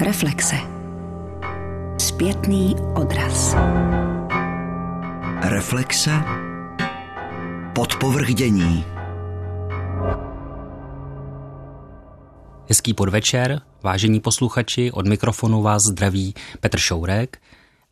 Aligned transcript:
Reflexe. 0.00 0.56
Zpětný 1.98 2.76
odraz. 2.94 3.54
Reflexe. 5.42 6.10
Podpovrdění. 7.74 8.84
Hezký 12.68 12.94
podvečer, 12.94 13.60
vážení 13.82 14.20
posluchači, 14.20 14.92
od 14.92 15.06
mikrofonu 15.06 15.62
vás 15.62 15.82
zdraví 15.82 16.34
Petr 16.60 16.78
Šourek 16.78 17.42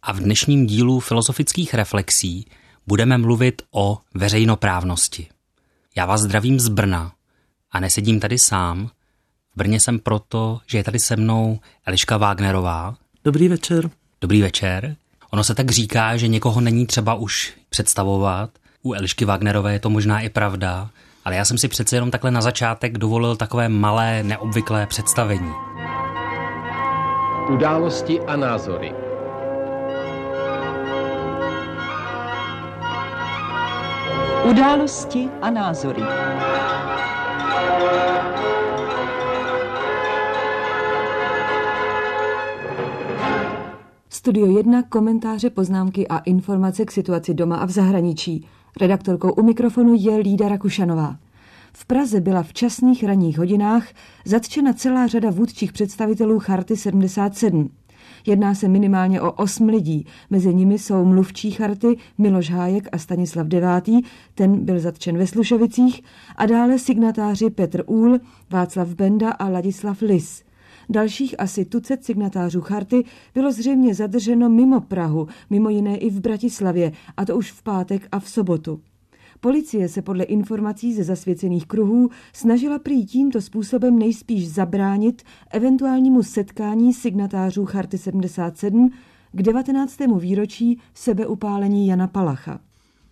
a 0.02 0.12
v 0.12 0.20
dnešním 0.20 0.66
dílu 0.66 1.00
filozofických 1.00 1.74
reflexí 1.74 2.46
budeme 2.86 3.18
mluvit 3.18 3.62
o 3.70 3.98
veřejnoprávnosti. 4.14 5.26
Já 5.96 6.06
vás 6.06 6.20
zdravím 6.20 6.60
z 6.60 6.68
Brna 6.68 7.12
a 7.70 7.80
nesedím 7.80 8.20
tady 8.20 8.38
sám. 8.38 8.90
Brně 9.56 9.80
jsem 9.80 9.98
proto, 9.98 10.60
že 10.66 10.78
je 10.78 10.84
tady 10.84 10.98
se 10.98 11.16
mnou 11.16 11.58
Eliška 11.86 12.16
Wagnerová. 12.16 12.94
Dobrý 13.24 13.48
večer. 13.48 13.90
Dobrý 14.20 14.42
večer. 14.42 14.96
Ono 15.30 15.44
se 15.44 15.54
tak 15.54 15.70
říká, 15.70 16.16
že 16.16 16.28
někoho 16.28 16.60
není 16.60 16.86
třeba 16.86 17.14
už 17.14 17.54
představovat. 17.68 18.50
U 18.82 18.92
Elišky 18.92 19.24
Wagnerové 19.24 19.72
je 19.72 19.80
to 19.80 19.90
možná 19.90 20.20
i 20.20 20.28
pravda, 20.28 20.90
ale 21.24 21.36
já 21.36 21.44
jsem 21.44 21.58
si 21.58 21.68
přece 21.68 21.96
jenom 21.96 22.10
takhle 22.10 22.30
na 22.30 22.40
začátek 22.40 22.98
dovolil 22.98 23.36
takové 23.36 23.68
malé, 23.68 24.22
neobvyklé 24.22 24.86
představení. 24.86 25.52
Události 27.50 28.20
a 28.20 28.36
názory. 28.36 28.92
Události 34.44 35.28
a 35.42 35.50
názory. 35.50 36.02
Studio 44.26 44.46
1, 44.46 44.82
komentáře, 44.82 45.50
poznámky 45.50 46.08
a 46.08 46.18
informace 46.18 46.84
k 46.84 46.90
situaci 46.90 47.34
doma 47.34 47.56
a 47.56 47.66
v 47.66 47.70
zahraničí. 47.70 48.46
Redaktorkou 48.80 49.32
u 49.32 49.42
mikrofonu 49.42 49.94
je 49.98 50.16
Lída 50.16 50.48
Rakušanová. 50.48 51.16
V 51.72 51.86
Praze 51.86 52.20
byla 52.20 52.42
v 52.42 52.52
časných 52.52 53.04
ranních 53.04 53.38
hodinách 53.38 53.88
zatčena 54.24 54.72
celá 54.72 55.06
řada 55.06 55.30
vůdčích 55.30 55.72
představitelů 55.72 56.38
Charty 56.38 56.76
77. 56.76 57.70
Jedná 58.26 58.54
se 58.54 58.68
minimálně 58.68 59.20
o 59.20 59.32
osm 59.32 59.68
lidí. 59.68 60.06
Mezi 60.30 60.54
nimi 60.54 60.78
jsou 60.78 61.04
mluvčí 61.04 61.50
charty 61.50 61.96
Miloš 62.18 62.50
Hájek 62.50 62.88
a 62.92 62.98
Stanislav 62.98 63.46
Devátý, 63.46 64.00
ten 64.34 64.64
byl 64.64 64.80
zatčen 64.80 65.18
ve 65.18 65.26
Slušovicích, 65.26 66.02
a 66.36 66.46
dále 66.46 66.78
signatáři 66.78 67.50
Petr 67.50 67.82
Úl, 67.86 68.18
Václav 68.50 68.88
Benda 68.88 69.30
a 69.30 69.48
Ladislav 69.48 70.02
Lis. 70.02 70.45
Dalších 70.88 71.40
asi 71.40 71.64
tucet 71.64 72.04
signatářů 72.04 72.60
charty 72.60 73.04
bylo 73.34 73.52
zřejmě 73.52 73.94
zadrženo 73.94 74.48
mimo 74.48 74.80
Prahu, 74.80 75.28
mimo 75.50 75.68
jiné 75.68 75.96
i 75.96 76.10
v 76.10 76.20
Bratislavě, 76.20 76.92
a 77.16 77.24
to 77.24 77.36
už 77.36 77.52
v 77.52 77.62
pátek 77.62 78.08
a 78.12 78.20
v 78.20 78.28
sobotu. 78.28 78.80
Policie 79.40 79.88
se 79.88 80.02
podle 80.02 80.24
informací 80.24 80.94
ze 80.94 81.04
zasvěcených 81.04 81.66
kruhů 81.66 82.10
snažila 82.32 82.78
prý 82.78 83.06
tímto 83.06 83.40
způsobem 83.40 83.98
nejspíš 83.98 84.48
zabránit 84.48 85.22
eventuálnímu 85.50 86.22
setkání 86.22 86.94
signatářů 86.94 87.66
Charty 87.66 87.98
77 87.98 88.90
k 89.32 89.42
19. 89.42 89.98
výročí 90.18 90.80
sebeupálení 90.94 91.86
Jana 91.86 92.06
Palacha. 92.06 92.60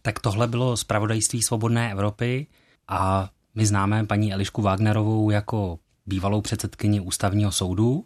Tak 0.02 0.20
tohle 0.20 0.46
bylo 0.46 0.76
zpravodajství 0.76 1.42
Svobodné 1.42 1.92
Evropy 1.92 2.46
a 2.88 3.30
my 3.54 3.66
známe 3.66 4.06
paní 4.06 4.32
Elišku 4.32 4.62
Wagnerovou 4.62 5.30
jako 5.30 5.78
bývalou 6.06 6.40
předsedkyni 6.40 7.00
ústavního 7.00 7.52
soudu. 7.52 8.04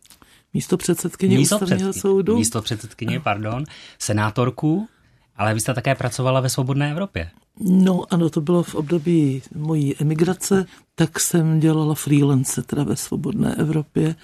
Místo 0.55 0.77
předsedkyně 0.77 1.39
místo 1.39 1.59
ústavního 1.59 1.93
soudu. 1.93 2.37
Místo 2.37 2.63
předsedkyně, 2.63 3.21
pardon. 3.21 3.65
Senátorku, 3.99 4.89
ale 5.37 5.55
vy 5.55 5.61
jste 5.61 5.75
také 5.75 5.95
pracovala 5.95 6.41
ve 6.41 6.49
Svobodné 6.49 6.91
Evropě. 6.91 7.31
No 7.61 8.05
ano, 8.11 8.31
to 8.31 8.41
bylo 8.41 8.63
v 8.63 8.75
období 8.75 9.43
mojí 9.55 9.95
emigrace, 10.01 10.67
tak 10.95 11.21
jsem 11.21 11.61
dělala 11.61 11.95
freelance 11.95 12.63
teda 12.63 12.85
ve 12.85 12.97
Svobodné 12.97 13.55
Evropě. 13.55 14.15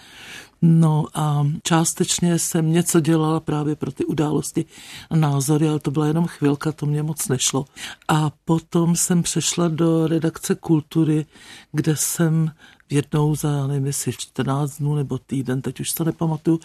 No 0.63 1.07
a 1.15 1.47
částečně 1.63 2.39
jsem 2.39 2.73
něco 2.73 3.01
dělala 3.01 3.41
právě 3.41 3.77
pro 3.77 3.93
ty 3.93 4.05
události 4.05 4.65
a 5.11 5.17
názory, 5.17 5.69
ale 5.69 5.81
to 5.81 5.91
byla 5.91 6.07
jenom 6.07 6.27
chvilka, 6.27 6.73
to 6.73 6.87
mě 6.87 7.03
moc 7.03 7.29
nešlo. 7.29 7.65
A 8.09 8.31
potom 8.45 8.97
jsem 8.97 9.23
přešla 9.23 9.69
do 9.69 10.07
redakce 10.07 10.55
kultury, 10.55 11.27
kde 11.73 11.97
jsem 11.97 12.51
jednou 12.91 13.35
za, 13.35 13.67
nevím 13.67 13.87
jestli 13.87 14.13
14 14.13 14.79
dnů 14.79 14.95
nebo 14.95 15.19
týden, 15.19 15.63
teď 15.63 15.81
už 15.81 15.93
to 15.93 16.05
nepamatuju, 16.05 16.61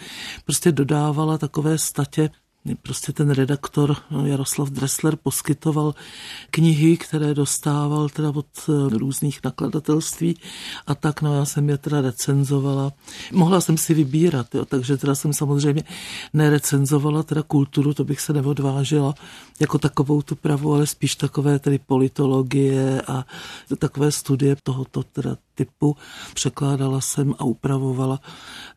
prostě 0.46 0.72
dodávala 0.72 1.38
takové 1.38 1.78
statě 1.78 2.30
prostě 2.81 3.13
ten 3.13 3.30
redaktor 3.30 3.96
Jaroslav 4.25 4.69
Dressler 4.69 5.16
poskytoval 5.16 5.96
knihy, 6.52 6.97
které 6.97 7.34
dostával 7.34 8.09
teda 8.09 8.30
od 8.30 8.46
eh, 8.69 8.97
různých 8.97 9.40
nakladatelství 9.44 10.35
a 10.88 10.96
tak, 10.96 11.22
no 11.22 11.35
já 11.35 11.46
jsem 11.46 11.69
je 11.69 11.78
teda 11.78 12.02
recenzovala. 12.02 12.91
Mohla 13.31 13.62
jsem 13.62 13.78
si 13.78 13.94
vybírat, 13.94 14.56
jo, 14.56 14.66
takže 14.66 14.97
teda 14.97 15.16
jsem 15.16 15.34
samozřejmě 15.34 15.84
nerecenzovala 16.34 17.24
teda 17.24 17.44
kulturu, 17.44 17.94
to 17.94 18.03
bych 18.03 18.22
se 18.22 18.34
neodvážila 18.34 19.13
jako 19.59 19.78
takovou 19.78 20.22
tu 20.22 20.36
pravu, 20.36 20.74
ale 20.74 20.88
spíš 20.88 21.16
takové 21.16 21.59
tedy 21.59 21.80
politologie 21.80 23.01
a 23.01 23.25
takové 23.78 24.12
studie 24.12 24.56
tohoto 24.63 25.03
teda 25.03 25.38
typu. 25.59 25.97
Překládala 26.34 27.02
jsem 27.02 27.36
a 27.40 27.44
upravovala 27.44 28.20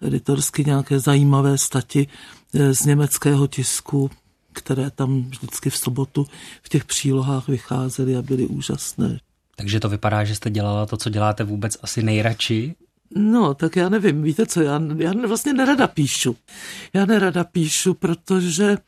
editorsky 0.01 0.65
nějaké 0.65 1.01
zajímavé 1.01 1.59
stati 1.59 2.07
eh, 2.55 2.75
z 2.75 2.85
německého 2.85 3.47
tisku, 3.47 4.11
které 4.53 4.91
tam 4.91 5.23
vždycky 5.23 5.71
v 5.71 5.77
sobotu 5.77 6.27
v 6.63 6.69
těch 6.69 6.85
přílohách 6.85 7.49
vycházely 7.49 8.17
a 8.17 8.23
byly 8.23 8.47
úžasné. 8.47 9.19
Takže 9.57 9.81
to 9.81 9.89
vypadá, 9.89 10.25
že 10.25 10.35
jste 10.35 10.51
dělala 10.51 10.87
to, 10.87 10.97
co 10.97 11.11
děláte 11.11 11.45
vůbec 11.45 11.79
asi 11.83 12.03
nejradši 12.03 12.75
No, 13.17 13.55
tak 13.55 13.77
já 13.77 13.89
nevím, 13.89 14.23
víte 14.23 14.47
co, 14.47 14.63
já, 14.63 14.81
já 14.97 15.13
vlastně 15.27 15.53
nerada 15.53 15.87
píšu. 15.87 16.37
Já 16.93 17.07
nerada 17.07 17.45
píšu, 17.45 17.95
protože 17.95 18.79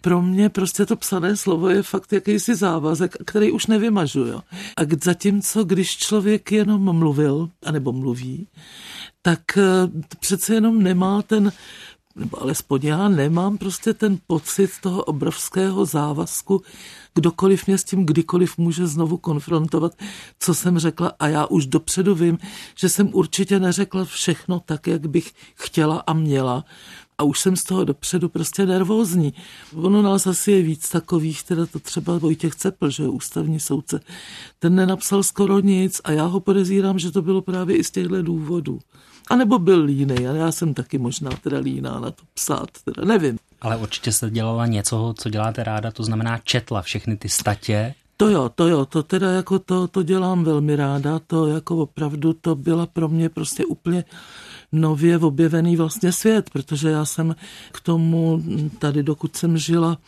pro 0.00 0.22
mě 0.22 0.48
prostě 0.48 0.86
to 0.86 0.96
psané 0.96 1.36
slovo 1.36 1.68
je 1.68 1.82
fakt 1.82 2.12
jakýsi 2.12 2.54
závazek, 2.54 3.16
který 3.26 3.50
už 3.52 3.66
nevymažu, 3.66 4.20
jo. 4.20 4.40
A 4.76 4.82
zatímco, 5.04 5.64
když 5.64 5.96
člověk 5.96 6.52
jenom 6.52 6.96
mluvil, 6.98 7.50
anebo 7.64 7.92
mluví, 7.92 8.48
tak 9.22 9.58
eh, 9.58 9.62
přece 10.20 10.54
jenom 10.54 10.82
nemá 10.82 11.22
ten 11.22 11.52
nebo 12.18 12.42
alespoň 12.42 12.80
já 12.82 13.08
nemám 13.08 13.58
prostě 13.58 13.94
ten 13.94 14.18
pocit 14.26 14.70
toho 14.80 15.04
obrovského 15.04 15.84
závazku, 15.84 16.62
kdokoliv 17.14 17.66
mě 17.66 17.78
s 17.78 17.84
tím 17.84 18.06
kdykoliv 18.06 18.58
může 18.58 18.86
znovu 18.86 19.16
konfrontovat, 19.16 19.92
co 20.40 20.54
jsem 20.54 20.78
řekla 20.78 21.12
a 21.18 21.28
já 21.28 21.46
už 21.46 21.66
dopředu 21.66 22.14
vím, 22.14 22.38
že 22.74 22.88
jsem 22.88 23.10
určitě 23.12 23.60
neřekla 23.60 24.04
všechno 24.04 24.60
tak, 24.60 24.86
jak 24.86 25.06
bych 25.06 25.32
chtěla 25.54 26.02
a 26.06 26.12
měla, 26.12 26.64
a 27.18 27.24
už 27.24 27.40
jsem 27.40 27.56
z 27.56 27.64
toho 27.64 27.84
dopředu 27.84 28.28
prostě 28.28 28.66
nervózní. 28.66 29.34
Ono 29.74 30.02
nás 30.02 30.26
asi 30.26 30.52
je 30.52 30.62
víc 30.62 30.88
takových, 30.88 31.42
teda 31.42 31.66
to 31.66 31.78
třeba 31.78 32.18
Vojtěch 32.18 32.54
Cepl, 32.54 32.90
že 32.90 33.02
je 33.02 33.08
ústavní 33.08 33.60
soudce. 33.60 34.00
Ten 34.58 34.74
nenapsal 34.74 35.22
skoro 35.22 35.60
nic 35.60 36.00
a 36.04 36.12
já 36.12 36.24
ho 36.24 36.40
podezírám, 36.40 36.98
že 36.98 37.10
to 37.10 37.22
bylo 37.22 37.42
právě 37.42 37.76
i 37.76 37.84
z 37.84 37.90
těchto 37.90 38.22
důvodů. 38.22 38.78
A 39.30 39.36
nebo 39.36 39.58
byl 39.58 39.84
línej, 39.84 40.28
ale 40.28 40.38
já 40.38 40.52
jsem 40.52 40.74
taky 40.74 40.98
možná 40.98 41.30
teda 41.30 41.58
líná 41.58 42.00
na 42.00 42.10
to 42.10 42.22
psát, 42.34 42.68
teda 42.84 43.04
nevím. 43.04 43.38
Ale 43.60 43.76
určitě 43.76 44.12
jste 44.12 44.30
dělala 44.30 44.66
něco, 44.66 45.14
co 45.18 45.28
děláte 45.28 45.64
ráda, 45.64 45.90
to 45.90 46.04
znamená 46.04 46.38
četla 46.38 46.82
všechny 46.82 47.16
ty 47.16 47.28
statě. 47.28 47.94
To 48.16 48.28
jo, 48.28 48.48
to 48.54 48.68
jo, 48.68 48.84
to 48.84 49.02
teda 49.02 49.30
jako 49.30 49.58
to, 49.58 49.88
to 49.88 50.02
dělám 50.02 50.44
velmi 50.44 50.76
ráda, 50.76 51.18
to 51.18 51.46
jako 51.46 51.76
opravdu 51.76 52.32
to 52.32 52.54
byla 52.54 52.86
pro 52.86 53.08
mě 53.08 53.28
prostě 53.28 53.64
úplně 53.64 54.04
nově 54.72 55.18
objevený 55.18 55.76
vlastně 55.76 56.12
svět, 56.12 56.50
protože 56.50 56.88
já 56.88 57.04
jsem 57.04 57.36
k 57.72 57.80
tomu 57.80 58.42
tady, 58.78 59.02
dokud 59.02 59.36
jsem 59.36 59.58
žila, 59.58 59.98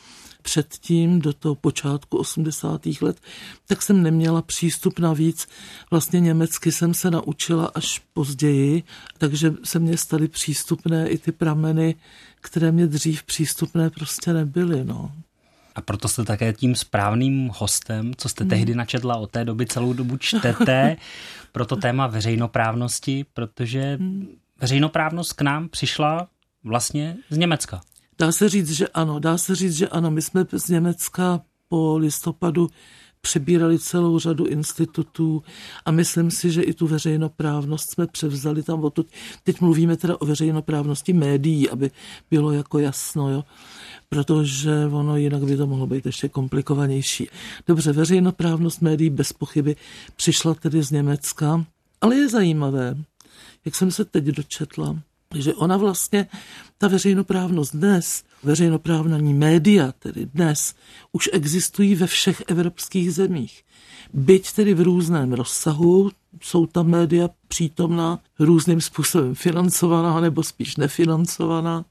předtím, 0.42 1.20
do 1.20 1.32
toho 1.32 1.54
počátku 1.54 2.18
80. 2.18 2.86
let, 3.00 3.20
tak 3.66 3.82
jsem 3.82 4.02
neměla 4.02 4.42
přístup 4.42 4.98
navíc. 4.98 5.48
Vlastně 5.90 6.20
německy 6.20 6.72
jsem 6.72 6.94
se 6.94 7.10
naučila 7.10 7.66
až 7.74 8.02
později, 8.12 8.82
takže 9.18 9.52
se 9.64 9.78
mě 9.78 9.96
staly 9.96 10.28
přístupné 10.28 11.08
i 11.08 11.18
ty 11.18 11.32
prameny, 11.32 11.94
které 12.40 12.72
mě 12.72 12.86
dřív 12.86 13.22
přístupné 13.22 13.90
prostě 13.90 14.32
nebyly. 14.32 14.84
No. 14.84 15.12
A 15.74 15.80
proto 15.80 16.08
jste 16.08 16.24
také 16.24 16.52
tím 16.52 16.74
správným 16.74 17.50
hostem, 17.58 18.12
co 18.16 18.28
jste 18.28 18.44
hmm. 18.44 18.50
tehdy 18.50 18.74
načetla 18.74 19.16
od 19.16 19.30
té 19.30 19.44
doby 19.44 19.66
celou 19.66 19.92
dobu 19.92 20.16
čtete, 20.16 20.96
pro 21.52 21.66
to 21.66 21.76
téma 21.76 22.06
veřejnoprávnosti, 22.06 23.26
protože 23.34 23.96
hmm. 24.00 24.28
veřejnoprávnost 24.60 25.32
k 25.32 25.42
nám 25.42 25.68
přišla 25.68 26.28
vlastně 26.64 27.16
z 27.30 27.36
Německa. 27.36 27.80
Dá 28.20 28.32
se 28.32 28.48
říct, 28.48 28.70
že 28.70 28.88
ano, 28.88 29.18
dá 29.18 29.38
se 29.38 29.54
říct, 29.54 29.76
že 29.76 29.88
ano. 29.88 30.10
My 30.10 30.22
jsme 30.22 30.46
z 30.56 30.68
Německa 30.68 31.40
po 31.68 31.96
listopadu 31.98 32.70
přebírali 33.20 33.78
celou 33.78 34.18
řadu 34.18 34.46
institutů 34.46 35.42
a 35.84 35.90
myslím 35.90 36.30
si, 36.30 36.50
že 36.50 36.62
i 36.62 36.74
tu 36.74 36.86
veřejnoprávnost 36.86 37.90
jsme 37.90 38.06
převzali 38.06 38.62
tam 38.62 38.84
odtud. 38.84 39.06
Teď 39.44 39.60
mluvíme 39.60 39.96
teda 39.96 40.20
o 40.20 40.26
veřejnoprávnosti 40.26 41.12
médií, 41.12 41.70
aby 41.70 41.90
bylo 42.30 42.52
jako 42.52 42.78
jasno, 42.78 43.30
jo 43.30 43.44
protože 44.08 44.86
ono 44.92 45.16
jinak 45.16 45.42
by 45.42 45.56
to 45.56 45.66
mohlo 45.66 45.86
být 45.86 46.06
ještě 46.06 46.28
komplikovanější. 46.28 47.28
Dobře, 47.66 47.92
veřejnoprávnost 47.92 48.82
médií 48.82 49.10
bez 49.10 49.32
pochyby 49.32 49.76
přišla 50.16 50.54
tedy 50.54 50.82
z 50.82 50.90
Německa, 50.90 51.64
ale 52.00 52.16
je 52.16 52.28
zajímavé, 52.28 52.94
jak 53.64 53.74
jsem 53.74 53.90
se 53.90 54.04
teď 54.04 54.24
dočetla, 54.24 54.96
že 55.34 55.54
ona 55.54 55.76
vlastně, 55.76 56.26
ta 56.78 56.88
veřejnoprávnost 56.88 57.76
dnes, 57.76 58.24
veřejnoprávní 58.42 59.34
média 59.34 59.92
tedy 59.98 60.26
dnes, 60.26 60.74
už 61.12 61.30
existují 61.32 61.94
ve 61.94 62.06
všech 62.06 62.42
evropských 62.46 63.14
zemích. 63.14 63.62
Byť 64.12 64.52
tedy 64.52 64.74
v 64.74 64.80
různém 64.80 65.32
rozsahu, 65.32 66.10
jsou 66.42 66.66
tam 66.66 66.86
média 66.86 67.30
přítomná 67.48 68.18
různým 68.38 68.80
způsobem 68.80 69.34
financovaná 69.34 70.20
nebo 70.20 70.42
spíš 70.42 70.76
nefinancovaná, 70.76 71.84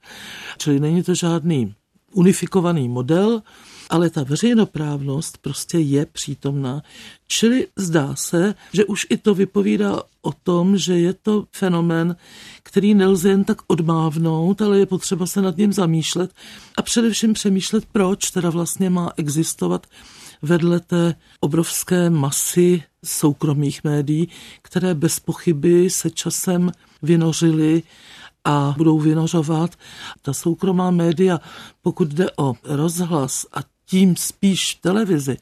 čili 0.57 0.79
není 0.79 1.03
to 1.03 1.15
žádný 1.15 1.75
unifikovaný 2.13 2.89
model, 2.89 3.41
ale 3.89 4.09
ta 4.09 4.23
veřejnoprávnost 4.23 5.37
prostě 5.37 5.77
je 5.77 6.05
přítomná. 6.05 6.81
Čili 7.27 7.67
zdá 7.75 8.15
se, 8.15 8.55
že 8.73 8.85
už 8.85 9.07
i 9.09 9.17
to 9.17 9.35
vypovídá 9.35 10.03
o 10.21 10.31
tom, 10.31 10.77
že 10.77 10.99
je 10.99 11.13
to 11.13 11.45
fenomén, 11.51 12.15
který 12.63 12.93
nelze 12.93 13.29
jen 13.29 13.43
tak 13.43 13.61
odmávnout, 13.67 14.61
ale 14.61 14.79
je 14.79 14.85
potřeba 14.85 15.25
se 15.25 15.41
nad 15.41 15.57
ním 15.57 15.73
zamýšlet 15.73 16.31
a 16.77 16.81
především 16.81 17.33
přemýšlet, 17.33 17.85
proč 17.91 18.31
teda 18.31 18.49
vlastně 18.49 18.89
má 18.89 19.11
existovat 19.17 19.87
vedle 20.41 20.79
té 20.79 21.15
obrovské 21.39 22.09
masy 22.09 22.83
soukromých 23.05 23.83
médií, 23.83 24.29
které 24.61 24.93
bez 24.93 25.19
pochyby 25.19 25.89
se 25.89 26.09
časem 26.09 26.71
vynořily 27.01 27.83
a 28.45 28.73
budou 28.77 28.99
vynořovat. 28.99 29.75
Ta 30.21 30.33
soukromá 30.33 30.91
média, 30.91 31.39
pokud 31.81 32.07
jde 32.07 32.27
o 32.37 32.53
rozhlas 32.63 33.45
a 33.53 33.59
tím 33.89 34.15
spíš 34.15 34.75
televizi, 34.75 35.37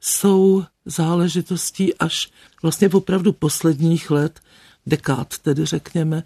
jsou 0.00 0.64
záležitostí 0.84 1.94
až 1.94 2.30
vlastně 2.62 2.88
opravdu 2.88 3.32
posledních 3.32 4.10
let, 4.10 4.40
dekád 4.86 5.38
tedy 5.38 5.64
řekněme, 5.64 6.22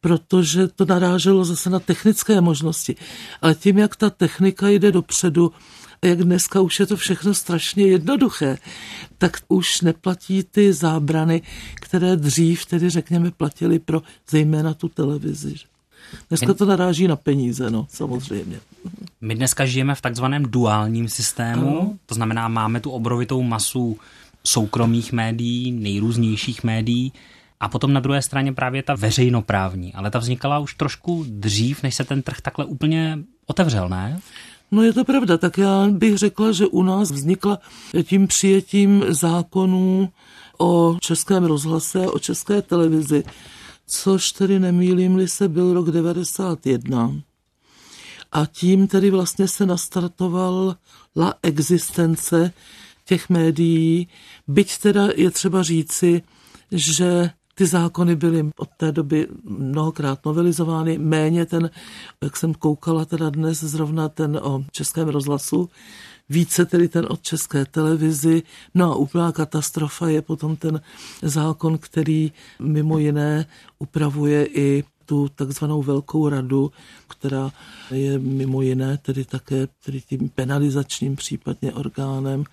protože 0.00 0.68
to 0.68 0.84
naráželo 0.84 1.44
zase 1.44 1.70
na 1.70 1.78
technické 1.78 2.40
možnosti. 2.40 2.96
Ale 3.42 3.54
tím, 3.54 3.78
jak 3.78 3.96
ta 3.96 4.10
technika 4.10 4.68
jde 4.68 4.92
dopředu, 4.92 5.52
a 6.02 6.06
jak 6.06 6.18
dneska 6.18 6.60
už 6.60 6.80
je 6.80 6.86
to 6.86 6.96
všechno 6.96 7.34
strašně 7.34 7.86
jednoduché, 7.86 8.58
tak 9.18 9.36
už 9.48 9.80
neplatí 9.80 10.42
ty 10.42 10.72
zábrany, 10.72 11.42
které 11.74 12.16
dřív, 12.16 12.66
tedy 12.66 12.90
řekněme, 12.90 13.30
platily 13.30 13.78
pro 13.78 14.02
zejména 14.30 14.74
tu 14.74 14.88
televizi. 14.88 15.54
Dneska 16.28 16.54
to 16.54 16.64
naráží 16.64 17.08
na 17.08 17.16
peníze, 17.16 17.70
no, 17.70 17.86
samozřejmě. 17.90 18.60
My 19.20 19.34
dneska 19.34 19.66
žijeme 19.66 19.94
v 19.94 20.00
takzvaném 20.00 20.42
duálním 20.42 21.08
systému, 21.08 21.80
ano. 21.80 21.94
to 22.06 22.14
znamená, 22.14 22.48
máme 22.48 22.80
tu 22.80 22.90
obrovitou 22.90 23.42
masu 23.42 23.96
soukromých 24.44 25.12
médií, 25.12 25.72
nejrůznějších 25.72 26.64
médií, 26.64 27.12
a 27.60 27.68
potom 27.68 27.92
na 27.92 28.00
druhé 28.00 28.22
straně 28.22 28.52
právě 28.52 28.82
ta 28.82 28.94
veřejnoprávní, 28.94 29.94
ale 29.94 30.10
ta 30.10 30.18
vznikala 30.18 30.58
už 30.58 30.74
trošku 30.74 31.24
dřív, 31.28 31.82
než 31.82 31.94
se 31.94 32.04
ten 32.04 32.22
trh 32.22 32.40
takhle 32.40 32.64
úplně 32.64 33.18
otevřel, 33.46 33.88
ne? 33.88 34.20
No 34.70 34.82
je 34.82 34.92
to 34.92 35.04
pravda, 35.04 35.38
tak 35.38 35.58
já 35.58 35.88
bych 35.88 36.18
řekla, 36.18 36.52
že 36.52 36.66
u 36.66 36.82
nás 36.82 37.10
vznikla 37.10 37.58
tím 38.02 38.26
přijetím 38.26 39.04
zákonů 39.08 40.08
o 40.58 40.96
českém 41.00 41.44
rozhlase, 41.44 41.98
o 41.98 42.18
české 42.18 42.62
televizi, 42.62 43.24
což 43.86 44.32
tedy 44.32 44.58
nemýlím-li 44.58 45.28
se 45.28 45.48
byl 45.48 45.74
rok 45.74 45.90
91. 45.90 47.14
A 48.32 48.46
tím 48.46 48.86
tedy 48.86 49.10
vlastně 49.10 49.48
se 49.48 49.66
nastartovala 49.66 50.76
existence 51.42 52.52
těch 53.04 53.28
médií, 53.28 54.08
byť 54.48 54.78
teda 54.78 55.08
je 55.16 55.30
třeba 55.30 55.62
říci, 55.62 56.22
že 56.72 57.30
ty 57.54 57.66
zákony 57.66 58.16
byly 58.16 58.50
od 58.56 58.68
té 58.76 58.92
doby 58.92 59.28
mnohokrát 59.44 60.24
novelizovány, 60.24 60.98
méně 60.98 61.46
ten, 61.46 61.70
jak 62.22 62.36
jsem 62.36 62.54
koukala 62.54 63.04
teda 63.04 63.30
dnes 63.30 63.64
zrovna 63.64 64.08
ten 64.08 64.36
o 64.42 64.64
českém 64.72 65.08
rozhlasu, 65.08 65.70
více 66.28 66.66
tedy 66.66 66.88
ten 66.88 67.06
od 67.08 67.22
české 67.22 67.64
televizi. 67.64 68.42
No 68.74 68.92
a 68.92 68.94
úplná 68.94 69.32
katastrofa 69.32 70.08
je 70.08 70.22
potom 70.22 70.56
ten 70.56 70.80
zákon, 71.22 71.78
který 71.78 72.32
mimo 72.60 72.98
jiné 72.98 73.46
upravuje 73.78 74.46
i 74.46 74.84
tu 75.06 75.28
takzvanou 75.28 75.82
velkou 75.82 76.28
radu, 76.28 76.72
která 77.08 77.50
je 77.90 78.18
mimo 78.18 78.62
jiné 78.62 78.98
tedy 78.98 79.24
také 79.24 79.68
tedy 79.84 80.00
tím 80.00 80.28
penalizačním 80.28 81.16
případně 81.16 81.72
orgánem, 81.72 82.44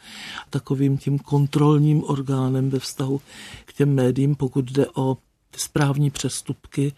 takovým 0.50 0.98
tím 0.98 1.20
kontrolním 1.20 2.04
orgánem 2.04 2.70
ve 2.70 2.80
vztahu 2.80 3.22
k 3.66 3.74
těm 3.74 3.96
médiím, 3.96 4.36
pokud 4.36 4.66
jde 4.72 4.88
o 4.96 5.18
ty 5.52 5.60
správní 5.60 6.10
přestupky, 6.10 6.94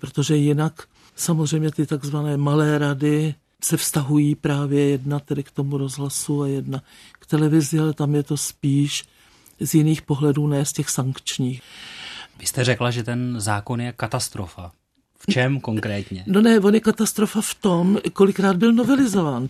protože 0.00 0.36
jinak 0.36 0.82
samozřejmě 1.16 1.70
ty 1.70 1.86
takzvané 1.86 2.36
malé 2.36 2.78
rady 2.78 3.34
se 3.64 3.76
vztahují 3.76 4.34
právě 4.34 4.88
jedna 4.88 5.18
tedy 5.18 5.42
k 5.42 5.50
tomu 5.50 5.78
rozhlasu 5.78 6.42
a 6.42 6.46
jedna 6.46 6.82
k 7.12 7.26
televizi, 7.26 7.78
ale 7.78 7.94
tam 7.94 8.14
je 8.14 8.22
to 8.22 8.36
spíš 8.36 9.04
z 9.60 9.74
jiných 9.74 10.02
pohledů, 10.02 10.46
ne 10.46 10.64
z 10.64 10.72
těch 10.72 10.90
sankčních. 10.90 11.62
Vy 12.38 12.46
jste 12.46 12.64
řekla, 12.64 12.90
že 12.90 13.02
ten 13.02 13.34
zákon 13.40 13.80
je 13.80 13.92
katastrofa. 13.92 14.72
V 15.18 15.32
čem 15.32 15.60
konkrétně? 15.60 16.24
No 16.26 16.40
ne, 16.40 16.60
on 16.60 16.74
je 16.74 16.80
katastrofa 16.80 17.40
v 17.40 17.54
tom, 17.54 17.98
kolikrát 18.12 18.56
byl 18.56 18.72
novelizován. 18.72 19.48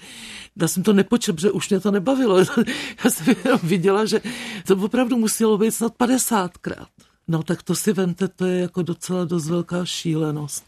Já 0.60 0.68
jsem 0.68 0.82
to 0.82 0.92
nepočet, 0.92 1.40
že 1.40 1.50
už 1.50 1.68
mě 1.68 1.80
to 1.80 1.90
nebavilo. 1.90 2.38
Já 3.04 3.10
jsem 3.10 3.34
jenom 3.44 3.60
viděla, 3.62 4.04
že 4.04 4.20
to 4.66 4.76
opravdu 4.76 5.16
muselo 5.16 5.58
být 5.58 5.70
snad 5.70 5.92
50krát. 5.96 6.86
No 7.32 7.43
tak 7.43 7.62
to 7.62 7.75
si 7.75 7.93
vemte, 7.93 8.29
to 8.29 8.46
je 8.46 8.61
jako 8.61 8.82
docela 8.82 9.25
dost 9.25 9.49
velká 9.49 9.84
šílenost. 9.84 10.67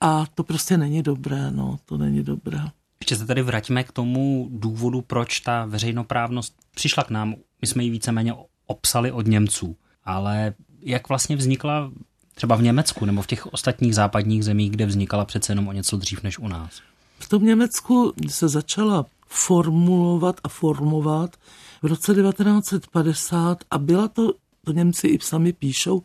A 0.00 0.26
to 0.34 0.44
prostě 0.44 0.78
není 0.78 1.02
dobré, 1.02 1.50
no, 1.50 1.78
to 1.84 1.98
není 1.98 2.22
dobré. 2.22 2.58
Ještě 3.00 3.16
se 3.16 3.26
tady 3.26 3.42
vraťme 3.42 3.84
k 3.84 3.92
tomu 3.92 4.48
důvodu, 4.50 5.00
proč 5.00 5.40
ta 5.40 5.64
veřejnoprávnost 5.64 6.54
přišla 6.74 7.04
k 7.04 7.10
nám. 7.10 7.34
My 7.62 7.68
jsme 7.68 7.84
ji 7.84 7.90
víceméně 7.90 8.34
obsali 8.66 9.12
od 9.12 9.26
Němců. 9.26 9.76
Ale 10.04 10.54
jak 10.80 11.08
vlastně 11.08 11.36
vznikla 11.36 11.90
třeba 12.34 12.56
v 12.56 12.62
Německu 12.62 13.04
nebo 13.04 13.22
v 13.22 13.26
těch 13.26 13.46
ostatních 13.46 13.94
západních 13.94 14.44
zemích, 14.44 14.70
kde 14.70 14.86
vznikala 14.86 15.24
přece 15.24 15.52
jenom 15.52 15.68
o 15.68 15.72
něco 15.72 15.96
dřív 15.96 16.22
než 16.22 16.38
u 16.38 16.48
nás? 16.48 16.80
V 17.18 17.28
tom 17.28 17.44
Německu 17.44 18.12
se 18.28 18.48
začala 18.48 19.06
formulovat 19.26 20.40
a 20.44 20.48
formovat 20.48 21.36
v 21.82 21.86
roce 21.86 22.14
1950 22.14 23.58
a 23.70 23.78
byla 23.78 24.08
to 24.08 24.32
to 24.68 24.72
Němci 24.72 25.06
i 25.06 25.18
sami 25.20 25.52
píšou, 25.52 26.02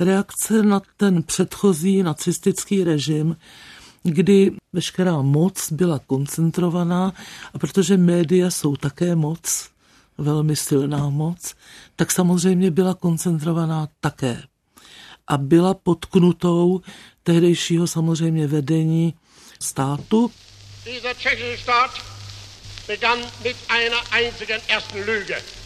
reakce 0.00 0.62
na 0.62 0.82
ten 0.96 1.22
předchozí 1.22 2.02
nacistický 2.02 2.84
režim, 2.84 3.36
kdy 4.02 4.52
veškerá 4.72 5.22
moc 5.22 5.72
byla 5.72 5.98
koncentrovaná 5.98 7.12
a 7.54 7.58
protože 7.58 7.96
média 7.96 8.50
jsou 8.50 8.76
také 8.76 9.16
moc, 9.16 9.70
velmi 10.18 10.56
silná 10.56 11.10
moc, 11.10 11.54
tak 11.96 12.12
samozřejmě 12.12 12.70
byla 12.70 12.94
koncentrovaná 12.94 13.88
také. 14.00 14.42
A 15.26 15.38
byla 15.38 15.74
potknutou 15.74 16.80
tehdejšího 17.22 17.86
samozřejmě 17.86 18.46
vedení 18.46 19.14
státu. 19.60 20.30
Dieser 20.84 21.16
tschechische 21.16 21.62
Staat 21.62 21.90
begann 22.86 23.18
mit 23.44 23.56
einer 23.68 24.00
einzigen 24.12 24.60
ersten 24.68 25.02
Lüge. 25.04 25.63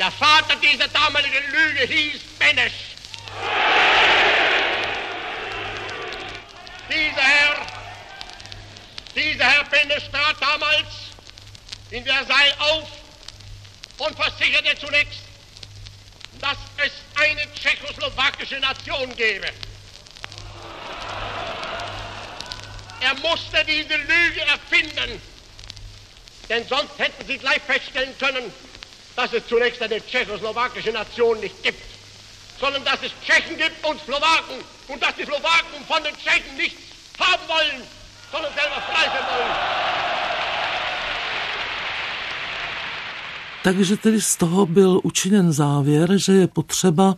Der 0.00 0.10
Vater 0.10 0.56
dieser 0.56 0.88
damaligen 0.88 1.52
Lüge 1.52 1.86
hieß 1.92 2.22
Benesch. 2.38 2.72
Dieser 6.88 7.20
Herr, 7.20 7.66
dieser 9.14 9.44
Herr 9.44 9.64
Benesch 9.64 10.10
trat 10.10 10.36
damals 10.40 10.86
in 11.90 12.02
Versailles 12.02 12.54
auf 12.60 12.88
und 13.98 14.16
versicherte 14.16 14.74
zunächst, 14.78 15.20
dass 16.40 16.56
es 16.78 16.92
eine 17.22 17.52
tschechoslowakische 17.52 18.58
Nation 18.58 19.14
gäbe. 19.16 19.52
Er 23.02 23.14
musste 23.16 23.62
diese 23.66 23.96
Lüge 23.96 24.40
erfinden, 24.48 25.20
denn 26.48 26.66
sonst 26.66 26.98
hätten 26.98 27.26
sie 27.26 27.36
gleich 27.36 27.60
feststellen 27.66 28.16
können, 28.18 28.50
dass 29.16 29.32
es 29.32 29.46
zunächst 29.48 29.82
eine 29.82 30.00
tschechoslowakische 30.00 30.92
Nation 30.92 31.40
nicht 31.40 31.62
gibt, 31.62 31.82
sondern 32.60 32.84
dass 32.84 33.02
es 33.02 33.12
Tschechen 33.24 33.56
gibt 33.56 33.84
und 33.86 34.00
Slowaken 34.00 34.58
und 34.88 35.02
dass 35.02 35.14
die 35.16 35.24
Slowaken 35.24 35.84
von 35.88 36.02
den 36.02 36.14
Tschechen 36.16 36.56
nichts 36.56 36.80
haben 37.18 37.42
wollen, 37.48 37.82
sondern 38.32 38.52
selber 38.54 38.80
frei 38.90 39.04
sein 39.14 39.26
wollen. 39.32 39.56
Takže 43.62 43.96
tedy 43.96 44.20
z 44.20 44.36
toho 44.36 44.66
byl 44.66 45.00
učiněn 45.04 45.52
závěr, 45.52 46.18
že 46.18 46.32
je 46.32 46.48
potřeba, 46.48 47.16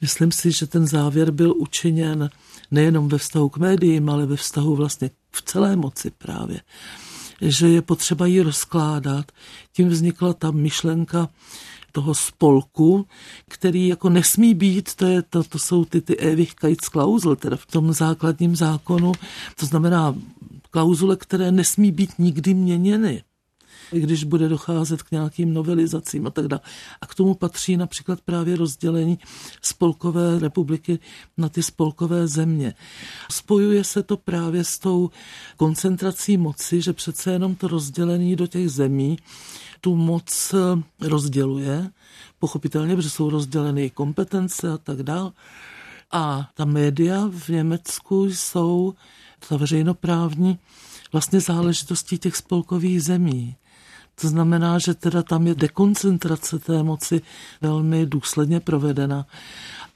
myslím 0.00 0.32
si, 0.32 0.52
že 0.52 0.66
ten 0.66 0.86
závěr 0.86 1.30
byl 1.30 1.54
učiněn 1.56 2.30
nejenom 2.70 3.08
ve 3.08 3.18
vztahu 3.18 3.48
k 3.48 3.56
médiím, 3.56 4.10
ale 4.10 4.26
ve 4.26 4.36
vztahu 4.36 4.76
vlastně 4.76 5.10
v 5.32 5.42
celé 5.42 5.76
moci 5.76 6.10
právě, 6.10 6.60
že 7.40 7.68
je 7.68 7.82
potřeba 7.82 8.26
ji 8.26 8.40
rozkládat. 8.40 9.32
Tím 9.72 9.88
vznikla 9.88 10.32
ta 10.32 10.50
myšlenka 10.50 11.28
toho 11.92 12.14
spolku, 12.14 13.06
který 13.48 13.88
jako 13.88 14.08
nesmí 14.08 14.54
být, 14.54 14.94
to, 14.94 15.06
je, 15.06 15.22
to, 15.22 15.42
to 15.44 15.58
jsou 15.58 15.84
ty, 15.84 16.00
ty 16.00 16.16
Ewigkeitsklausel, 16.16 17.36
teda 17.36 17.56
v 17.56 17.66
tom 17.66 17.92
základním 17.92 18.56
zákonu, 18.56 19.12
to 19.56 19.66
znamená 19.66 20.14
klauzule, 20.70 21.16
které 21.16 21.52
nesmí 21.52 21.92
být 21.92 22.10
nikdy 22.18 22.54
měněny 22.54 23.22
když 23.90 24.24
bude 24.24 24.48
docházet 24.48 25.02
k 25.02 25.10
nějakým 25.10 25.54
novelizacím 25.54 26.26
a 26.26 26.30
tak 26.30 26.48
dále. 26.48 26.60
A 27.00 27.06
k 27.06 27.14
tomu 27.14 27.34
patří 27.34 27.76
například 27.76 28.20
právě 28.20 28.56
rozdělení 28.56 29.18
spolkové 29.62 30.38
republiky 30.38 30.98
na 31.36 31.48
ty 31.48 31.62
spolkové 31.62 32.28
země. 32.28 32.74
Spojuje 33.30 33.84
se 33.84 34.02
to 34.02 34.16
právě 34.16 34.64
s 34.64 34.78
tou 34.78 35.10
koncentrací 35.56 36.36
moci, 36.36 36.82
že 36.82 36.92
přece 36.92 37.32
jenom 37.32 37.54
to 37.54 37.68
rozdělení 37.68 38.36
do 38.36 38.46
těch 38.46 38.70
zemí 38.70 39.18
tu 39.80 39.96
moc 39.96 40.54
rozděluje, 41.00 41.90
pochopitelně, 42.38 42.96
protože 42.96 43.10
jsou 43.10 43.30
rozděleny 43.30 43.90
kompetence 43.90 44.72
a 44.72 44.78
tak 44.78 45.02
dále. 45.02 45.32
A 46.12 46.50
ta 46.54 46.64
média 46.64 47.30
v 47.32 47.48
Německu 47.48 48.24
jsou, 48.26 48.94
ta 49.48 49.56
veřejnoprávní, 49.56 50.58
vlastně 51.12 51.40
záležitostí 51.40 52.18
těch 52.18 52.36
spolkových 52.36 53.02
zemí. 53.02 53.56
To 54.20 54.28
znamená, 54.28 54.78
že 54.78 54.94
teda 54.94 55.22
tam 55.22 55.46
je 55.46 55.54
dekoncentrace 55.54 56.58
té 56.58 56.82
moci 56.82 57.20
velmi 57.60 58.06
důsledně 58.06 58.60
provedena. 58.60 59.26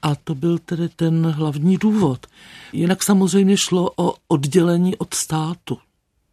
A 0.01 0.15
to 0.15 0.35
byl 0.35 0.57
tedy 0.57 0.89
ten 0.89 1.25
hlavní 1.25 1.77
důvod. 1.77 2.27
Jinak 2.73 3.03
samozřejmě 3.03 3.57
šlo 3.57 3.91
o 3.95 4.15
oddělení 4.27 4.95
od 4.95 5.13
státu 5.13 5.77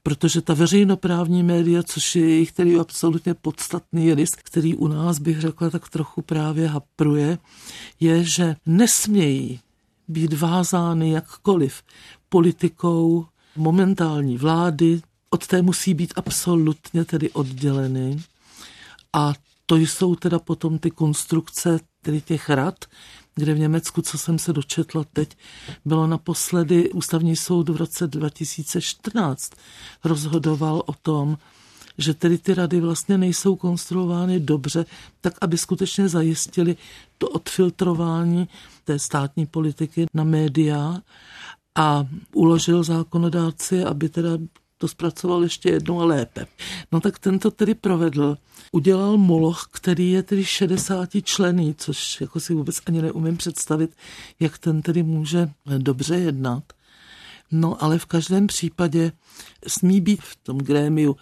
protože 0.03 0.41
ta 0.41 0.55
veřejnoprávní 0.55 1.43
média, 1.43 1.83
což 1.83 2.17
je 2.17 2.29
jejich 2.29 2.53
který 2.53 2.81
absolutně 2.81 3.35
podstatný 3.35 4.15
risk, 4.15 4.43
který 4.43 4.75
u 4.75 4.89
nás 4.89 5.19
bych 5.19 5.41
řekla 5.41 5.71
tak 5.71 5.89
trochu 5.89 6.23
právě 6.23 6.69
hapruje, 6.69 7.39
je, 8.01 8.25
že 8.25 8.57
nesmějí 8.67 9.61
být 10.09 10.33
vázány 10.33 11.11
jakkoliv 11.11 11.83
politikou 12.29 13.27
momentální 13.57 14.39
vlády, 14.39 15.01
od 15.33 15.47
té 15.47 15.63
musí 15.63 15.95
být 15.95 16.13
absolutně 16.17 17.05
tedy 17.05 17.31
odděleny. 17.31 18.23
A 19.13 19.33
to 19.67 19.77
jsou 19.77 20.15
teda 20.15 20.39
potom 20.39 20.79
ty 20.79 20.91
konstrukce 20.91 21.81
tedy 22.03 22.21
těch 22.21 22.51
rad, 22.51 22.85
kde 23.35 23.55
v 23.55 23.59
Německu, 23.59 24.03
co 24.03 24.19
jsem 24.19 24.39
se 24.39 24.53
dočetla 24.53 25.05
teď, 25.13 25.37
bylo 25.85 26.07
naposledy 26.07 26.91
ústavní 26.91 27.37
soud 27.37 27.69
v 27.69 27.77
roce 27.77 28.07
2014 28.07 29.53
rozhodoval 30.05 30.83
o 30.87 30.93
tom, 30.93 31.39
že 31.99 32.15
tedy 32.15 32.39
ty 32.39 32.55
rady 32.55 32.81
vlastně 32.81 33.19
nejsou 33.19 33.57
konstruovány 33.57 34.41
dobře, 34.41 34.87
tak 35.21 35.35
aby 35.41 35.59
skutečně 35.59 36.09
zajistili 36.09 36.77
to 37.19 37.29
odfiltrování 37.29 38.49
té 38.85 38.99
státní 38.99 39.47
politiky 39.47 40.07
na 40.15 40.25
média 40.25 41.01
a 41.75 42.07
uložil 42.33 42.83
zákonodárci, 42.83 43.85
aby 43.85 44.09
teda 44.09 44.31
to 44.83 44.89
zpracoval 44.89 45.43
ještě 45.43 45.69
jednou 45.69 46.01
a 46.01 46.05
lépe. 46.05 46.47
No 46.93 47.01
tak 47.01 47.19
tento 47.19 47.51
tedy 47.51 47.75
provedl. 47.75 48.39
Udělal 48.73 49.19
moloch, 49.19 49.69
který 49.73 50.11
je 50.11 50.23
tedy 50.23 50.45
60 50.45 51.09
člený, 51.23 51.75
což 51.79 52.21
jako 52.21 52.41
si 52.41 52.55
vůbec 52.55 52.81
ani 52.87 53.03
neumím 53.03 53.37
představit, 53.37 53.97
jak 54.41 54.59
ten 54.59 54.83
tedy 54.83 55.03
může 55.03 55.51
dobře 55.79 56.15
jednat. 56.15 56.65
No 57.51 57.85
ale 57.85 57.99
v 57.99 58.07
každém 58.07 58.47
případě 58.47 59.13
smí 59.67 60.01
být 60.01 60.23
v 60.23 60.37
tom 60.37 60.59
grémiu 60.59 61.17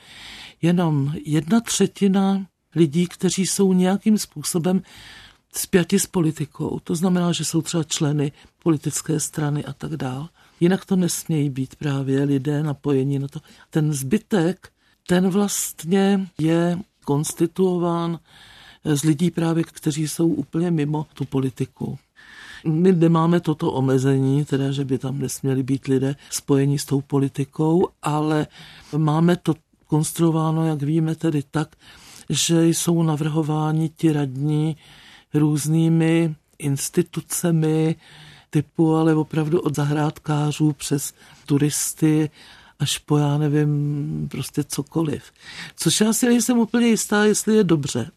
jenom 0.63 1.13
jedna 1.25 1.61
třetina 1.61 2.47
lidí, 2.75 3.07
kteří 3.07 3.47
jsou 3.47 3.73
nějakým 3.73 4.19
způsobem 4.19 4.83
spjati 5.55 5.99
s 5.99 6.07
politikou. 6.07 6.79
To 6.85 6.95
znamená, 6.95 7.33
že 7.33 7.45
jsou 7.45 7.63
třeba 7.63 7.85
členy 7.85 8.33
politické 8.63 9.21
strany 9.21 9.65
a 9.65 9.73
tak 9.73 9.97
dále. 9.97 10.29
Jinak 10.61 10.85
to 10.85 10.97
nesmějí 10.97 11.51
být 11.51 11.77
právě 11.77 12.25
lidé 12.25 12.63
napojení 12.63 13.19
na 13.19 13.29
to. 13.29 13.41
Ten 13.71 13.93
zbytek, 13.93 14.69
ten 15.07 15.29
vlastně 15.29 16.29
je 16.39 16.79
konstituován 17.05 18.19
z 18.85 19.03
lidí 19.03 19.31
právě, 19.31 19.65
kteří 19.65 20.09
jsou 20.09 20.29
úplně 20.29 20.71
mimo 20.71 21.07
tu 21.15 21.25
politiku. 21.25 21.99
My 22.65 22.93
nemáme 22.93 23.41
toto 23.41 23.73
omezení, 23.73 24.45
teda, 24.45 24.73
že 24.73 24.85
by 24.85 24.99
tam 24.99 25.19
nesměli 25.19 25.63
být 25.63 25.87
lidé 25.87 26.17
spojení 26.31 26.79
s 26.79 26.85
tou 26.85 27.01
politikou, 27.01 27.89
ale 28.03 28.47
máme 28.97 29.37
to 29.37 29.55
konstruováno, 29.87 30.67
jak 30.67 30.83
víme, 30.83 31.15
tedy 31.15 31.43
tak, 31.51 31.77
že 32.29 32.67
jsou 32.67 33.03
navrhováni 33.03 33.89
ti 33.89 34.13
radní 34.13 34.77
různými 35.35 36.35
institucemi, 36.59 37.97
typu, 38.51 38.95
ale 38.95 39.15
opravdu 39.15 39.61
od 39.61 39.77
zahrádkářů 39.77 40.73
přes 40.73 41.15
turisty 41.47 42.31
až 42.79 42.99
po, 42.99 43.19
já 43.19 43.39
nevím, 43.39 44.29
prostě 44.31 44.65
cokoliv. 44.65 45.23
Což 45.77 46.01
já 46.01 46.13
si 46.13 46.27
nejsem 46.27 46.59
úplně 46.59 46.87
jistá, 46.87 47.25
jestli 47.25 47.57
je 47.57 47.65
dobře. 47.65 48.11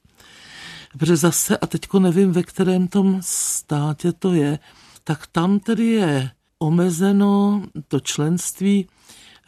Protože 0.98 1.16
zase, 1.16 1.58
a 1.58 1.68
teďko 1.68 2.00
nevím, 2.00 2.32
ve 2.32 2.44
kterém 2.44 2.88
tom 2.88 3.18
státě 3.22 4.14
to 4.14 4.34
je, 4.34 4.60
tak 5.04 5.28
tam 5.28 5.60
tedy 5.60 5.86
je 5.86 6.32
omezeno 6.60 7.64
to 7.88 8.00
členství 8.00 8.88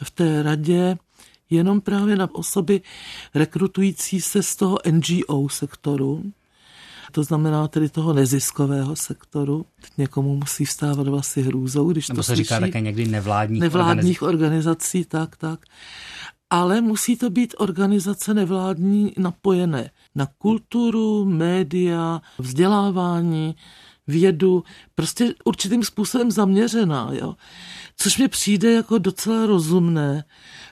v 0.02 0.10
té 0.10 0.42
radě 0.42 0.96
jenom 1.50 1.80
právě 1.80 2.16
na 2.16 2.34
osoby 2.34 2.80
rekrutující 3.34 4.20
se 4.20 4.42
z 4.42 4.56
toho 4.56 4.78
NGO 4.90 5.48
sektoru, 5.48 6.22
to 7.12 7.24
znamená 7.24 7.68
tedy 7.68 7.88
toho 7.88 8.12
neziskového 8.12 8.96
sektoru. 8.96 9.66
Někomu 9.98 10.36
musí 10.36 10.64
vstávat 10.64 11.08
vlasy 11.08 11.42
hrůzou, 11.42 11.92
když 11.92 12.08
Nebo 12.08 12.18
to 12.18 12.22
se 12.22 12.26
slyší. 12.26 12.42
říká 12.42 12.60
také 12.60 12.80
někdy 12.80 13.06
nevládních, 13.06 13.60
nevládních 13.60 14.22
organizací. 14.22 15.04
tak, 15.04 15.36
tak. 15.36 15.60
Ale 16.50 16.80
musí 16.80 17.16
to 17.16 17.30
být 17.30 17.54
organizace 17.58 18.34
nevládní 18.34 19.12
napojené 19.18 19.90
na 20.14 20.26
kulturu, 20.38 21.24
média, 21.24 22.20
vzdělávání, 22.38 23.56
vědu, 24.06 24.64
prostě 24.94 25.34
určitým 25.44 25.84
způsobem 25.84 26.30
zaměřená, 26.30 27.10
jo. 27.12 27.34
Což 27.96 28.18
mi 28.18 28.28
přijde 28.28 28.72
jako 28.72 28.98
docela 28.98 29.46
rozumné, 29.46 30.24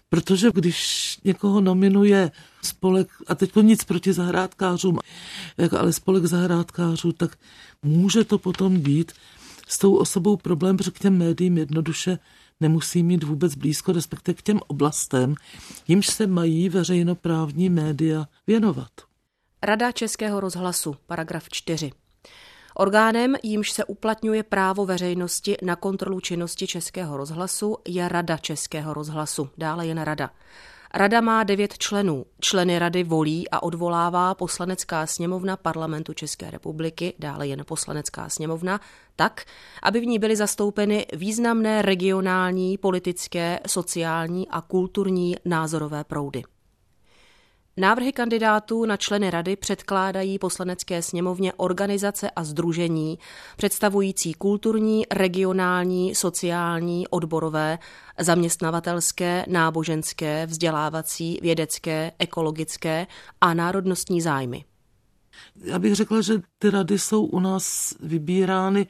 protože 0.09 0.51
když 0.55 1.19
někoho 1.25 1.61
nominuje 1.61 2.31
spolek, 2.63 3.09
a 3.27 3.35
teď 3.35 3.53
nic 3.63 3.85
proti 3.85 4.13
zahrádkářům, 4.13 4.99
ale 5.79 5.93
spolek 5.93 6.25
zahrádkářů, 6.25 7.13
tak 7.13 7.39
může 7.83 8.25
to 8.25 8.39
potom 8.39 8.81
být 8.81 9.13
s 9.69 9.79
tou 9.79 9.95
osobou 9.95 10.37
problém, 10.37 10.77
protože 10.77 10.91
k 10.91 10.99
těm 10.99 11.19
médiím 11.19 11.59
jednoduše 11.59 12.19
nemusí 12.61 13.03
mít 13.03 13.25
vůbec 13.25 13.55
blízko, 13.55 13.93
respektive 13.93 14.35
k 14.35 14.43
těm 14.43 14.61
oblastem, 14.67 15.35
jimž 15.89 16.07
se 16.07 16.27
mají 16.27 16.69
veřejnoprávní 16.69 17.69
média 17.69 18.29
věnovat. 18.47 18.91
Rada 19.63 19.93
Českého 19.93 20.41
rozhlasu, 20.41 20.97
paragraf 21.07 21.49
4. 21.53 21.91
Orgánem, 22.75 23.35
jímž 23.43 23.71
se 23.71 23.85
uplatňuje 23.85 24.43
právo 24.43 24.87
veřejnosti 24.87 25.57
na 25.63 25.77
kontrolu 25.77 26.21
činnosti 26.21 26.67
Českého 26.67 27.17
rozhlasu, 27.17 27.77
je 27.89 28.09
Rada 28.09 28.37
Českého 28.37 28.95
rozhlasu, 28.95 29.51
dále 29.59 29.87
jen 29.87 30.01
Rada. 30.01 30.31
Rada 30.95 31.21
má 31.21 31.45
devět 31.45 31.79
členů. 31.79 32.27
Členy 32.41 32.79
rady 32.79 33.05
volí 33.05 33.51
a 33.51 33.63
odvolává 33.63 34.35
poslanecká 34.35 35.07
sněmovna 35.07 35.57
parlamentu 35.57 36.13
České 36.13 36.51
republiky, 36.51 37.15
dále 37.19 37.47
jen 37.47 37.65
poslanecká 37.65 38.29
sněmovna, 38.29 38.81
tak, 39.17 39.45
aby 39.83 40.01
v 40.01 40.07
ní 40.07 40.19
byly 40.19 40.37
zastoupeny 40.37 41.07
významné 41.13 41.83
regionální, 41.83 42.79
politické, 42.79 43.61
sociální 43.67 44.49
a 44.49 44.61
kulturní 44.61 45.37
názorové 45.45 46.05
proudy. 46.05 46.43
Návrhy 47.77 48.13
kandidátů 48.13 48.85
na 48.85 48.97
členy 48.97 49.31
rady 49.31 49.57
předkládají 49.57 50.39
poslanecké 50.39 51.03
sněmovně 51.03 51.53
organizace 51.53 52.31
a 52.31 52.45
združení 52.45 53.19
představující 53.57 54.35
kulturní, 54.35 55.07
regionální, 55.11 56.15
sociální, 56.15 57.09
odborové, 57.09 57.79
zaměstnavatelské, 58.19 59.45
náboženské, 59.49 60.47
vzdělávací, 60.47 61.39
vědecké, 61.43 62.13
ekologické 62.19 63.07
a 63.41 63.55
národnostní 63.55 64.21
zájmy. 64.21 64.65
Já 65.57 65.79
bych 65.79 65.95
řekla, 65.95 66.21
že 66.21 66.35
ty 66.59 66.71
rady 66.71 66.99
jsou 66.99 67.25
u 67.25 67.41
nás 67.41 67.95
vybírány 68.01 68.87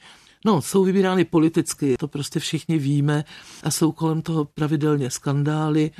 No, 0.47 0.63
jsou 0.63 0.85
vybírány 0.85 1.25
politicky, 1.25 1.97
to 1.99 2.09
prostě 2.09 2.41
všichni 2.41 2.79
víme 2.79 3.25
a 3.63 3.71
jsou 3.71 3.93
kolem 3.93 4.23
toho 4.23 4.45
pravidelně 4.45 5.11
skandály 5.11 5.91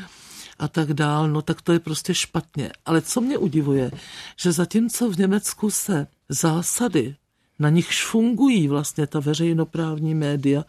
a 0.59 0.69
tak 0.69 0.93
dál, 0.93 1.29
no 1.29 1.43
tak 1.43 1.63
to 1.63 1.73
je 1.73 1.79
prostě 1.79 2.15
špatně. 2.15 2.71
Ale 2.87 3.03
co 3.03 3.21
mě 3.21 3.39
udivuje, 3.39 3.91
že 4.41 4.53
zatímco 4.53 5.11
v 5.11 5.19
Německu 5.19 5.71
se 5.71 6.07
zásady 6.29 7.17
na 7.59 7.71
nichž 7.71 8.05
fungují 8.05 8.69
vlastně 8.69 9.07
ta 9.07 9.21
veřejnoprávní 9.21 10.15
média 10.15 10.65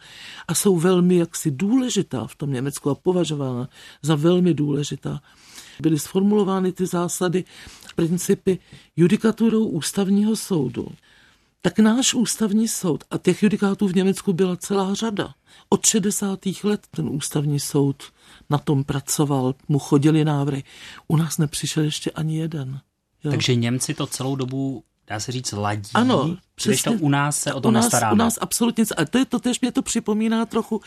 a 0.48 0.56
jsou 0.56 0.78
velmi 0.78 1.16
jaksi 1.16 1.52
důležitá 1.52 2.28
v 2.28 2.36
tom 2.36 2.54
Německu 2.54 2.90
a 2.90 2.96
považována 2.96 3.70
za 4.02 4.16
velmi 4.16 4.54
důležitá. 4.54 5.22
Byly 5.80 6.00
sformulovány 6.00 6.72
ty 6.72 6.86
zásady, 6.86 7.44
principy 7.96 8.60
judikaturou 8.96 9.66
ústavního 9.66 10.36
soudu. 10.36 10.88
Tak 11.62 11.80
náš 11.80 12.14
ústavní 12.14 12.68
soud, 12.68 13.04
a 13.12 13.18
těch 13.18 13.44
judikátů 13.44 13.88
v 13.88 13.96
Německu 13.96 14.34
byla 14.34 14.56
celá 14.56 14.94
řada, 14.94 15.34
od 15.70 15.86
60. 15.86 16.40
let 16.64 16.88
ten 16.92 17.10
ústavní 17.10 17.60
soud 17.60 18.04
na 18.50 18.58
tom 18.58 18.84
pracoval, 18.84 19.56
mu 19.68 19.80
chodili 19.80 20.26
návrhy. 20.26 20.64
U 21.08 21.18
nás 21.18 21.38
nepřišel 21.38 21.84
ještě 21.84 22.12
ani 22.12 22.38
jeden. 22.38 22.80
Jo. 23.24 23.32
Takže 23.32 23.56
Němci 23.56 23.94
to 23.94 24.08
celou 24.08 24.36
dobu 24.36 24.84
dá 25.08 25.20
se 25.20 25.32
říct, 25.32 25.52
ladí. 25.52 25.90
Ano, 25.94 26.38
přesně. 26.56 26.92
To 26.92 27.04
u 27.04 27.10
nás 27.10 27.40
se 27.40 27.54
o 27.54 27.62
to 27.62 27.72
nestaráme. 27.72 28.14
U 28.14 28.16
nás 28.16 28.38
absolutně. 28.42 28.84
A 28.98 29.06
to 29.06 29.18
je 29.18 29.26
to 29.26 29.40
tež 29.40 29.62
mě 29.62 29.72
to 29.72 29.82
připomíná 29.82 30.46
trochu 30.46 30.82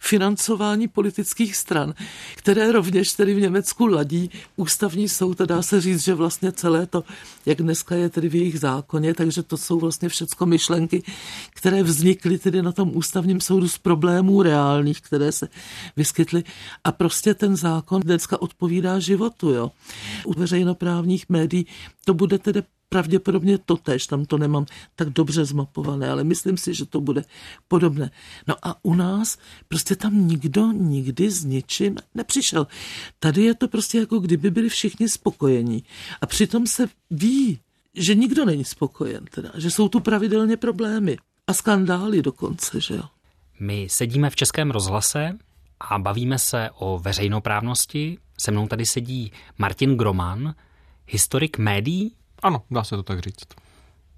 financování 0.00 0.88
politických 0.88 1.56
stran, 1.56 1.94
které 2.36 2.72
rovněž 2.72 3.12
tedy 3.12 3.34
v 3.34 3.40
Německu 3.40 3.86
ladí 3.86 4.30
ústavní 4.56 5.08
soud 5.08 5.40
a 5.40 5.46
dá 5.46 5.62
se 5.62 5.80
říct, 5.80 6.04
že 6.04 6.14
vlastně 6.14 6.52
celé 6.52 6.86
to, 6.86 7.04
jak 7.46 7.58
dneska 7.58 7.94
je 7.94 8.08
tedy 8.08 8.28
v 8.28 8.34
jejich 8.34 8.60
zákoně, 8.60 9.14
takže 9.14 9.42
to 9.42 9.56
jsou 9.56 9.80
vlastně 9.80 10.08
všecko 10.08 10.46
myšlenky, 10.46 11.02
které 11.54 11.82
vznikly 11.82 12.38
tedy 12.38 12.62
na 12.62 12.72
tom 12.72 12.96
ústavním 12.96 13.40
soudu 13.40 13.68
z 13.68 13.78
problémů 13.78 14.42
reálných, 14.42 15.00
které 15.00 15.32
se 15.32 15.48
vyskytly. 15.96 16.44
A 16.84 16.92
prostě 16.92 17.34
ten 17.34 17.56
zákon 17.56 18.02
dneska 18.02 18.42
odpovídá 18.42 18.98
životu. 18.98 19.50
Jo. 19.50 19.70
U 20.24 20.32
veřejnoprávních 20.32 21.28
médií 21.28 21.66
to 22.04 22.14
bude 22.14 22.38
tedy 22.38 22.62
pravděpodobně 22.90 23.58
to 23.58 23.76
tež, 23.76 24.06
tam 24.06 24.24
to 24.24 24.38
nemám 24.38 24.66
tak 24.96 25.10
dobře 25.10 25.44
zmapované, 25.44 26.10
ale 26.10 26.24
myslím 26.24 26.56
si, 26.56 26.74
že 26.74 26.86
to 26.86 27.00
bude 27.00 27.24
podobné. 27.68 28.10
No 28.46 28.54
a 28.62 28.84
u 28.84 28.94
nás 28.94 29.38
prostě 29.68 29.96
tam 29.96 30.28
nikdo 30.28 30.72
nikdy 30.72 31.30
s 31.30 31.44
ničím 31.44 31.96
nepřišel. 32.14 32.66
Tady 33.18 33.42
je 33.42 33.54
to 33.54 33.68
prostě 33.68 33.98
jako 33.98 34.18
kdyby 34.18 34.50
byli 34.50 34.68
všichni 34.68 35.08
spokojení. 35.08 35.84
A 36.20 36.26
přitom 36.26 36.66
se 36.66 36.88
ví, 37.10 37.60
že 37.94 38.14
nikdo 38.14 38.44
není 38.44 38.64
spokojen, 38.64 39.24
teda, 39.30 39.50
že 39.54 39.70
jsou 39.70 39.88
tu 39.88 40.00
pravidelně 40.00 40.56
problémy 40.56 41.16
a 41.46 41.52
skandály 41.52 42.22
dokonce, 42.22 42.80
že 42.80 42.94
jo. 42.94 43.02
My 43.60 43.86
sedíme 43.90 44.30
v 44.30 44.36
Českém 44.36 44.70
rozhlase 44.70 45.38
a 45.80 45.98
bavíme 45.98 46.38
se 46.38 46.70
o 46.74 46.98
veřejnoprávnosti. 46.98 48.18
Se 48.38 48.50
mnou 48.50 48.68
tady 48.68 48.86
sedí 48.86 49.32
Martin 49.58 49.96
Groman, 49.96 50.54
historik 51.06 51.58
médií, 51.58 52.14
ano, 52.42 52.62
dá 52.70 52.84
se 52.84 52.96
to 52.96 53.02
tak 53.02 53.20
říct. 53.20 53.46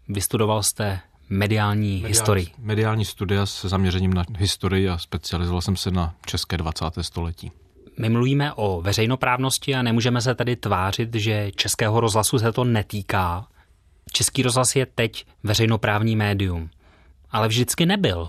Vystudoval 0.08 0.62
jste 0.62 1.00
mediální, 1.28 1.88
mediální 1.88 2.08
historii. 2.08 2.48
Mediální 2.58 3.04
studia 3.04 3.46
se 3.46 3.68
zaměřením 3.68 4.14
na 4.14 4.24
historii 4.38 4.88
a 4.88 4.98
specializoval 4.98 5.60
jsem 5.60 5.76
se 5.76 5.90
na 5.90 6.14
české 6.26 6.56
20. 6.56 6.84
století. 7.00 7.52
My 7.98 8.08
mluvíme 8.08 8.52
o 8.52 8.80
veřejnoprávnosti 8.82 9.74
a 9.74 9.82
nemůžeme 9.82 10.20
se 10.20 10.34
tady 10.34 10.56
tvářit, 10.56 11.14
že 11.14 11.50
českého 11.56 12.00
rozhlasu 12.00 12.38
se 12.38 12.52
to 12.52 12.64
netýká. 12.64 13.46
Český 14.12 14.42
rozhlas 14.42 14.76
je 14.76 14.86
teď 14.86 15.26
veřejnoprávní 15.42 16.16
médium, 16.16 16.70
ale 17.30 17.48
vždycky 17.48 17.86
nebyl. 17.86 18.28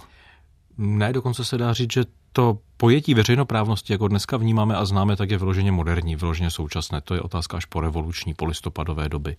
Ne, 0.78 1.14
dokonce 1.14 1.46
se 1.46 1.58
dá 1.58 1.74
říct, 1.74 1.94
že 1.94 2.04
to 2.34 2.58
pojetí 2.78 3.14
veřejnoprávnosti, 3.14 3.94
jako 3.94 4.08
dneska 4.08 4.38
vnímáme 4.38 4.76
a 4.76 4.86
známe, 4.86 5.16
tak 5.16 5.32
je 5.32 5.38
vyloženě 5.38 5.72
moderní, 5.72 6.16
vyloženě 6.16 6.52
současné. 6.52 7.02
To 7.02 7.14
je 7.14 7.22
otázka 7.22 7.58
až 7.58 7.66
po 7.66 7.82
revoluční, 7.82 8.34
po 8.34 8.46
listopadové 8.46 9.10
doby. 9.10 9.38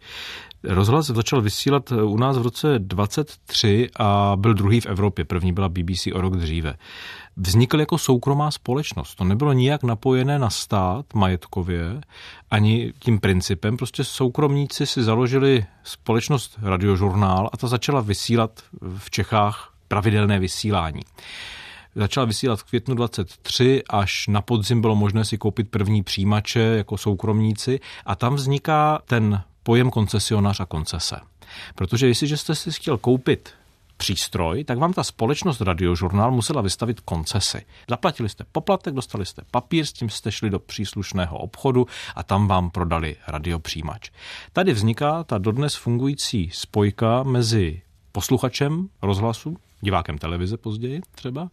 Rozhlas 0.64 1.06
začal 1.06 1.40
vysílat 1.40 1.92
u 1.92 2.16
nás 2.16 2.38
v 2.38 2.42
roce 2.42 2.74
23 2.78 3.88
a 3.98 4.32
byl 4.36 4.54
druhý 4.54 4.80
v 4.80 4.86
Evropě. 4.86 5.24
První 5.24 5.52
byla 5.52 5.68
BBC 5.68 6.06
o 6.14 6.20
rok 6.20 6.36
dříve. 6.36 6.74
Vznikl 7.36 7.80
jako 7.80 7.98
soukromá 7.98 8.50
společnost. 8.50 9.14
To 9.14 9.24
nebylo 9.24 9.52
nijak 9.52 9.82
napojené 9.82 10.38
na 10.38 10.50
stát 10.50 11.14
majetkově, 11.14 12.00
ani 12.50 12.92
tím 12.98 13.20
principem. 13.20 13.76
Prostě 13.76 14.04
soukromníci 14.04 14.86
si 14.86 15.02
založili 15.02 15.66
společnost 15.82 16.58
Radiožurnál 16.62 17.50
a 17.52 17.56
ta 17.56 17.68
začala 17.68 18.00
vysílat 18.00 18.62
v 18.98 19.10
Čechách 19.10 19.72
pravidelné 19.88 20.38
vysílání. 20.38 21.00
Začala 21.96 22.26
vysílat 22.26 22.60
v 22.60 22.64
květnu 22.64 22.94
23, 22.94 23.82
až 23.90 24.26
na 24.26 24.40
podzim 24.40 24.80
bylo 24.80 24.96
možné 24.96 25.24
si 25.24 25.38
koupit 25.38 25.70
první 25.70 26.02
přijímače 26.02 26.60
jako 26.60 26.98
soukromníci 26.98 27.80
a 28.06 28.14
tam 28.14 28.34
vzniká 28.34 29.02
ten 29.06 29.42
pojem 29.62 29.90
koncesionář 29.90 30.60
a 30.60 30.66
koncese. 30.66 31.16
Protože 31.74 32.06
jestliže 32.08 32.36
jste 32.36 32.54
si 32.54 32.72
chtěl 32.72 32.98
koupit 32.98 33.50
přístroj, 33.96 34.64
tak 34.64 34.78
vám 34.78 34.92
ta 34.92 35.04
společnost 35.04 35.60
Radiožurnál 35.60 36.30
musela 36.30 36.62
vystavit 36.62 37.00
koncesy. 37.00 37.64
Zaplatili 37.90 38.28
jste 38.28 38.44
poplatek, 38.52 38.94
dostali 38.94 39.26
jste 39.26 39.42
papír, 39.50 39.86
s 39.86 39.92
tím 39.92 40.10
jste 40.10 40.32
šli 40.32 40.50
do 40.50 40.58
příslušného 40.58 41.38
obchodu 41.38 41.86
a 42.14 42.22
tam 42.22 42.48
vám 42.48 42.70
prodali 42.70 43.16
radiopřijímač. 43.26 44.10
Tady 44.52 44.72
vzniká 44.72 45.24
ta 45.24 45.38
dodnes 45.38 45.74
fungující 45.74 46.50
spojka 46.52 47.22
mezi 47.22 47.82
posluchačem 48.12 48.88
rozhlasu, 49.02 49.56
divákem 49.84 50.18
televize 50.18 50.56
později 50.56 51.00
třeba, 51.14 51.50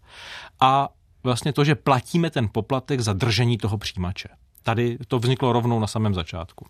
a 0.59 0.89
vlastně 1.23 1.53
to, 1.53 1.63
že 1.63 1.75
platíme 1.75 2.29
ten 2.29 2.49
poplatek 2.51 2.99
za 2.99 3.13
držení 3.13 3.57
toho 3.57 3.77
přijímače. 3.77 4.29
Tady 4.63 4.97
to 5.07 5.19
vzniklo 5.19 5.53
rovnou 5.53 5.79
na 5.79 5.87
samém 5.87 6.13
začátku. 6.13 6.65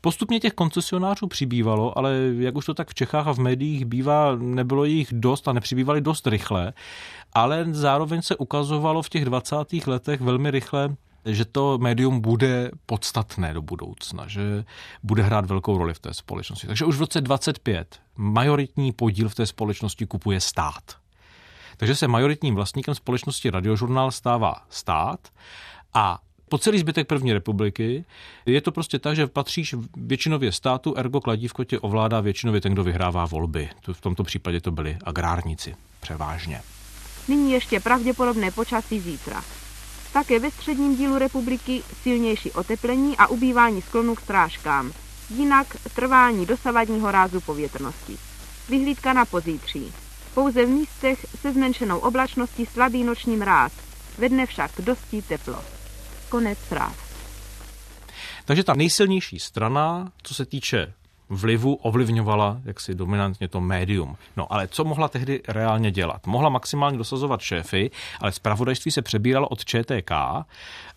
Postupně 0.00 0.40
těch 0.40 0.52
koncesionářů 0.52 1.26
přibývalo, 1.26 1.98
ale 1.98 2.14
jak 2.38 2.56
už 2.56 2.66
to 2.66 2.74
tak 2.74 2.90
v 2.90 2.94
Čechách 2.94 3.26
a 3.26 3.34
v 3.34 3.38
médiích 3.38 3.84
bývá, 3.84 4.36
nebylo 4.36 4.84
jich 4.84 5.08
dost 5.12 5.48
a 5.48 5.52
nepřibývali 5.52 6.00
dost 6.00 6.26
rychle, 6.26 6.72
ale 7.32 7.66
zároveň 7.70 8.22
se 8.22 8.36
ukazovalo 8.36 9.02
v 9.02 9.08
těch 9.08 9.24
20. 9.24 9.56
letech 9.86 10.20
velmi 10.20 10.50
rychle, 10.50 10.96
že 11.24 11.44
to 11.44 11.78
médium 11.78 12.20
bude 12.20 12.70
podstatné 12.86 13.54
do 13.54 13.62
budoucna, 13.62 14.28
že 14.28 14.64
bude 15.02 15.22
hrát 15.22 15.46
velkou 15.46 15.78
roli 15.78 15.94
v 15.94 15.98
té 15.98 16.14
společnosti. 16.14 16.66
Takže 16.66 16.84
už 16.84 16.96
v 16.96 17.00
roce 17.00 17.20
25 17.20 18.00
majoritní 18.16 18.92
podíl 18.92 19.28
v 19.28 19.34
té 19.34 19.46
společnosti 19.46 20.06
kupuje 20.06 20.40
stát. 20.40 20.82
Takže 21.76 21.94
se 21.94 22.08
majoritním 22.08 22.54
vlastníkem 22.54 22.94
společnosti 22.94 23.50
Radiožurnál 23.50 24.10
stává 24.10 24.54
stát 24.68 25.28
a 25.94 26.18
po 26.48 26.58
celý 26.58 26.78
zbytek 26.78 27.06
první 27.06 27.32
republiky 27.32 28.04
je 28.46 28.60
to 28.60 28.72
prostě 28.72 28.98
tak, 28.98 29.16
že 29.16 29.26
patříš 29.26 29.74
většinově 29.96 30.52
státu, 30.52 30.94
ergo 30.96 31.20
kladívko 31.20 31.64
tě 31.64 31.78
ovládá 31.78 32.20
většinově 32.20 32.60
ten, 32.60 32.72
kdo 32.72 32.84
vyhrává 32.84 33.26
volby. 33.26 33.68
V 33.92 34.00
tomto 34.00 34.24
případě 34.24 34.60
to 34.60 34.70
byli 34.70 34.96
agrárníci 35.04 35.74
převážně. 36.00 36.60
Nyní 37.28 37.52
ještě 37.52 37.80
pravděpodobné 37.80 38.50
počasí 38.50 39.00
zítra. 39.00 39.44
Také 40.14 40.38
ve 40.38 40.50
středním 40.50 40.96
dílu 40.96 41.18
republiky 41.18 41.82
silnější 42.02 42.52
oteplení 42.52 43.16
a 43.16 43.26
ubývání 43.26 43.82
sklonu 43.82 44.14
k 44.14 44.20
strážkám. 44.20 44.92
Jinak 45.30 45.76
trvání 45.94 46.46
dosavadního 46.46 47.10
rázu 47.10 47.40
povětrnosti. 47.40 48.16
Vyhlídka 48.68 49.12
na 49.12 49.24
pozítří. 49.24 49.92
Pouze 50.34 50.66
v 50.66 50.68
místech 50.68 51.26
se 51.40 51.52
zmenšenou 51.52 51.98
oblačností 51.98 52.66
slabý 52.66 53.04
noční 53.04 53.36
mráz. 53.36 53.72
Ve 54.18 54.28
dne 54.28 54.46
však 54.46 54.70
dosti 54.78 55.22
teplo. 55.22 55.64
Konec 56.28 56.58
zpráv. 56.58 56.96
Takže 58.44 58.64
ta 58.64 58.74
nejsilnější 58.74 59.38
strana, 59.38 60.12
co 60.22 60.34
se 60.34 60.46
týče 60.46 60.92
vlivu 61.34 61.74
ovlivňovala 61.74 62.60
jaksi 62.64 62.94
dominantně 62.94 63.48
to 63.48 63.60
médium. 63.60 64.16
No 64.36 64.52
ale 64.52 64.68
co 64.68 64.84
mohla 64.84 65.08
tehdy 65.08 65.42
reálně 65.48 65.90
dělat? 65.90 66.26
Mohla 66.26 66.48
maximálně 66.48 66.98
dosazovat 66.98 67.40
šéfy, 67.40 67.90
ale 68.20 68.32
zpravodajství 68.32 68.90
se 68.90 69.02
přebíralo 69.02 69.48
od 69.48 69.64
ČTK 69.64 70.12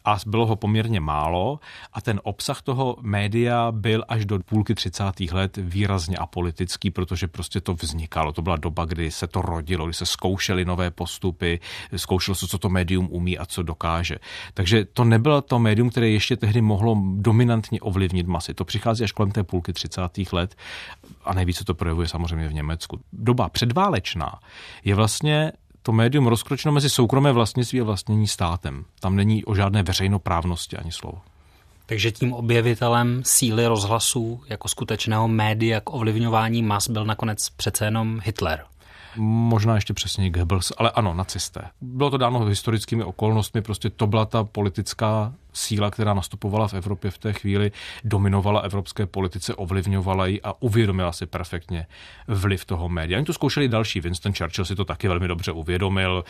a 0.07 0.17
bylo 0.25 0.45
ho 0.45 0.55
poměrně 0.55 0.99
málo 0.99 1.59
a 1.93 2.01
ten 2.01 2.19
obsah 2.23 2.61
toho 2.61 2.97
média 3.01 3.71
byl 3.71 4.03
až 4.07 4.25
do 4.25 4.39
půlky 4.39 4.75
30. 4.75 5.03
let 5.31 5.57
výrazně 5.57 6.17
apolitický, 6.17 6.91
protože 6.91 7.27
prostě 7.27 7.61
to 7.61 7.73
vznikalo. 7.73 8.31
To 8.31 8.41
byla 8.41 8.55
doba, 8.55 8.85
kdy 8.85 9.11
se 9.11 9.27
to 9.27 9.41
rodilo, 9.41 9.85
kdy 9.85 9.93
se 9.93 10.05
zkoušely 10.05 10.65
nové 10.65 10.91
postupy, 10.91 11.59
zkoušelo 11.95 12.35
se, 12.35 12.47
co 12.47 12.57
to 12.57 12.69
médium 12.69 13.07
umí 13.11 13.37
a 13.37 13.45
co 13.45 13.63
dokáže. 13.63 14.15
Takže 14.53 14.85
to 14.85 15.03
nebylo 15.03 15.41
to 15.41 15.59
médium, 15.59 15.89
které 15.89 16.09
ještě 16.09 16.37
tehdy 16.37 16.61
mohlo 16.61 16.97
dominantně 17.15 17.81
ovlivnit 17.81 18.27
masy. 18.27 18.53
To 18.53 18.65
přichází 18.65 19.03
až 19.03 19.11
kolem 19.11 19.31
té 19.31 19.43
půlky 19.43 19.73
30. 19.73 20.01
let 20.31 20.55
a 21.25 21.33
nejvíce 21.33 21.65
to 21.65 21.73
projevuje 21.73 22.07
samozřejmě 22.07 22.47
v 22.47 22.53
Německu. 22.53 22.99
Doba 23.13 23.49
předválečná 23.49 24.39
je 24.83 24.95
vlastně 24.95 25.51
to 25.87 25.91
médium 25.91 26.27
rozkročeno 26.27 26.71
mezi 26.71 26.89
soukromé 26.89 27.31
vlastnictví 27.31 27.81
a 27.81 27.83
vlastnění 27.83 28.27
státem. 28.27 28.85
Tam 28.99 29.15
není 29.15 29.45
o 29.45 29.55
žádné 29.55 29.83
veřejnoprávnosti 29.83 30.77
ani 30.77 30.91
slovo. 30.91 31.21
Takže 31.85 32.11
tím 32.11 32.33
objevitelem 32.33 33.21
síly 33.25 33.67
rozhlasu 33.67 34.43
jako 34.49 34.67
skutečného 34.67 35.27
média 35.27 35.81
k 35.81 35.93
ovlivňování 35.93 36.63
mas 36.63 36.89
byl 36.89 37.05
nakonec 37.05 37.49
přece 37.49 37.85
jenom 37.85 38.19
Hitler. 38.23 38.63
Možná 39.17 39.75
ještě 39.75 39.93
přesně 39.93 40.29
Goebbels, 40.29 40.71
ale 40.77 40.91
ano, 40.91 41.13
nacisté. 41.13 41.61
Bylo 41.81 42.09
to 42.09 42.17
dáno 42.17 42.45
historickými 42.45 43.03
okolnostmi, 43.03 43.61
prostě 43.61 43.89
to 43.89 44.07
byla 44.07 44.25
ta 44.25 44.43
politická 44.43 45.33
síla, 45.57 45.91
která 45.91 46.13
nastupovala 46.13 46.67
v 46.67 46.73
Evropě 46.73 47.11
v 47.11 47.17
té 47.17 47.33
chvíli, 47.33 47.71
dominovala 48.03 48.59
evropské 48.59 49.05
politice, 49.05 49.55
ovlivňovala 49.55 50.25
ji 50.25 50.41
a 50.41 50.61
uvědomila 50.61 51.11
si 51.11 51.25
perfektně 51.25 51.87
vliv 52.27 52.65
toho 52.65 52.89
média. 52.89 53.17
Oni 53.17 53.25
to 53.25 53.33
zkoušeli 53.33 53.67
další. 53.67 54.01
Winston 54.01 54.33
Churchill 54.33 54.65
si 54.65 54.75
to 54.75 54.85
taky 54.85 55.07
velmi 55.07 55.27
dobře 55.27 55.51
uvědomil. 55.51 56.23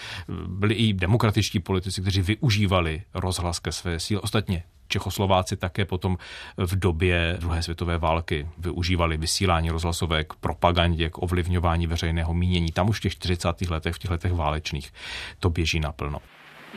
Byli 0.48 0.74
i 0.76 0.94
demokratičtí 0.94 1.60
politici, 1.60 2.02
kteří 2.02 2.22
využívali 2.22 3.02
rozhlas 3.14 3.60
ke 3.60 3.72
své 3.72 4.00
síle. 4.00 4.22
Ostatně 4.22 4.64
Čechoslováci 4.88 5.58
také 5.58 5.86
potom 5.86 6.18
v 6.58 6.80
době 6.80 7.38
druhé 7.40 7.64
světové 7.64 7.98
války 7.98 8.48
využívali 8.58 9.18
vysílání 9.18 9.70
rozhlasové 9.70 10.24
k 10.24 10.34
propagandě, 10.34 11.10
k 11.10 11.18
ovlivňování 11.18 11.88
veřejného 11.88 12.34
mínění. 12.34 12.72
Tam 12.72 12.90
už 12.90 12.98
v 12.98 13.02
těch 13.02 13.14
40. 13.14 13.62
letech, 13.70 13.96
v 13.96 14.00
těch 14.00 14.12
letech 14.12 14.34
válečných, 14.34 14.94
to 15.40 15.50
běží 15.50 15.80
naplno. 15.80 16.20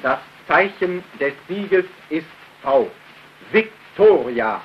Das 0.02 0.18
Zeichen 0.48 1.02
des 1.20 1.34
Sieges 1.46 1.84
ist 2.10 2.39
V. 2.62 2.90
Victoria. 3.53 4.61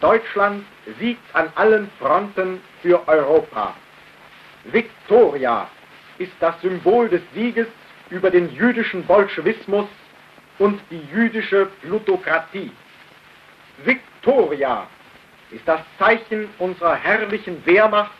Deutschland 0.00 0.64
siegt 0.98 1.22
an 1.34 1.50
allen 1.54 1.90
Fronten 1.98 2.60
für 2.82 3.06
Europa. 3.08 3.74
Victoria 4.64 5.68
ist 6.18 6.32
das 6.40 6.60
Symbol 6.60 7.08
des 7.08 7.22
Sieges 7.34 7.66
über 8.10 8.30
den 8.30 8.50
jüdischen 8.54 9.04
Bolschewismus 9.04 9.86
und 10.58 10.80
die 10.90 11.02
jüdische 11.12 11.66
Plutokratie. 11.82 12.70
Victoria 13.84 14.86
ist 15.50 15.66
das 15.66 15.80
Zeichen 15.98 16.48
unserer 16.58 16.94
herrlichen 16.94 17.64
Wehrmacht, 17.66 18.12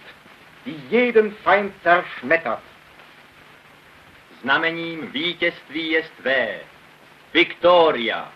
die 0.64 0.76
jeden 0.90 1.34
Feind 1.44 1.72
zerschmettert. 1.82 2.62
Znamením 4.42 5.06
vítězství 5.12 5.90
je 5.90 6.02
tvé. 6.02 6.60
Victoria. 7.32 8.32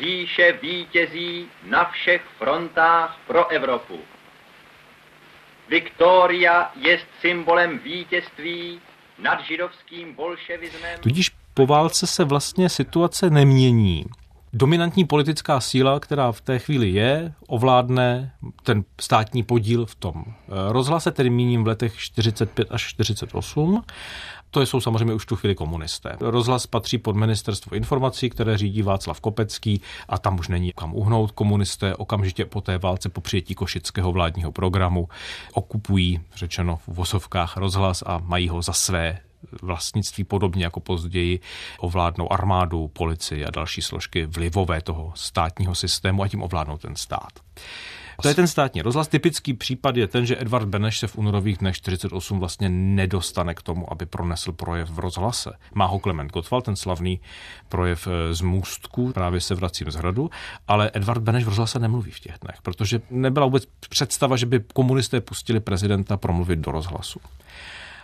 Říše 0.00 0.52
vítězí 0.62 1.46
na 1.68 1.84
všech 1.84 2.22
frontách 2.38 3.18
pro 3.26 3.48
Evropu. 3.48 3.98
Victoria 5.68 6.72
je 6.80 7.00
symbolem 7.20 7.78
vítězství 7.78 8.80
nad 9.18 9.44
židovským 9.44 10.14
bolševismem. 10.14 11.00
Tudíž 11.00 11.30
po 11.54 11.66
válce 11.66 12.06
se 12.06 12.24
vlastně 12.24 12.68
situace 12.68 13.30
nemění. 13.30 14.04
Dominantní 14.52 15.04
politická 15.04 15.60
síla, 15.60 16.00
která 16.00 16.32
v 16.32 16.40
té 16.40 16.58
chvíli 16.58 16.88
je, 16.88 17.32
ovládne 17.46 18.32
ten 18.62 18.84
státní 19.00 19.42
podíl 19.42 19.86
v 19.86 19.94
tom 19.94 20.24
rozhlase, 20.68 21.12
tedy 21.12 21.30
míním 21.30 21.64
v 21.64 21.66
letech 21.66 21.98
45 21.98 22.68
až 22.70 22.82
48. 22.82 23.84
To 24.56 24.62
jsou 24.62 24.80
samozřejmě 24.80 25.14
už 25.14 25.26
tu 25.26 25.36
chvíli 25.36 25.54
komunisté. 25.54 26.16
Rozhlas 26.20 26.66
patří 26.66 26.98
pod 26.98 27.16
ministerstvo 27.16 27.76
informací, 27.76 28.30
které 28.30 28.58
řídí 28.58 28.82
Václav 28.82 29.20
Kopecký 29.20 29.80
a 30.08 30.18
tam 30.18 30.38
už 30.38 30.48
není 30.48 30.72
kam 30.72 30.94
uhnout. 30.94 31.30
Komunisté 31.30 31.94
okamžitě 31.94 32.44
po 32.44 32.60
té 32.60 32.78
válce, 32.78 33.08
po 33.08 33.20
přijetí 33.20 33.54
košického 33.54 34.12
vládního 34.12 34.52
programu, 34.52 35.08
okupují, 35.52 36.20
řečeno 36.36 36.76
v 36.76 36.88
vosovkách, 36.88 37.56
rozhlas 37.56 38.02
a 38.06 38.18
mají 38.18 38.48
ho 38.48 38.62
za 38.62 38.72
své 38.72 39.18
vlastnictví 39.62 40.24
podobně 40.24 40.64
jako 40.64 40.80
později 40.80 41.40
ovládnou 41.78 42.32
armádu, 42.32 42.88
policii 42.88 43.44
a 43.44 43.50
další 43.50 43.82
složky 43.82 44.26
vlivové 44.26 44.80
toho 44.80 45.12
státního 45.14 45.74
systému 45.74 46.22
a 46.22 46.28
tím 46.28 46.42
ovládnou 46.42 46.78
ten 46.78 46.96
stát. 46.96 47.32
To 48.22 48.28
je 48.28 48.34
ten 48.34 48.46
státní 48.46 48.82
rozhlas. 48.82 49.08
Typický 49.08 49.54
případ 49.54 49.96
je 49.96 50.06
ten, 50.06 50.26
že 50.26 50.40
Edvard 50.40 50.68
Beneš 50.68 50.98
se 50.98 51.06
v 51.06 51.18
únorových 51.18 51.58
dnech 51.58 51.76
48 51.76 52.38
vlastně 52.38 52.68
nedostane 52.68 53.54
k 53.54 53.62
tomu, 53.62 53.92
aby 53.92 54.06
pronesl 54.06 54.52
projev 54.52 54.90
v 54.90 54.98
rozhlase. 54.98 55.52
Má 55.74 55.86
ho 55.86 55.98
Klement 55.98 56.32
Gottwald, 56.32 56.64
ten 56.64 56.76
slavný 56.76 57.20
projev 57.68 58.06
eh, 58.06 58.34
z 58.34 58.40
Můstku, 58.40 59.12
právě 59.12 59.40
se 59.40 59.54
vracím 59.54 59.90
z 59.90 59.94
hradu, 59.94 60.30
ale 60.68 60.90
Edvard 60.94 61.22
Beneš 61.22 61.44
v 61.44 61.48
rozhlase 61.48 61.78
nemluví 61.78 62.10
v 62.10 62.20
těch 62.20 62.34
dnech, 62.44 62.56
protože 62.62 63.00
nebyla 63.10 63.46
vůbec 63.46 63.64
představa, 63.88 64.36
že 64.36 64.46
by 64.46 64.60
komunisté 64.74 65.20
pustili 65.20 65.60
prezidenta 65.60 66.16
promluvit 66.16 66.58
do 66.58 66.72
rozhlasu. 66.72 67.20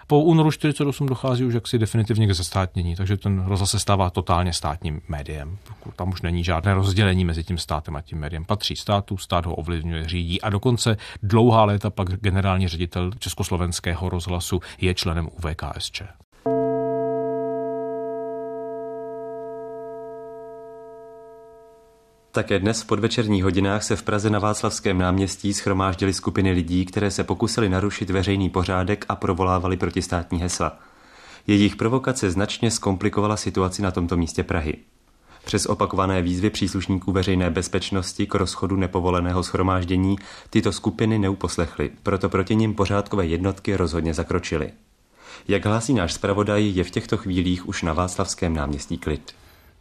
Po 0.07 0.21
únoru 0.21 0.51
48 0.51 1.07
dochází 1.07 1.45
už 1.45 1.55
jaksi 1.55 1.79
definitivně 1.79 2.27
k 2.27 2.33
zestátnění, 2.33 2.97
takže 2.97 3.17
ten 3.17 3.45
rozhlas 3.47 3.71
se 3.71 3.79
stává 3.79 4.11
totálně 4.11 4.53
státním 4.53 5.01
médiem. 5.09 5.59
Tam 5.97 6.11
už 6.11 6.23
není 6.23 6.45
žádné 6.45 6.75
rozdělení 6.75 7.25
mezi 7.25 7.45
tím 7.45 7.59
státem 7.59 7.97
a 7.97 8.01
tím 8.01 8.19
médiem. 8.19 8.45
Patří 8.45 8.77
státu, 8.77 9.17
stát 9.17 9.47
ho 9.47 9.55
ovlivňuje, 9.55 10.09
řídí 10.09 10.41
a 10.41 10.51
dokonce 10.51 10.97
dlouhá 11.23 11.65
léta 11.65 11.91
pak 11.91 12.09
generální 12.09 12.69
ředitel 12.69 13.11
Československého 13.19 14.09
rozhlasu 14.09 14.61
je 14.81 14.95
členem 14.95 15.29
UVKSČ. 15.29 16.03
Také 22.35 22.59
dnes 22.59 22.83
v 22.83 22.87
podvečerních 22.87 23.45
hodinách 23.45 23.83
se 23.83 23.97
v 23.97 24.03
Praze 24.03 24.31
na 24.31 24.39
Václavském 24.39 24.99
náměstí 24.99 25.55
schromáždily 25.55 26.13
skupiny 26.13 26.53
lidí, 26.53 26.85
které 26.85 27.11
se 27.11 27.25
pokusili 27.25 27.69
narušit 27.69 28.11
veřejný 28.11 28.51
pořádek 28.51 29.05
a 29.09 29.17
provolávali 29.17 29.77
protistátní 29.77 30.41
hesla. 30.41 30.79
Jejich 31.47 31.77
provokace 31.77 32.31
značně 32.31 32.71
zkomplikovala 32.71 33.37
situaci 33.37 33.83
na 33.83 33.91
tomto 33.91 34.17
místě 34.17 34.43
Prahy. 34.43 34.77
Přes 35.45 35.67
opakované 35.67 36.23
výzvy 36.23 36.51
příslušníků 36.51 37.13
veřejné 37.13 37.51
bezpečnosti 37.51 38.27
k 38.27 38.35
rozchodu 38.35 38.77
nepovoleného 38.77 39.43
schromáždění 39.43 40.17
tyto 40.51 40.73
skupiny 40.73 41.19
neuposlechly, 41.19 41.91
proto 42.03 42.29
proti 42.29 42.57
nim 42.57 42.75
pořádkové 42.75 43.27
jednotky 43.27 43.77
rozhodně 43.77 44.15
zakročily. 44.15 44.73
Jak 45.49 45.67
hlásí 45.67 45.95
náš 45.95 46.13
zpravodaj, 46.13 46.69
je 46.69 46.85
v 46.85 46.91
těchto 46.91 47.17
chvílích 47.17 47.69
už 47.69 47.83
na 47.83 47.93
Václavském 47.93 48.55
náměstí 48.55 48.99
klid. 48.99 49.35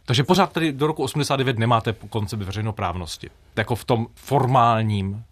Takže 0.04 0.24
pořád 0.24 0.52
tady 0.52 0.72
do 0.72 0.86
roku 0.86 1.02
89 1.02 1.58
nemáte 1.58 1.94
koncept 2.10 2.42
veřejnoprávnosti. 2.42 3.30
Jako 3.56 3.74
v 3.74 3.84
tom 3.84 4.06
formálním 4.14 5.24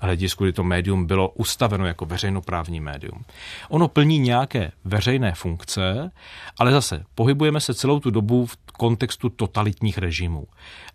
hledisku, 0.00 0.44
kdy 0.44 0.52
to 0.52 0.64
médium 0.64 1.06
bylo 1.06 1.28
ustaveno 1.28 1.86
jako 1.86 2.06
veřejnoprávní 2.06 2.80
médium. 2.80 3.24
Ono 3.68 3.88
plní 3.88 4.18
nějaké 4.18 4.72
veřejné 4.84 5.32
funkce, 5.34 6.10
ale 6.58 6.72
zase 6.72 7.04
pohybujeme 7.14 7.60
se 7.60 7.74
celou 7.74 8.00
tu 8.00 8.10
dobu 8.10 8.46
v 8.46 8.56
kontextu 8.72 9.28
totalitních 9.28 9.98
režimů. 9.98 10.46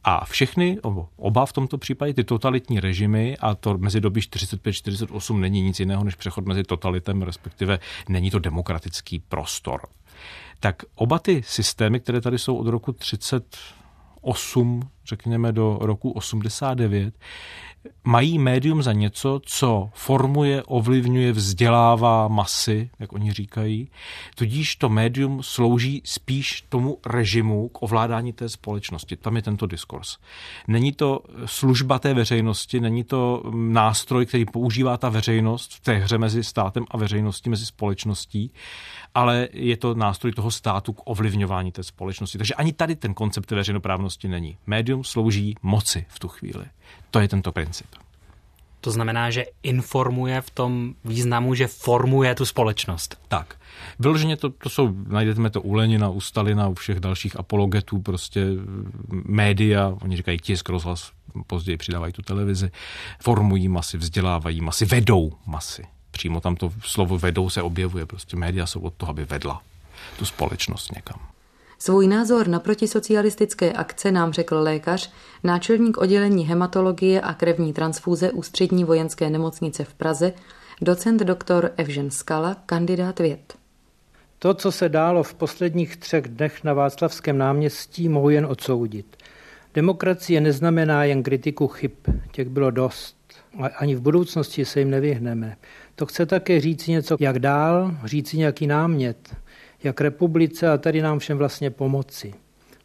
A 0.04 0.26
všechny, 0.26 0.78
oba 1.18 1.46
v 1.46 1.54
tomto 1.54 1.78
případě, 1.78 2.14
ty 2.14 2.24
totalitní 2.24 2.80
režimy, 2.80 3.38
a 3.38 3.56
to 3.56 3.78
mezi 3.78 4.02
doby 4.02 4.20
45-48 4.20 5.40
není 5.40 5.62
nic 5.62 5.80
jiného 5.80 6.04
než 6.04 6.16
přechod 6.16 6.46
mezi 6.46 6.64
totalitem, 6.64 7.22
respektive 7.22 7.80
není 8.10 8.32
to 8.32 8.40
demokratický 8.40 9.20
prostor 9.20 9.82
tak 10.60 10.84
oba 10.96 11.20
ty 11.20 11.44
systémy, 11.46 12.00
které 12.00 12.22
tady 12.22 12.40
jsou 12.40 12.56
od 12.58 12.68
roku 12.68 12.92
38, 12.92 14.90
řekněme 15.06 15.52
do 15.52 15.78
roku 15.82 16.12
89, 16.12 17.14
mají 18.04 18.40
médium 18.40 18.84
za 18.84 18.94
něco, 18.94 19.42
co 19.46 19.90
formuje, 19.94 20.64
ovlivňuje, 20.64 21.32
vzdělává 21.32 22.28
masy, 22.28 22.90
jak 23.00 23.14
oni 23.14 23.34
říkají. 23.34 23.90
Tudíž 24.36 24.76
to 24.76 24.90
médium 24.90 25.44
slouží 25.44 26.02
spíš 26.06 26.62
tomu 26.70 26.98
režimu 27.06 27.70
k 27.70 27.84
ovládání 27.84 28.34
té 28.34 28.50
společnosti. 28.50 29.16
Tam 29.16 29.36
je 29.36 29.42
tento 29.42 29.68
diskurs. 29.68 30.18
Není 30.68 30.92
to 30.92 31.20
služba 31.46 32.00
té 32.00 32.14
veřejnosti, 32.14 32.80
není 32.80 33.04
to 33.04 33.44
nástroj, 33.56 34.26
který 34.26 34.46
používá 34.46 34.98
ta 34.98 35.10
veřejnost 35.10 35.74
v 35.74 35.80
té 35.80 35.94
hře 35.94 36.18
mezi 36.18 36.44
státem 36.44 36.86
a 36.92 36.98
veřejností, 36.98 37.50
mezi 37.50 37.66
společností, 37.66 38.52
ale 39.16 39.48
je 39.54 39.78
to 39.78 39.96
nástroj 39.96 40.34
toho 40.34 40.52
státu 40.52 40.94
k 40.94 41.02
ovlivňování 41.06 41.72
té 41.72 41.84
společnosti. 41.84 42.38
Takže 42.38 42.54
ani 42.54 42.74
tady 42.74 42.96
ten 42.96 43.14
koncept 43.14 43.52
veřejnoprávnosti 43.52 44.28
není. 44.28 44.58
Médium 44.68 44.93
slouží 45.02 45.56
moci 45.62 46.06
v 46.10 46.20
tu 46.20 46.28
chvíli. 46.28 46.66
To 47.12 47.20
je 47.20 47.28
tento 47.28 47.52
princip. 47.52 47.88
To 48.84 48.92
znamená, 48.92 49.32
že 49.32 49.46
informuje 49.64 50.42
v 50.42 50.50
tom 50.50 50.72
významu, 51.06 51.56
že 51.56 51.68
formuje 51.68 52.36
tu 52.36 52.46
společnost. 52.46 53.16
Tak. 53.28 53.56
Vyloženě 54.00 54.38
to, 54.38 54.50
to 54.50 54.70
jsou, 54.70 54.92
najdete 55.08 55.50
to 55.50 55.62
u 55.62 55.74
Lenina, 55.74 56.10
u 56.10 56.22
Stalina, 56.22 56.68
u 56.68 56.74
všech 56.74 57.00
dalších 57.00 57.40
apologetů, 57.40 58.00
prostě 58.00 58.46
média, 59.10 59.96
oni 60.02 60.18
říkají 60.18 60.40
tisk, 60.40 60.70
rozhlas, 60.70 61.12
později 61.48 61.78
přidávají 61.78 62.14
tu 62.14 62.22
televizi, 62.22 62.72
formují 63.20 63.68
masy, 63.68 63.98
vzdělávají 63.98 64.62
masy, 64.62 64.86
vedou 64.86 65.32
masy. 65.46 65.86
Přímo 66.12 66.42
tam 66.42 66.56
to 66.56 66.74
slovo 66.84 67.18
vedou 67.18 67.50
se 67.50 67.62
objevuje, 67.62 68.06
prostě 68.06 68.38
média 68.38 68.66
jsou 68.66 68.80
od 68.80 68.94
toho, 68.94 69.10
aby 69.10 69.26
vedla 69.26 69.62
tu 70.20 70.26
společnost 70.26 70.96
někam. 70.96 71.33
Svůj 71.86 72.08
názor 72.08 72.48
na 72.48 72.60
protisocialistické 72.60 73.74
akce 73.74 74.12
nám 74.12 74.34
řekl 74.34 74.56
lékař, 74.56 75.12
náčelník 75.44 75.98
oddělení 75.98 76.46
hematologie 76.46 77.22
a 77.22 77.34
krevní 77.34 77.74
transfúze 77.74 78.32
Ústřední 78.32 78.84
vojenské 78.84 79.30
nemocnice 79.30 79.84
v 79.84 79.94
Praze, 79.94 80.34
docent 80.82 81.22
doktor 81.22 81.72
Evžen 81.78 82.12
Skala, 82.12 82.56
kandidát 82.66 83.20
věd. 83.20 83.54
To, 84.40 84.54
co 84.54 84.72
se 84.72 84.90
dálo 84.90 85.24
v 85.24 85.34
posledních 85.34 85.98
třech 85.98 86.28
dnech 86.28 86.64
na 86.64 86.74
Václavském 86.74 87.38
náměstí, 87.38 88.10
mohu 88.10 88.30
jen 88.30 88.46
odsoudit. 88.46 89.18
Demokracie 89.74 90.42
neznamená 90.42 91.04
jen 91.04 91.24
kritiku 91.24 91.68
chyb, 91.68 91.92
těch 92.32 92.50
bylo 92.50 92.72
dost. 92.72 93.16
Ani 93.78 93.96
v 93.96 94.02
budoucnosti 94.02 94.66
se 94.66 94.80
jim 94.80 94.90
nevyhneme. 94.90 95.58
To 95.96 96.06
chce 96.06 96.26
také 96.26 96.60
říct 96.60 96.88
něco, 96.88 97.18
jak 97.20 97.40
dál, 97.40 97.98
říci 98.06 98.38
nějaký 98.38 98.68
námět, 98.68 99.36
jak 99.84 100.02
republice 100.02 100.70
a 100.70 100.78
tady 100.78 101.02
nám 101.02 101.20
všem 101.20 101.38
vlastně 101.38 101.70
pomoci. 101.70 102.34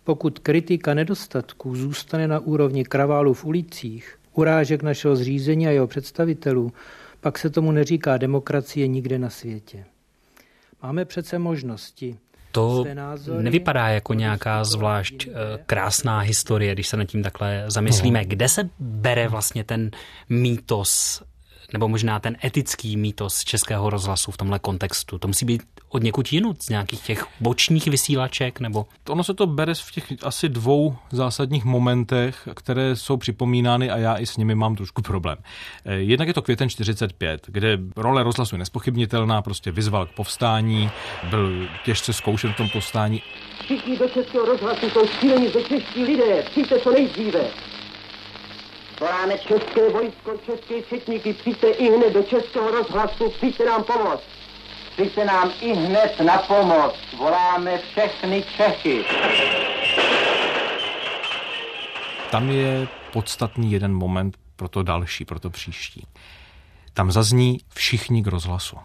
Pokud 0.04 0.38
kritika 0.38 0.94
nedostatků 0.94 1.76
zůstane 1.76 2.28
na 2.28 2.38
úrovni 2.38 2.84
kraválů 2.84 3.34
v 3.34 3.44
ulicích, 3.44 4.18
urážek 4.34 4.82
našeho 4.82 5.16
zřízení 5.16 5.66
a 5.66 5.70
jeho 5.70 5.87
představitelů, 5.87 6.72
pak 7.20 7.38
se 7.38 7.50
tomu 7.50 7.72
neříká 7.72 8.16
demokracie 8.16 8.87
nikde 8.87 9.18
na 9.18 9.30
světě. 9.30 9.84
Máme 10.82 11.04
přece 11.04 11.38
možnosti. 11.38 12.18
To 12.52 12.84
nevypadá 13.40 13.88
jako 13.88 14.14
nějaká 14.14 14.64
zvlášť 14.64 15.26
eh, 15.26 15.32
krásná 15.66 16.18
historie, 16.18 16.72
když 16.72 16.88
se 16.88 16.96
nad 16.96 17.04
tím 17.04 17.22
takhle 17.22 17.64
zamyslíme. 17.66 18.18
No. 18.18 18.24
Kde 18.28 18.48
se 18.48 18.68
bere 18.78 19.28
vlastně 19.28 19.64
ten 19.64 19.90
mýtos 20.28 21.22
nebo 21.72 21.88
možná 21.88 22.20
ten 22.20 22.37
etický 22.44 22.96
mýtos 22.96 23.44
českého 23.44 23.90
rozhlasu 23.90 24.31
v 24.31 24.37
tomhle 24.37 24.59
kontextu? 24.59 25.18
To 25.18 25.28
musí 25.28 25.44
být 25.44 25.62
od 25.88 26.02
někud 26.02 26.33
jinut, 26.33 26.62
z 26.62 26.68
nějakých 26.68 27.00
těch 27.00 27.26
bočních 27.40 27.87
vysílaček, 27.87 28.61
nebo? 28.61 28.87
Ono 29.09 29.24
se 29.24 29.35
to 29.35 29.46
bere 29.46 29.74
v 29.74 29.92
těch 29.92 30.04
asi 30.22 30.48
dvou 30.48 30.96
zásadních 31.11 31.64
momentech, 31.64 32.48
které 32.54 32.96
jsou 32.96 33.16
připomínány 33.16 33.90
a 33.90 33.96
já 33.96 34.16
i 34.16 34.26
s 34.26 34.37
nimi 34.37 34.54
mám 34.54 34.76
trošku 34.76 35.02
problém. 35.02 35.38
Eh, 35.85 35.94
jednak 35.94 36.28
je 36.28 36.35
to 36.35 36.42
květen 36.42 36.68
45, 36.68 37.46
kde 37.46 37.78
role 37.96 38.22
rozhlasu 38.22 38.54
je 38.54 38.59
nespochybnitelná, 38.59 39.42
prostě 39.42 39.70
vyzval 39.70 40.07
k 40.07 40.11
povstání, 40.11 40.90
byl 41.31 41.68
těžce 41.85 42.12
zkoušen 42.12 42.52
v 42.52 42.57
tom 42.57 42.68
povstání. 42.68 43.22
Všichni 43.64 43.98
do 43.98 44.09
českého 44.09 44.44
rozhlasu 44.44 44.90
jsou 44.90 45.07
šíleni 45.20 45.48
ze 45.48 45.62
čeští 45.62 46.04
lidé, 46.04 46.42
přijďte 46.50 46.78
co 46.78 46.90
nejdříve. 46.90 47.40
Voláme 49.00 49.38
české 49.38 49.90
vojsko, 49.90 50.32
české 50.46 50.82
četníky, 50.82 51.32
přijďte 51.32 51.68
i 51.68 51.96
hned 51.96 52.12
do 52.12 52.22
českého 52.22 52.70
rozhlasu, 52.70 53.30
přijďte 53.30 53.64
nám 53.64 53.84
pomoct. 53.84 54.22
Přijďte 54.92 55.24
nám 55.24 55.50
i 55.61 55.74
hned 55.74 56.20
na 56.20 56.38
pomoc. 56.38 56.94
Voláme 57.18 57.78
všechny 57.78 58.44
Čechy. 58.56 59.04
Tam 62.30 62.50
je 62.50 62.88
podstatný 63.12 63.72
jeden 63.72 63.94
moment 63.94 64.37
pro 64.56 64.68
to 64.68 64.82
další, 64.82 65.24
pro 65.24 65.40
to 65.40 65.50
příští. 65.50 66.06
Tam 66.92 67.12
zazní 67.12 67.61
všichni 67.74 68.22
k 68.22 68.26
rozhlasu 68.26 68.76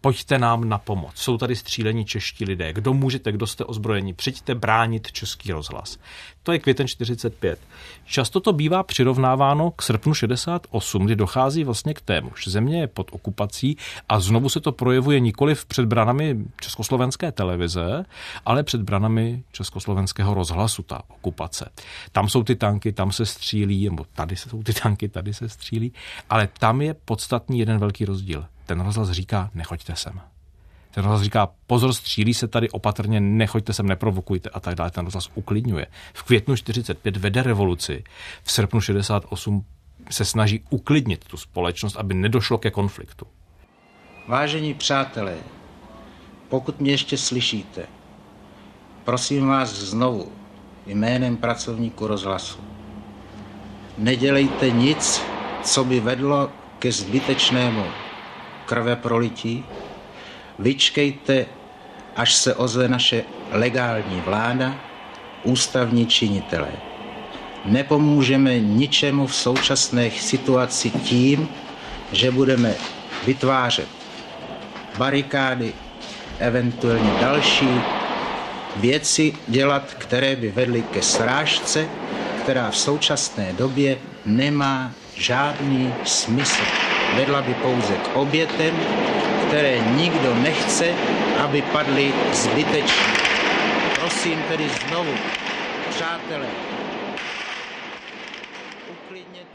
pojďte 0.00 0.38
nám 0.38 0.68
na 0.68 0.78
pomoc. 0.78 1.12
Jsou 1.14 1.38
tady 1.38 1.56
střílení 1.56 2.04
čeští 2.04 2.44
lidé. 2.44 2.72
Kdo 2.72 2.94
můžete, 2.94 3.32
kdo 3.32 3.46
jste 3.46 3.64
ozbrojení, 3.64 4.14
přijďte 4.14 4.54
bránit 4.54 5.12
český 5.12 5.52
rozhlas. 5.52 5.98
To 6.42 6.52
je 6.52 6.58
květen 6.58 6.88
45. 6.88 7.58
Často 8.04 8.40
to 8.40 8.52
bývá 8.52 8.82
přirovnáváno 8.82 9.70
k 9.70 9.82
srpnu 9.82 10.14
68, 10.14 11.04
kdy 11.04 11.16
dochází 11.16 11.64
vlastně 11.64 11.94
k 11.94 12.00
tému, 12.00 12.30
že 12.44 12.50
země 12.50 12.80
je 12.80 12.86
pod 12.86 13.08
okupací 13.12 13.76
a 14.08 14.20
znovu 14.20 14.48
se 14.48 14.60
to 14.60 14.72
projevuje 14.72 15.20
nikoli 15.20 15.54
před 15.68 15.86
branami 15.86 16.38
československé 16.60 17.32
televize, 17.32 18.04
ale 18.46 18.62
před 18.62 18.82
branami 18.82 19.42
československého 19.52 20.34
rozhlasu, 20.34 20.82
ta 20.82 21.02
okupace. 21.08 21.70
Tam 22.12 22.28
jsou 22.28 22.42
ty 22.42 22.56
tanky, 22.56 22.92
tam 22.92 23.12
se 23.12 23.26
střílí, 23.26 23.84
nebo 23.84 24.06
tady 24.14 24.36
jsou 24.36 24.62
ty 24.62 24.72
tanky, 24.72 25.08
tady 25.08 25.34
se 25.34 25.48
střílí, 25.48 25.92
ale 26.30 26.48
tam 26.58 26.82
je 26.82 26.94
podstatný 26.94 27.58
jeden 27.58 27.78
velký 27.78 28.04
rozdíl 28.04 28.44
ten 28.70 28.80
rozhlas 28.80 29.10
říká, 29.10 29.50
nechoďte 29.54 29.96
sem. 29.96 30.20
Ten 30.90 31.04
rozhlas 31.04 31.22
říká, 31.22 31.48
pozor, 31.66 31.92
střílí 31.92 32.34
se 32.34 32.48
tady 32.48 32.70
opatrně, 32.70 33.20
nechoďte 33.20 33.72
sem, 33.72 33.86
neprovokujte 33.86 34.50
a 34.50 34.60
tak 34.60 34.74
dále. 34.74 34.90
Ten 34.90 35.04
rozhlas 35.04 35.30
uklidňuje. 35.34 35.86
V 36.14 36.22
květnu 36.22 36.56
45 36.56 37.16
vede 37.16 37.42
revoluci, 37.42 38.04
v 38.42 38.52
srpnu 38.52 38.80
68 38.80 39.64
se 40.10 40.24
snaží 40.24 40.62
uklidnit 40.70 41.24
tu 41.24 41.36
společnost, 41.36 41.96
aby 41.96 42.14
nedošlo 42.14 42.58
ke 42.58 42.70
konfliktu. 42.70 43.26
Vážení 44.28 44.74
přátelé, 44.74 45.36
pokud 46.48 46.80
mě 46.80 46.90
ještě 46.90 47.16
slyšíte, 47.16 47.86
prosím 49.04 49.46
vás 49.46 49.70
znovu 49.74 50.32
jménem 50.86 51.36
pracovníku 51.36 52.06
rozhlasu. 52.06 52.58
Nedělejte 53.98 54.70
nic, 54.70 55.22
co 55.62 55.84
by 55.84 56.00
vedlo 56.00 56.50
ke 56.78 56.92
zbytečnému 56.92 58.09
krve 58.70 58.96
prolití. 58.96 59.64
Vyčkejte, 60.58 61.46
až 62.16 62.34
se 62.34 62.54
ozve 62.54 62.88
naše 62.88 63.24
legální 63.50 64.20
vláda, 64.20 64.74
ústavní 65.42 66.06
činitelé. 66.06 66.72
Nepomůžeme 67.64 68.58
ničemu 68.58 69.26
v 69.26 69.34
současné 69.34 70.10
situaci 70.10 70.90
tím, 70.90 71.48
že 72.12 72.30
budeme 72.30 72.74
vytvářet 73.26 73.88
barikády, 74.98 75.72
eventuálně 76.38 77.10
další 77.20 77.68
věci 78.76 79.34
dělat, 79.48 79.94
které 79.98 80.36
by 80.36 80.50
vedly 80.50 80.82
ke 80.82 81.02
srážce, 81.02 81.88
která 82.42 82.70
v 82.70 82.76
současné 82.78 83.52
době 83.52 83.98
nemá 84.26 84.92
žádný 85.14 85.94
smysl 86.04 86.89
vedla 87.16 87.42
by 87.42 87.54
pouze 87.54 87.94
k 87.94 88.16
obětem, 88.16 88.76
které 89.48 89.78
nikdo 89.96 90.34
nechce, 90.34 90.94
aby 91.38 91.62
padly 91.62 92.12
zbytečně. 92.32 93.06
Prosím 94.00 94.38
tedy 94.48 94.64
znovu, 94.68 95.12
přátelé, 95.90 96.46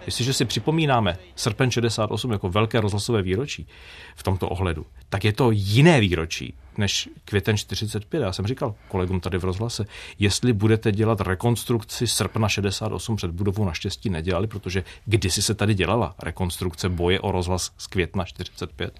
Jestliže 0.05 0.33
si 0.33 0.45
připomínáme 0.45 1.17
srpen 1.35 1.71
68 1.71 2.31
jako 2.31 2.49
velké 2.49 2.81
rozhlasové 2.81 3.21
výročí 3.21 3.67
v 4.15 4.23
tomto 4.23 4.49
ohledu, 4.49 4.85
tak 5.09 5.25
je 5.25 5.33
to 5.33 5.51
jiné 5.51 5.99
výročí 5.99 6.53
než 6.77 7.09
květen 7.25 7.57
45. 7.57 8.21
Já 8.21 8.33
jsem 8.33 8.47
říkal 8.47 8.75
kolegům 8.87 9.19
tady 9.19 9.37
v 9.37 9.43
rozhlase, 9.43 9.85
jestli 10.19 10.53
budete 10.53 10.91
dělat 10.91 11.21
rekonstrukci 11.21 12.07
srpna 12.07 12.49
68 12.49 13.15
před 13.15 13.31
budovou, 13.31 13.65
naštěstí 13.65 14.09
nedělali, 14.09 14.47
protože 14.47 14.83
kdysi 15.05 15.41
se 15.41 15.53
tady 15.53 15.73
dělala 15.73 16.15
rekonstrukce 16.23 16.89
boje 16.89 17.19
o 17.19 17.31
rozhlas 17.31 17.71
z 17.77 17.87
května 17.87 18.25
45, 18.25 18.99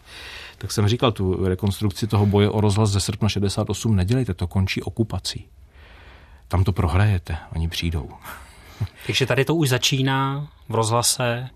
tak 0.57 0.71
jsem 0.71 0.88
říkal, 0.88 1.11
tu 1.11 1.45
rekonstrukci 1.45 2.07
toho 2.07 2.25
boje 2.25 2.49
o 2.49 2.61
rozhlas 2.61 2.89
ze 2.89 2.99
srpna 2.99 3.29
68 3.29 3.95
nedělejte, 3.95 4.33
to 4.33 4.47
končí 4.47 4.81
okupací. 4.81 5.45
Tam 6.47 6.63
to 6.63 6.71
prohrajete, 6.71 7.38
oni 7.55 7.67
přijdou. 7.67 8.09
Takže 9.05 9.25
tady 9.25 9.45
to 9.45 9.55
už 9.55 9.69
začíná 9.69 10.47
v 10.69 10.75
rozhlase 10.75 11.49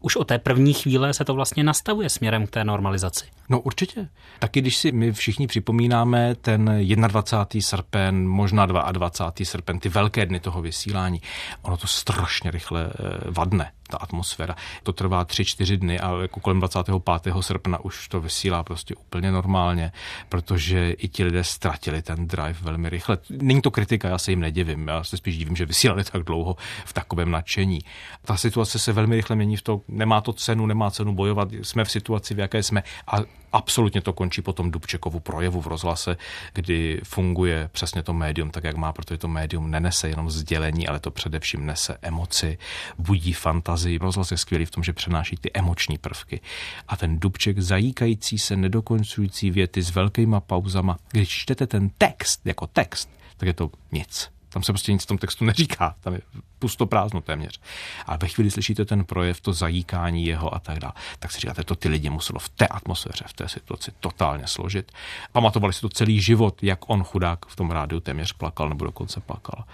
už 0.00 0.16
od 0.16 0.24
té 0.24 0.38
první 0.38 0.74
chvíle 0.74 1.14
se 1.14 1.24
to 1.24 1.34
vlastně 1.34 1.64
nastavuje 1.64 2.08
směrem 2.08 2.46
k 2.46 2.50
té 2.50 2.64
normalizaci. 2.64 3.24
No 3.48 3.60
určitě. 3.60 4.08
Taky 4.38 4.60
když 4.60 4.76
si 4.76 4.92
my 4.92 5.12
všichni 5.12 5.46
připomínáme 5.46 6.34
ten 6.34 6.86
21. 7.06 7.62
srpen, 7.62 8.28
možná 8.28 8.66
22. 8.66 9.32
srpen, 9.44 9.78
ty 9.78 9.88
velké 9.88 10.26
dny 10.26 10.40
toho 10.40 10.62
vysílání, 10.62 11.22
ono 11.62 11.76
to 11.76 11.86
strašně 11.86 12.50
rychle 12.50 12.86
eh, 12.86 13.30
vadne 13.30 13.72
ta 13.86 13.96
atmosféra. 13.96 14.56
To 14.82 14.92
trvá 14.92 15.24
3-4 15.24 15.76
dny 15.76 16.00
a 16.00 16.20
jako 16.22 16.40
kolem 16.40 16.60
25. 16.60 17.34
srpna 17.40 17.84
už 17.84 18.08
to 18.08 18.20
vysílá 18.20 18.62
prostě 18.62 18.94
úplně 18.94 19.32
normálně, 19.32 19.92
protože 20.28 20.90
i 20.90 21.08
ti 21.08 21.24
lidé 21.24 21.44
ztratili 21.44 22.02
ten 22.02 22.26
drive 22.26 22.58
velmi 22.62 22.88
rychle. 22.88 23.18
Není 23.30 23.62
to 23.62 23.70
kritika, 23.70 24.08
já 24.08 24.18
se 24.18 24.32
jim 24.32 24.40
nedivím, 24.40 24.88
já 24.88 25.04
se 25.04 25.16
spíš 25.16 25.38
divím, 25.38 25.56
že 25.56 25.66
vysílali 25.66 26.04
tak 26.04 26.22
dlouho 26.22 26.56
v 26.84 26.92
takovém 26.92 27.30
nadšení. 27.30 27.80
Ta 28.24 28.36
situace 28.36 28.78
se 28.78 28.92
velmi 28.92 29.16
rychle 29.16 29.36
mění 29.36 29.56
v 29.56 29.62
to, 29.62 29.80
nemá 29.88 30.20
to 30.20 30.32
cenu, 30.32 30.66
nemá 30.66 30.90
cenu 30.90 31.14
bojovat, 31.14 31.48
jsme 31.62 31.84
v 31.84 31.90
situaci, 31.90 32.34
v 32.34 32.38
jaké 32.38 32.62
jsme 32.62 32.82
a 33.06 33.16
absolutně 33.52 34.00
to 34.00 34.12
končí 34.12 34.42
potom 34.42 34.70
Dubčekovu 34.70 35.20
projevu 35.20 35.60
v 35.60 35.66
rozhlase, 35.66 36.16
kdy 36.52 37.00
funguje 37.04 37.68
přesně 37.72 38.02
to 38.02 38.12
médium 38.12 38.50
tak, 38.50 38.64
jak 38.64 38.76
má, 38.76 38.92
protože 38.92 39.18
to 39.18 39.28
médium 39.28 39.70
nenese 39.70 40.08
jenom 40.08 40.30
sdělení, 40.30 40.88
ale 40.88 41.00
to 41.00 41.10
především 41.10 41.66
nese 41.66 41.98
emoci, 42.02 42.58
budí 42.98 43.32
fantazii. 43.32 43.98
Rozhlas 43.98 44.30
je 44.30 44.36
skvělý 44.36 44.64
v 44.64 44.70
tom, 44.70 44.84
že 44.84 44.92
přenáší 44.92 45.36
ty 45.36 45.50
emoční 45.54 45.98
prvky. 45.98 46.40
A 46.88 46.96
ten 46.96 47.18
Dubček 47.18 47.58
zajíkající 47.58 48.38
se, 48.38 48.56
nedokončující 48.56 49.50
věty 49.50 49.82
s 49.82 49.94
velkýma 49.94 50.40
pauzama, 50.40 50.96
když 51.12 51.28
čtete 51.28 51.66
ten 51.66 51.90
text 51.98 52.40
jako 52.44 52.66
text, 52.66 53.10
tak 53.36 53.46
je 53.46 53.52
to 53.52 53.70
nic. 53.92 54.30
Tam 54.48 54.62
se 54.62 54.72
prostě 54.72 54.92
nic 54.92 55.02
v 55.02 55.06
tom 55.06 55.18
textu 55.18 55.44
neříká, 55.44 55.94
tam 56.00 56.14
je 56.14 56.20
pusto 56.66 56.86
prázdno 56.86 57.20
téměř. 57.20 57.60
A 58.06 58.16
ve 58.16 58.28
chvíli 58.28 58.50
slyšíte 58.50 58.84
ten 58.84 59.04
projev, 59.04 59.40
to 59.40 59.52
zajíkání 59.52 60.26
jeho 60.26 60.54
a 60.54 60.58
tak 60.58 60.78
dále, 60.78 60.92
tak 61.18 61.32
si 61.32 61.40
říkáte, 61.40 61.64
to 61.64 61.74
ty 61.74 61.88
lidi 61.88 62.10
muselo 62.10 62.38
v 62.38 62.48
té 62.48 62.66
atmosféře, 62.66 63.24
v 63.28 63.32
té 63.32 63.48
situaci 63.48 63.92
totálně 64.00 64.46
složit. 64.46 64.92
Pamatovali 65.32 65.72
si 65.72 65.80
to 65.80 65.88
celý 65.88 66.20
život, 66.20 66.62
jak 66.62 66.90
on 66.90 67.04
chudák 67.04 67.46
v 67.46 67.56
tom 67.56 67.70
rádiu 67.70 68.00
téměř 68.00 68.32
plakal 68.32 68.68
nebo 68.68 68.84
dokonce 68.84 69.20
plakal. 69.20 69.64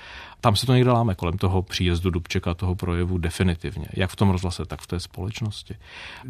Tam 0.40 0.56
se 0.56 0.66
to 0.66 0.74
někde 0.74 0.90
láme 0.90 1.14
kolem 1.14 1.38
toho 1.38 1.62
příjezdu 1.62 2.10
Dubčeka, 2.10 2.54
toho 2.54 2.74
projevu 2.74 3.18
definitivně, 3.18 3.86
jak 3.94 4.10
v 4.10 4.16
tom 4.16 4.30
rozhlase, 4.30 4.66
tak 4.66 4.80
v 4.80 4.86
té 4.86 5.00
společnosti. 5.00 5.76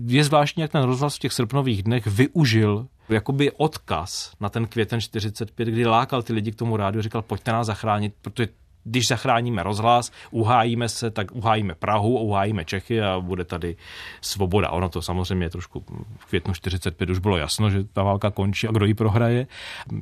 Je 0.06 0.24
zvláštní, 0.24 0.60
jak 0.60 0.72
ten 0.72 0.82
rozhlas 0.82 1.16
v 1.16 1.18
těch 1.18 1.32
srpnových 1.32 1.82
dnech 1.82 2.06
využil 2.06 2.86
jakoby 3.08 3.50
odkaz 3.50 4.32
na 4.40 4.48
ten 4.48 4.66
květen 4.66 5.00
45, 5.00 5.68
kdy 5.68 5.86
lákal 5.86 6.22
ty 6.22 6.32
lidi 6.32 6.52
k 6.52 6.56
tomu 6.56 6.76
rádiu, 6.76 7.02
říkal, 7.02 7.22
pojďte 7.22 7.52
nás 7.52 7.66
zachránit, 7.66 8.14
protože 8.22 8.48
když 8.84 9.08
zachráníme 9.08 9.62
rozhlas, 9.62 10.12
uhájíme 10.30 10.88
se, 10.88 11.10
tak 11.10 11.32
uhájíme 11.32 11.74
Prahu, 11.74 12.18
uhájíme 12.18 12.64
Čechy 12.64 13.02
a 13.02 13.20
bude 13.20 13.44
tady 13.44 13.76
svoboda. 14.20 14.70
Ono 14.70 14.88
to 14.88 15.02
samozřejmě 15.02 15.50
trošku 15.50 15.84
v 16.18 16.26
květnu 16.26 16.54
45 16.54 17.10
už 17.10 17.18
bylo 17.18 17.36
jasno, 17.36 17.70
že 17.70 17.84
ta 17.84 18.02
válka 18.02 18.30
končí 18.30 18.68
a 18.68 18.72
kdo 18.72 18.86
ji 18.86 18.94
prohraje. 18.94 19.46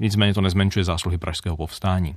Nicméně 0.00 0.34
to 0.34 0.40
nezmenšuje 0.40 0.84
zásluhy 0.84 1.18
pražského 1.18 1.56
povstání. 1.56 2.16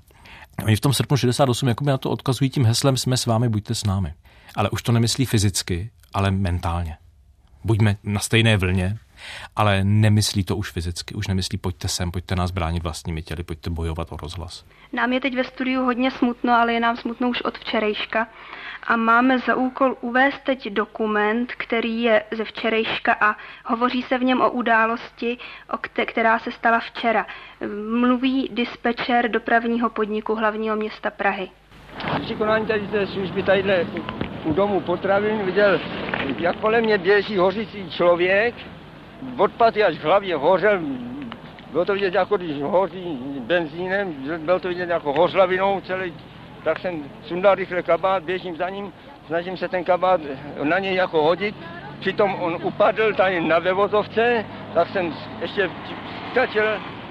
Oni 0.65 0.75
v 0.75 0.81
tom 0.81 0.93
srpnu 0.93 1.17
68 1.17 1.67
jakoby 1.67 1.91
na 1.91 1.97
to 1.97 2.09
odkazují 2.09 2.49
tím 2.49 2.65
heslem 2.65 2.97
jsme 2.97 3.17
s 3.17 3.25
vámi, 3.25 3.49
buďte 3.49 3.75
s 3.75 3.83
námi. 3.83 4.13
Ale 4.55 4.69
už 4.69 4.81
to 4.81 4.91
nemyslí 4.91 5.25
fyzicky, 5.25 5.89
ale 6.13 6.31
mentálně. 6.31 6.97
Buďme 7.63 7.97
na 8.03 8.19
stejné 8.19 8.57
vlně, 8.57 8.97
ale 9.55 9.83
nemyslí 9.83 10.43
to 10.43 10.57
už 10.57 10.71
fyzicky, 10.71 11.15
už 11.15 11.27
nemyslí 11.27 11.57
pojďte 11.57 11.87
sem, 11.87 12.11
pojďte 12.11 12.35
nás 12.35 12.51
bránit 12.51 12.83
vlastními 12.83 13.21
těly, 13.21 13.43
pojďte 13.43 13.69
bojovat 13.69 14.07
o 14.11 14.17
rozhlas. 14.17 14.65
Nám 14.93 15.13
je 15.13 15.19
teď 15.19 15.35
ve 15.35 15.43
studiu 15.43 15.83
hodně 15.83 16.11
smutno, 16.11 16.53
ale 16.53 16.73
je 16.73 16.79
nám 16.79 16.97
smutno 16.97 17.29
už 17.29 17.41
od 17.41 17.57
včerejška 17.57 18.27
a 18.87 18.95
máme 18.95 19.39
za 19.39 19.55
úkol 19.55 19.95
uvést 20.01 20.43
teď 20.43 20.69
dokument, 20.69 21.53
který 21.57 22.01
je 22.01 22.23
ze 22.31 22.43
včerejška 22.43 23.13
a 23.21 23.35
hovoří 23.65 24.01
se 24.01 24.17
v 24.17 24.23
něm 24.23 24.41
o 24.41 24.51
události, 24.51 25.37
o 25.73 25.77
která 26.05 26.39
se 26.39 26.51
stala 26.51 26.79
včera. 26.79 27.25
Mluví 27.99 28.49
dispečer 28.51 29.31
dopravního 29.31 29.89
podniku 29.89 30.35
hlavního 30.35 30.75
města 30.75 31.09
Prahy. 31.09 31.49
Při 32.21 32.35
konání 32.35 32.65
tady 32.65 32.87
té 32.87 33.07
služby 33.07 33.43
tadyhle 33.43 33.87
u 34.43 34.53
domu 34.53 34.79
potravin 34.79 35.45
viděl, 35.45 35.79
jak 36.37 36.59
kolem 36.59 36.83
mě 36.83 36.97
běží 36.97 37.37
hořící 37.37 37.89
člověk, 37.89 38.55
od 39.37 39.51
paty 39.51 39.83
až 39.83 39.97
k 39.97 40.03
hlavě 40.03 40.35
hořel, 40.35 40.79
bylo 41.71 41.85
to 41.85 41.93
vidět 41.93 42.13
jako 42.13 42.37
když 42.37 42.61
hoří 42.61 43.17
benzínem, 43.39 44.13
bylo 44.45 44.59
to 44.59 44.67
vidět 44.67 44.89
jako 44.89 45.13
hořlavinou 45.13 45.81
celý, 45.81 46.13
tak 46.63 46.79
jsem 46.79 47.03
sundal 47.27 47.55
rychle 47.55 47.83
kabát, 47.83 48.23
běžím 48.23 48.55
za 48.55 48.69
ním, 48.69 48.93
snažím 49.27 49.57
se 49.57 49.67
ten 49.67 49.83
kabát 49.83 50.21
na 50.63 50.79
něj 50.79 50.95
jako 50.95 51.23
hodit, 51.23 51.55
přitom 51.99 52.35
on 52.41 52.57
upadl 52.63 53.13
tady 53.13 53.41
na 53.41 53.59
vevozovce, 53.59 54.45
tak 54.73 54.89
jsem 54.89 55.13
ještě 55.41 55.69
stačil, 56.31 56.63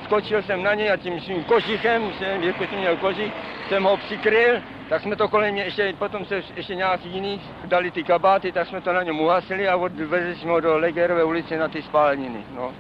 skočil 0.05 0.43
jsem 0.43 0.63
na 0.63 0.75
něj 0.75 0.91
a 0.91 0.97
tím 0.97 1.21
svým 1.21 1.45
kožichem, 1.45 2.03
jsem, 2.19 2.43
jako 2.43 2.67
jsem 2.67 2.79
měl 2.79 2.97
kožich, 2.97 3.33
jsem 3.69 3.85
ho 3.85 3.97
přikryl, 3.97 4.61
tak 4.93 5.03
jsme 5.03 5.17
to 5.17 5.29
kolem 5.29 5.53
mě 5.53 5.65
ještě, 5.65 5.95
potom 5.99 6.25
se 6.25 6.43
ještě 6.57 6.75
nějaký 6.75 7.09
jiný 7.09 7.41
dali 7.65 7.91
ty 7.91 8.05
kabáty, 8.05 8.53
tak 8.53 8.69
jsme 8.69 8.81
to 8.81 8.93
na 8.93 9.03
něm 9.03 9.21
uhasili 9.21 9.69
a 9.69 9.77
odvezli 9.77 10.37
jsme 10.37 10.51
ho 10.51 10.61
do 10.61 10.79
Legerové 10.79 11.25
ulice 11.25 11.57
na 11.57 11.69
ty 11.69 11.83
spáleniny. 11.83 12.45
No. 12.55 12.73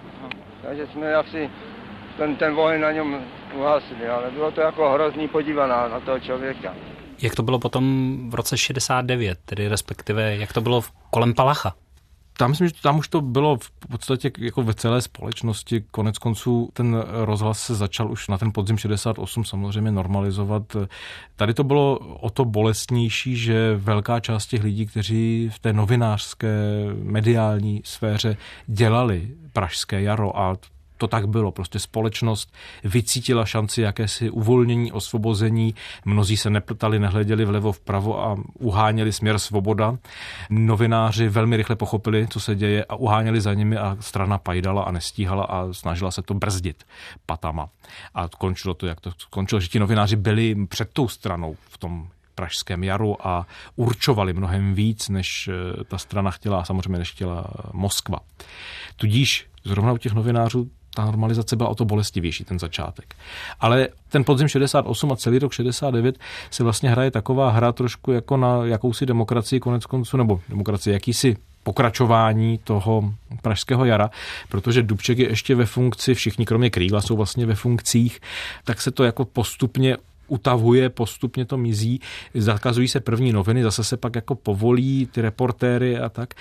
Takže 0.62 0.86
jsme 0.86 1.14
asi 1.14 1.50
ten, 2.16 2.36
ten 2.36 2.58
oheň 2.58 2.80
na 2.80 2.92
něm 2.92 3.20
uhasili, 3.54 4.08
ale 4.08 4.30
bylo 4.30 4.50
to 4.50 4.60
jako 4.60 4.90
hrozný 4.90 5.28
podívaná 5.28 5.88
na 5.88 6.00
toho 6.00 6.20
člověka. 6.20 6.74
Jak 7.22 7.34
to 7.34 7.42
bylo 7.42 7.58
potom 7.58 7.84
v 8.30 8.34
roce 8.34 8.58
69, 8.58 9.38
tedy 9.44 9.68
respektive 9.68 10.36
jak 10.36 10.52
to 10.52 10.60
bylo 10.60 10.82
kolem 11.10 11.34
Palacha? 11.34 11.74
Tam 12.42 12.50
myslím, 12.50 12.68
že 12.68 12.74
tam 12.82 12.98
už 12.98 13.08
to 13.08 13.20
bylo 13.20 13.56
v 13.56 13.70
podstatě 13.88 14.30
jako 14.38 14.62
ve 14.62 14.74
celé 14.74 15.02
společnosti. 15.02 15.84
Konec 15.90 16.18
konců 16.18 16.70
ten 16.72 17.04
rozhlas 17.10 17.62
se 17.62 17.74
začal 17.74 18.12
už 18.12 18.28
na 18.28 18.38
ten 18.38 18.52
podzim 18.52 18.78
68 18.78 19.44
samozřejmě 19.44 19.90
normalizovat. 19.90 20.76
Tady 21.36 21.54
to 21.54 21.64
bylo 21.64 21.98
o 21.98 22.30
to 22.30 22.44
bolestnější, 22.44 23.36
že 23.36 23.76
velká 23.76 24.20
část 24.20 24.46
těch 24.46 24.62
lidí, 24.62 24.86
kteří 24.86 25.50
v 25.54 25.58
té 25.58 25.72
novinářské 25.72 26.56
mediální 27.02 27.80
sféře 27.84 28.36
dělali 28.66 29.28
Pražské 29.52 30.02
jaro 30.02 30.38
a 30.38 30.56
to 31.02 31.08
tak 31.08 31.28
bylo. 31.28 31.52
Prostě 31.52 31.78
společnost 31.78 32.52
vycítila 32.84 33.44
šanci 33.44 33.82
jakési 33.82 34.30
uvolnění, 34.30 34.92
osvobození. 34.92 35.74
Mnozí 36.04 36.36
se 36.36 36.50
neptali, 36.50 36.98
nehleděli 36.98 37.44
vlevo, 37.44 37.72
vpravo 37.72 38.24
a 38.24 38.36
uháněli 38.58 39.12
směr 39.12 39.38
svoboda. 39.38 39.98
Novináři 40.50 41.28
velmi 41.28 41.56
rychle 41.56 41.76
pochopili, 41.76 42.26
co 42.30 42.40
se 42.40 42.54
děje 42.54 42.84
a 42.84 42.94
uháněli 42.94 43.40
za 43.40 43.54
nimi 43.54 43.76
a 43.76 43.96
strana 44.00 44.38
pajdala 44.38 44.82
a 44.82 44.90
nestíhala 44.90 45.44
a 45.44 45.72
snažila 45.72 46.10
se 46.10 46.22
to 46.22 46.34
brzdit 46.34 46.84
patama. 47.26 47.68
A 48.14 48.28
končilo 48.28 48.74
to, 48.74 48.86
jak 48.86 49.00
to 49.00 49.10
skončilo, 49.18 49.60
že 49.60 49.68
ti 49.68 49.78
novináři 49.78 50.16
byli 50.16 50.66
před 50.66 50.92
tou 50.92 51.08
stranou 51.08 51.56
v 51.68 51.78
tom 51.78 52.08
pražském 52.34 52.84
jaru 52.84 53.26
a 53.26 53.46
určovali 53.76 54.32
mnohem 54.32 54.74
víc, 54.74 55.08
než 55.08 55.48
eh, 55.48 55.84
ta 55.84 55.98
strana 55.98 56.30
chtěla 56.30 56.60
a 56.60 56.64
samozřejmě 56.64 56.98
než 56.98 57.12
chtěla 57.12 57.44
Moskva. 57.72 58.18
Tudíž 58.96 59.46
zrovna 59.64 59.92
u 59.92 59.98
těch 59.98 60.12
novinářů 60.12 60.70
ta 60.94 61.04
normalizace 61.04 61.56
byla 61.56 61.68
o 61.68 61.74
to 61.74 61.84
bolestivější, 61.84 62.44
ten 62.44 62.58
začátek. 62.58 63.14
Ale 63.60 63.88
ten 64.08 64.24
podzim 64.24 64.48
68 64.48 65.12
a 65.12 65.16
celý 65.16 65.38
rok 65.38 65.52
69 65.52 66.18
se 66.50 66.64
vlastně 66.64 66.90
hraje 66.90 67.10
taková 67.10 67.50
hra 67.50 67.72
trošku 67.72 68.12
jako 68.12 68.36
na 68.36 68.64
jakousi 68.64 69.06
demokracii 69.06 69.60
konec 69.60 69.86
konců, 69.86 70.16
nebo 70.16 70.40
demokracii, 70.48 70.92
jakýsi 70.92 71.36
pokračování 71.64 72.58
toho 72.64 73.14
pražského 73.42 73.84
jara, 73.84 74.10
protože 74.48 74.82
Dubček 74.82 75.18
je 75.18 75.28
ještě 75.28 75.54
ve 75.54 75.66
funkci, 75.66 76.14
všichni 76.14 76.46
kromě 76.46 76.70
Krýla 76.70 77.00
jsou 77.00 77.16
vlastně 77.16 77.46
ve 77.46 77.54
funkcích, 77.54 78.20
tak 78.64 78.80
se 78.80 78.90
to 78.90 79.04
jako 79.04 79.24
postupně 79.24 79.96
utavuje, 80.28 80.90
postupně 80.90 81.44
to 81.44 81.56
mizí, 81.56 82.00
zakazují 82.34 82.88
se 82.88 83.00
první 83.00 83.32
noviny, 83.32 83.62
zase 83.62 83.84
se 83.84 83.96
pak 83.96 84.14
jako 84.14 84.34
povolí 84.34 85.08
ty 85.12 85.22
reportéry 85.22 85.98
a 85.98 86.08
tak. 86.08 86.34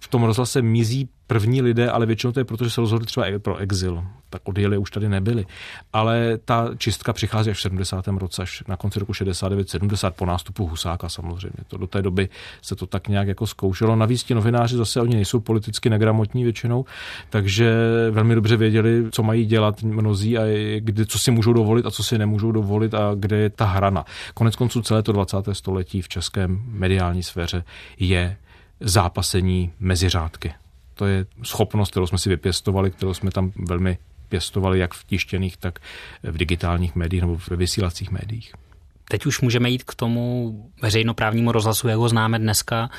V 0.00 0.08
tom 0.08 0.22
rozhlase 0.22 0.62
mizí 0.62 1.08
první 1.32 1.62
lidé, 1.62 1.90
ale 1.90 2.06
většinou 2.06 2.32
to 2.32 2.40
je 2.40 2.44
proto, 2.44 2.64
že 2.64 2.70
se 2.70 2.80
rozhodli 2.80 3.06
třeba 3.06 3.26
e- 3.26 3.38
pro 3.38 3.56
exil. 3.56 4.04
Tak 4.30 4.42
odjeli, 4.44 4.78
už 4.78 4.90
tady 4.90 5.08
nebyli. 5.08 5.46
Ale 5.92 6.38
ta 6.44 6.70
čistka 6.78 7.12
přichází 7.12 7.50
až 7.50 7.56
v 7.56 7.60
70. 7.60 8.06
roce, 8.06 8.42
až 8.42 8.62
na 8.68 8.76
konci 8.76 9.00
roku 9.00 9.12
69, 9.12 9.70
70 9.70 10.14
po 10.14 10.26
nástupu 10.26 10.66
Husáka 10.66 11.08
samozřejmě. 11.08 11.56
To 11.68 11.76
do 11.76 11.86
té 11.86 12.02
doby 12.02 12.28
se 12.62 12.76
to 12.76 12.86
tak 12.86 13.08
nějak 13.08 13.28
jako 13.28 13.46
zkoušelo. 13.46 13.96
Navíc 13.96 14.22
ti 14.22 14.34
novináři 14.34 14.76
zase 14.76 15.00
oni 15.00 15.14
nejsou 15.14 15.40
politicky 15.40 15.90
negramotní 15.90 16.44
většinou, 16.44 16.84
takže 17.30 17.74
velmi 18.10 18.34
dobře 18.34 18.56
věděli, 18.56 19.04
co 19.10 19.22
mají 19.22 19.46
dělat 19.46 19.82
mnozí 19.82 20.38
a 20.38 20.42
kdy, 20.78 21.06
co 21.06 21.18
si 21.18 21.30
můžou 21.30 21.52
dovolit 21.52 21.86
a 21.86 21.90
co 21.90 22.02
si 22.02 22.18
nemůžou 22.18 22.52
dovolit 22.52 22.94
a 22.94 23.14
kde 23.14 23.36
je 23.36 23.50
ta 23.50 23.64
hrana. 23.64 24.04
Konec 24.34 24.56
konců 24.56 24.82
celé 24.82 25.02
to 25.02 25.12
20. 25.12 25.36
století 25.52 26.02
v 26.02 26.08
českém 26.08 26.62
mediální 26.66 27.22
sféře 27.22 27.64
je 27.98 28.36
zápasení 28.80 29.72
mezi 29.80 30.08
řádky. 30.08 30.61
To 31.02 31.06
je 31.06 31.26
schopnost, 31.42 31.90
kterou 31.90 32.06
jsme 32.06 32.18
si 32.18 32.28
vypěstovali, 32.28 32.90
kterou 32.90 33.14
jsme 33.14 33.30
tam 33.30 33.52
velmi 33.68 33.98
pěstovali 34.28 34.78
jak 34.78 34.94
v 34.94 35.04
tištěných, 35.04 35.56
tak 35.56 35.78
v 36.22 36.36
digitálních 36.36 36.94
médiích 36.94 37.22
nebo 37.22 37.38
ve 37.50 37.56
vysílacích 37.56 38.10
médiích. 38.10 38.52
Teď 39.08 39.26
už 39.26 39.40
můžeme 39.40 39.70
jít 39.70 39.84
k 39.84 39.94
tomu 39.94 40.52
veřejnoprávnímu 40.82 41.52
rozhlasu, 41.52 41.88
jak 41.88 41.98
ho 41.98 42.08
známe 42.08 42.38
dneska. 42.38 42.90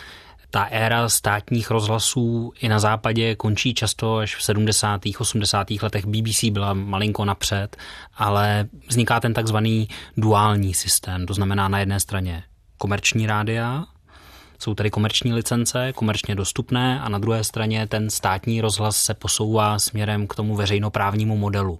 Ta 0.49 0.63
éra 0.63 1.09
státních 1.09 1.71
rozhlasů 1.71 2.53
i 2.61 2.69
na 2.69 2.79
západě 2.79 3.35
končí 3.35 3.73
často 3.73 4.17
až 4.17 4.35
v 4.35 4.43
70. 4.43 5.01
80. 5.17 5.67
letech. 5.81 6.05
BBC 6.05 6.43
byla 6.43 6.73
malinko 6.73 7.25
napřed, 7.25 7.77
ale 8.13 8.65
vzniká 8.87 9.19
ten 9.19 9.33
takzvaný 9.33 9.87
duální 10.17 10.73
systém. 10.73 11.25
To 11.25 11.33
znamená 11.33 11.67
na 11.67 11.79
jedné 11.79 11.99
straně 11.99 12.43
komerční 12.77 13.27
rádia, 13.27 13.85
jsou 14.63 14.75
tady 14.75 14.89
komerční 14.89 15.33
licence, 15.33 15.93
komerčně 15.95 16.35
dostupné 16.35 17.01
a 17.01 17.09
na 17.09 17.19
druhé 17.19 17.43
straně 17.43 17.87
ten 17.87 18.09
státní 18.09 18.61
rozhlas 18.61 18.97
se 18.97 19.13
posouvá 19.13 19.79
směrem 19.79 20.27
k 20.27 20.35
tomu 20.35 20.55
veřejnoprávnímu 20.55 21.37
modelu. 21.37 21.79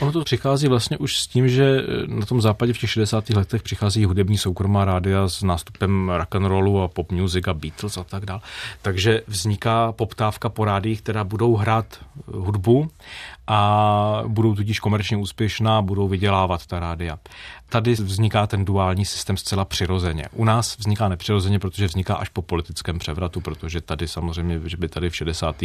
Ono 0.00 0.12
to 0.12 0.24
přichází 0.24 0.68
vlastně 0.68 0.98
už 0.98 1.20
s 1.20 1.26
tím, 1.26 1.48
že 1.48 1.76
na 2.06 2.26
tom 2.26 2.40
západě 2.40 2.72
v 2.72 2.78
těch 2.78 2.90
60. 2.90 3.30
letech 3.30 3.62
přichází 3.62 4.04
hudební 4.04 4.38
soukromá 4.38 4.84
rádia 4.84 5.28
s 5.28 5.42
nástupem 5.42 6.10
rock 6.16 6.34
and 6.34 6.46
rollu 6.46 6.82
a 6.82 6.88
pop 6.88 7.12
music 7.12 7.48
a 7.48 7.54
Beatles 7.54 7.96
a 7.96 8.04
tak 8.04 8.26
dále. 8.26 8.40
Takže 8.82 9.22
vzniká 9.26 9.92
poptávka 9.92 10.48
po 10.48 10.64
rádiích, 10.64 11.02
která 11.02 11.24
budou 11.24 11.56
hrát 11.56 11.86
hudbu 12.26 12.90
a 13.46 14.22
budou 14.26 14.54
tudíž 14.54 14.80
komerčně 14.80 15.16
úspěšná, 15.16 15.82
budou 15.82 16.08
vydělávat 16.08 16.66
ta 16.66 16.80
rádia. 16.80 17.18
Tady 17.72 17.94
vzniká 17.94 18.46
ten 18.46 18.64
duální 18.64 19.04
systém 19.04 19.36
zcela 19.36 19.64
přirozeně. 19.64 20.24
U 20.32 20.44
nás 20.44 20.78
vzniká 20.78 21.08
nepřirozeně, 21.08 21.58
protože 21.58 21.86
vzniká 21.86 22.14
až 22.14 22.28
po 22.28 22.42
politickém 22.42 22.98
převratu, 22.98 23.40
protože 23.40 23.80
tady 23.80 24.08
samozřejmě, 24.08 24.60
že 24.64 24.76
by 24.76 24.88
tady 24.88 25.10
v 25.10 25.16
60. 25.16 25.62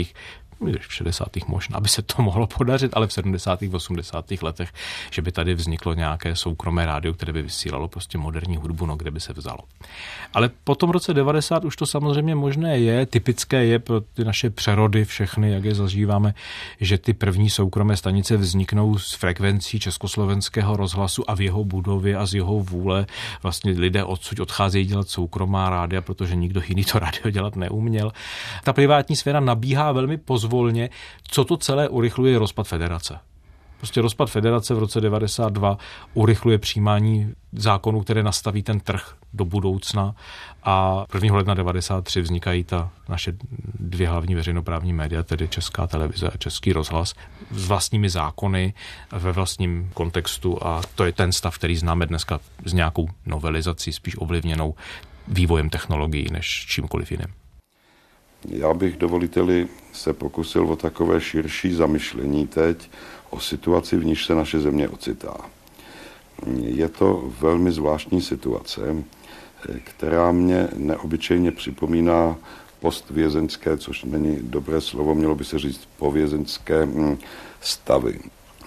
v 0.88 0.94
60. 0.94 1.28
možná 1.48 1.80
by 1.80 1.90
se 1.90 2.02
to 2.02 2.22
mohlo 2.22 2.48
podařit, 2.48 2.92
ale 2.94 3.08
v 3.08 3.14
70. 3.14 3.60
80. 3.72 4.26
letech, 4.42 4.70
že 5.12 5.22
by 5.22 5.32
tady 5.32 5.54
vzniklo 5.54 5.94
nějaké 5.94 6.36
soukromé 6.36 6.86
rádio, 6.86 7.14
které 7.14 7.34
by 7.34 7.42
vysílalo 7.42 7.88
prostě 7.88 8.18
moderní 8.18 8.58
hudbu, 8.58 8.86
no 8.86 8.96
kde 8.96 9.12
by 9.12 9.20
se 9.20 9.34
vzalo. 9.34 9.60
Ale 10.34 10.50
po 10.64 10.76
tom 10.76 10.90
roce 10.90 11.14
90 11.14 11.66
už 11.66 11.76
to 11.76 11.86
samozřejmě 11.86 12.36
možné 12.36 12.80
je, 12.80 13.06
typické 13.06 13.66
je 13.66 13.80
pro 13.80 14.02
ty 14.02 14.24
naše 14.24 14.50
přerody 14.50 15.06
všechny, 15.06 15.52
jak 15.52 15.64
je 15.64 15.76
zažíváme, 15.76 16.34
že 16.82 16.98
ty 16.98 17.14
první 17.14 17.50
soukromé 17.50 17.98
stanice 17.98 18.38
vzniknou 18.38 18.98
z 18.98 19.14
frekvencí 19.14 19.80
československého 19.80 20.78
rozhlasu 20.78 21.30
a 21.30 21.36
v 21.36 21.42
jeho 21.42 21.64
budově 21.98 22.18
a 22.18 22.26
z 22.26 22.34
jeho 22.34 22.60
vůle 22.60 23.06
vlastně 23.44 23.72
lidé 23.72 24.04
odsud 24.04 24.40
odcházejí 24.40 24.86
dělat 24.86 25.10
soukromá 25.10 25.70
rádia, 25.70 26.02
protože 26.02 26.36
nikdo 26.36 26.62
jiný 26.68 26.84
to 26.86 27.00
rádio 27.00 27.30
dělat 27.32 27.56
neuměl. 27.56 28.12
Ta 28.64 28.74
privátní 28.74 29.16
sféra 29.16 29.40
nabíhá 29.40 29.92
velmi 29.92 30.18
pozvolně, 30.18 30.90
co 31.24 31.46
to 31.46 31.58
celé 31.58 31.90
urychluje 31.90 32.40
rozpad 32.40 32.68
federace. 32.68 33.20
Prostě 33.78 34.02
rozpad 34.02 34.30
federace 34.30 34.74
v 34.74 34.80
roce 34.80 35.02
92 35.02 35.78
urychluje 36.14 36.58
přijímání 36.58 37.34
zákonů, 37.52 38.02
které 38.02 38.24
nastaví 38.24 38.64
ten 38.64 38.80
trh 38.80 39.16
do 39.34 39.46
budoucna 39.46 40.16
a 40.64 41.06
1. 41.14 41.38
ledna 41.38 41.54
93 41.54 42.22
vznikají 42.22 42.64
ta 42.64 42.90
naše 43.10 43.34
dvě 43.80 44.10
hlavní 44.10 44.36
veřejnoprávní 44.36 44.94
média, 44.94 45.24
tedy 45.24 45.48
Česká 45.48 45.88
televize 45.88 46.28
a 46.28 46.38
Český 46.38 46.74
rozhlas, 46.74 47.14
s 47.52 47.68
vlastními 47.68 48.10
zákony 48.10 48.74
ve 49.12 49.32
vlastním 49.32 49.90
kontextu 49.94 50.68
a 50.68 50.82
to 50.96 51.06
je 51.06 51.12
ten 51.12 51.32
stav, 51.32 51.58
který 51.58 51.76
známe 51.76 52.06
dneska 52.06 52.40
s 52.66 52.74
nějakou 52.74 53.10
novelizací, 53.26 53.94
spíš 53.94 54.16
ovlivněnou 54.18 54.76
vývojem 55.28 55.70
technologií 55.70 56.28
než 56.32 56.66
čímkoliv 56.70 57.12
jiným. 57.12 57.28
Já 58.50 58.74
bych, 58.74 58.98
dovoliteli, 58.98 59.68
se 59.94 60.14
pokusil 60.14 60.72
o 60.72 60.76
takové 60.76 61.22
širší 61.22 61.74
zamyšlení 61.74 62.48
teď 62.48 62.90
o 63.30 63.40
situaci, 63.40 63.98
v 63.98 64.06
níž 64.06 64.26
se 64.26 64.36
naše 64.36 64.60
země 64.60 64.90
ocitá. 64.90 65.38
Je 66.62 66.90
to 66.90 67.34
velmi 67.40 67.72
zvláštní 67.72 68.22
situace, 68.22 69.04
která 69.84 70.32
mě 70.32 70.68
neobyčejně 70.76 71.52
připomíná 71.52 72.36
postvězenské, 72.80 73.78
což 73.78 74.04
není 74.04 74.38
dobré 74.42 74.82
slovo, 74.82 75.16
mělo 75.16 75.36
by 75.36 75.46
se 75.46 75.60
říct 75.60 75.88
povězenské 75.98 76.86
hm, 76.86 77.18
stavy. 77.62 78.20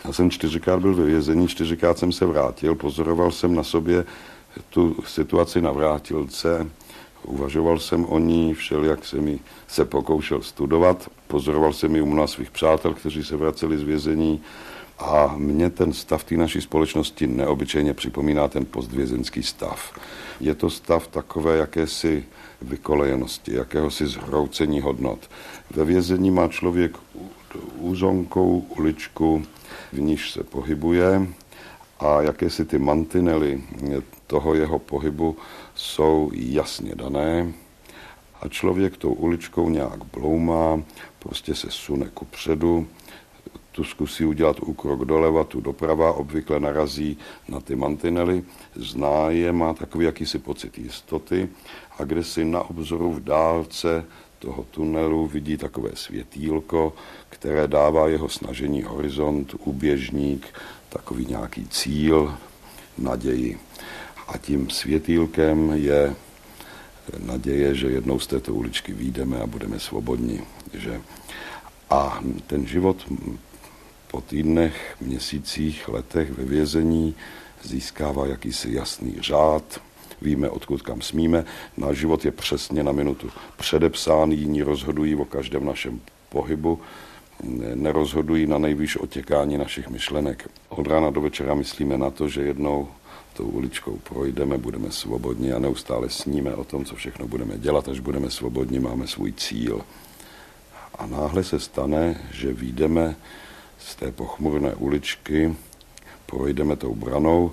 Já 0.04 0.12
jsem 0.12 0.30
čtyřikrát 0.30 0.80
byl 0.80 0.94
ve 0.94 1.04
vězení, 1.04 1.48
čtyřikrát 1.48 1.98
jsem 1.98 2.12
se 2.12 2.26
vrátil, 2.26 2.74
pozoroval 2.74 3.30
jsem 3.30 3.54
na 3.54 3.62
sobě 3.62 4.04
tu 4.70 4.96
situaci 5.06 5.60
na 5.60 5.72
vrátilce, 5.72 6.66
uvažoval 7.24 7.78
jsem 7.78 8.04
o 8.04 8.18
ní, 8.18 8.54
všel, 8.54 8.84
jak 8.84 9.04
jsem 9.04 9.28
ji 9.28 9.38
se 9.68 9.84
pokoušel 9.84 10.42
studovat, 10.42 11.10
pozoroval 11.26 11.72
jsem 11.72 11.96
ji 11.96 12.02
u 12.02 12.06
mnoha 12.06 12.26
svých 12.26 12.50
přátel, 12.50 12.94
kteří 12.94 13.24
se 13.24 13.36
vraceli 13.36 13.78
z 13.78 13.82
vězení 13.82 14.40
a 14.98 15.34
mně 15.36 15.70
ten 15.70 15.92
stav 15.92 16.24
té 16.24 16.36
naší 16.36 16.60
společnosti 16.60 17.26
neobyčejně 17.26 17.94
připomíná 17.94 18.48
ten 18.48 18.64
postvězenský 18.64 19.42
stav. 19.42 20.00
Je 20.40 20.54
to 20.54 20.70
stav 20.70 21.06
takové 21.06 21.56
jakési 21.56 22.24
vykolejenosti, 22.62 23.54
jakéhosi 23.54 24.06
zhroucení 24.06 24.80
hodnot. 24.80 25.30
Ve 25.70 25.84
vězení 25.84 26.30
má 26.30 26.48
člověk 26.48 26.96
úzonkou 27.76 28.66
uličku, 28.78 29.44
v 29.92 30.00
níž 30.00 30.30
se 30.30 30.44
pohybuje 30.44 31.26
a 32.00 32.22
jakési 32.22 32.64
ty 32.64 32.78
mantinely 32.78 33.62
toho 34.26 34.54
jeho 34.54 34.78
pohybu 34.78 35.36
jsou 35.74 36.30
jasně 36.34 36.94
dané. 36.94 37.52
A 38.40 38.48
člověk 38.48 38.96
tou 38.96 39.12
uličkou 39.12 39.68
nějak 39.68 40.04
bloumá, 40.04 40.82
prostě 41.18 41.54
se 41.54 41.70
sune 41.70 42.06
ku 42.14 42.24
předu, 42.24 42.86
tu 43.72 43.84
zkusí 43.84 44.24
udělat 44.24 44.60
úkrok 44.60 45.04
doleva, 45.04 45.44
tu 45.44 45.60
doprava, 45.60 46.12
obvykle 46.12 46.60
narazí 46.60 47.18
na 47.48 47.60
ty 47.60 47.76
mantinely, 47.76 48.44
zná 48.74 49.30
je, 49.30 49.52
má 49.52 49.74
takový 49.74 50.04
jakýsi 50.04 50.38
pocit 50.38 50.78
jistoty 50.78 51.48
a 51.98 52.04
kde 52.04 52.24
si 52.24 52.44
na 52.44 52.62
obzoru 52.62 53.12
v 53.12 53.24
dálce 53.24 54.04
toho 54.38 54.66
tunelu 54.70 55.26
vidí 55.26 55.56
takové 55.56 55.90
světýlko, 55.94 56.92
které 57.28 57.68
dává 57.68 58.08
jeho 58.08 58.28
snažení 58.28 58.82
horizont, 58.82 59.54
uběžník, 59.64 60.46
takový 60.90 61.26
nějaký 61.26 61.66
cíl, 61.68 62.34
naději. 62.98 63.58
A 64.28 64.38
tím 64.38 64.70
světýlkem 64.70 65.70
je 65.74 66.14
naděje, 67.18 67.74
že 67.74 67.86
jednou 67.86 68.18
z 68.18 68.26
této 68.26 68.54
uličky 68.54 68.92
výjdeme 68.92 69.38
a 69.40 69.46
budeme 69.46 69.80
svobodní. 69.80 70.40
Že? 70.74 71.00
A 71.90 72.20
ten 72.46 72.66
život 72.66 72.96
po 74.10 74.20
týdnech, 74.20 74.96
měsících, 75.00 75.88
letech 75.88 76.30
ve 76.30 76.44
vězení 76.44 77.14
získává 77.62 78.26
jakýsi 78.26 78.72
jasný 78.72 79.16
řád, 79.20 79.80
víme, 80.22 80.50
odkud 80.50 80.82
kam 80.82 81.00
smíme. 81.00 81.44
Náš 81.76 81.96
život 81.96 82.24
je 82.24 82.30
přesně 82.30 82.82
na 82.82 82.92
minutu 82.92 83.30
předepsán, 83.56 84.32
jiní 84.32 84.62
rozhodují 84.62 85.14
o 85.14 85.24
každém 85.24 85.64
našem 85.64 86.00
pohybu, 86.28 86.80
nerozhodují 87.74 88.46
na 88.46 88.58
nejvýš 88.58 88.96
otěkání 88.96 89.58
našich 89.58 89.88
myšlenek. 89.88 90.50
Od 90.68 90.86
rána 90.86 91.10
do 91.10 91.20
večera 91.20 91.54
myslíme 91.54 91.98
na 91.98 92.10
to, 92.10 92.28
že 92.28 92.42
jednou 92.42 92.88
tou 93.32 93.44
uličkou 93.44 93.96
projdeme, 93.96 94.58
budeme 94.58 94.90
svobodní 94.90 95.52
a 95.52 95.58
neustále 95.58 96.08
sníme 96.08 96.54
o 96.54 96.64
tom, 96.64 96.84
co 96.84 96.94
všechno 96.94 97.26
budeme 97.26 97.58
dělat, 97.58 97.88
až 97.88 98.00
budeme 98.00 98.30
svobodní, 98.30 98.78
máme 98.78 99.06
svůj 99.06 99.32
cíl. 99.32 99.80
A 100.98 101.06
náhle 101.06 101.44
se 101.44 101.60
stane, 101.60 102.20
že 102.32 102.52
výjdeme 102.52 103.16
z 103.78 103.94
té 103.94 104.12
pochmurné 104.12 104.74
uličky, 104.74 105.54
projdeme 106.26 106.76
tou 106.76 106.94
branou 106.94 107.52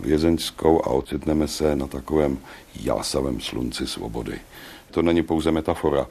vězeňskou 0.00 0.82
a 0.84 0.86
ocitneme 0.86 1.48
se 1.48 1.76
na 1.76 1.86
takovém 1.86 2.38
jásavém 2.80 3.40
slunci 3.40 3.86
svobody. 3.86 4.40
To 4.90 5.02
není 5.02 5.22
pouze 5.22 5.52
metafora. 5.52 6.06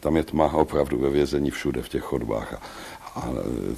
Tam 0.00 0.16
je 0.16 0.22
tma 0.22 0.52
opravdu 0.52 0.98
ve 0.98 1.10
vězení 1.10 1.50
všude 1.50 1.82
v 1.82 1.88
těch 1.88 2.02
chodbách. 2.02 2.52
A, 2.52 2.60
a 3.20 3.28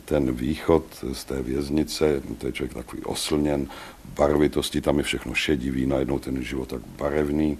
ten 0.04 0.32
východ 0.32 0.84
z 1.12 1.24
té 1.24 1.42
věznice, 1.42 2.22
to 2.38 2.46
je 2.46 2.52
člověk 2.52 2.74
takový 2.74 3.02
oslněn, 3.02 3.68
barvitosti, 4.14 4.80
tam 4.80 4.98
je 4.98 5.04
všechno 5.04 5.34
šedivý, 5.34 5.86
najednou 5.86 6.18
ten 6.18 6.42
život 6.42 6.68
tak 6.68 6.80
barevný 6.98 7.58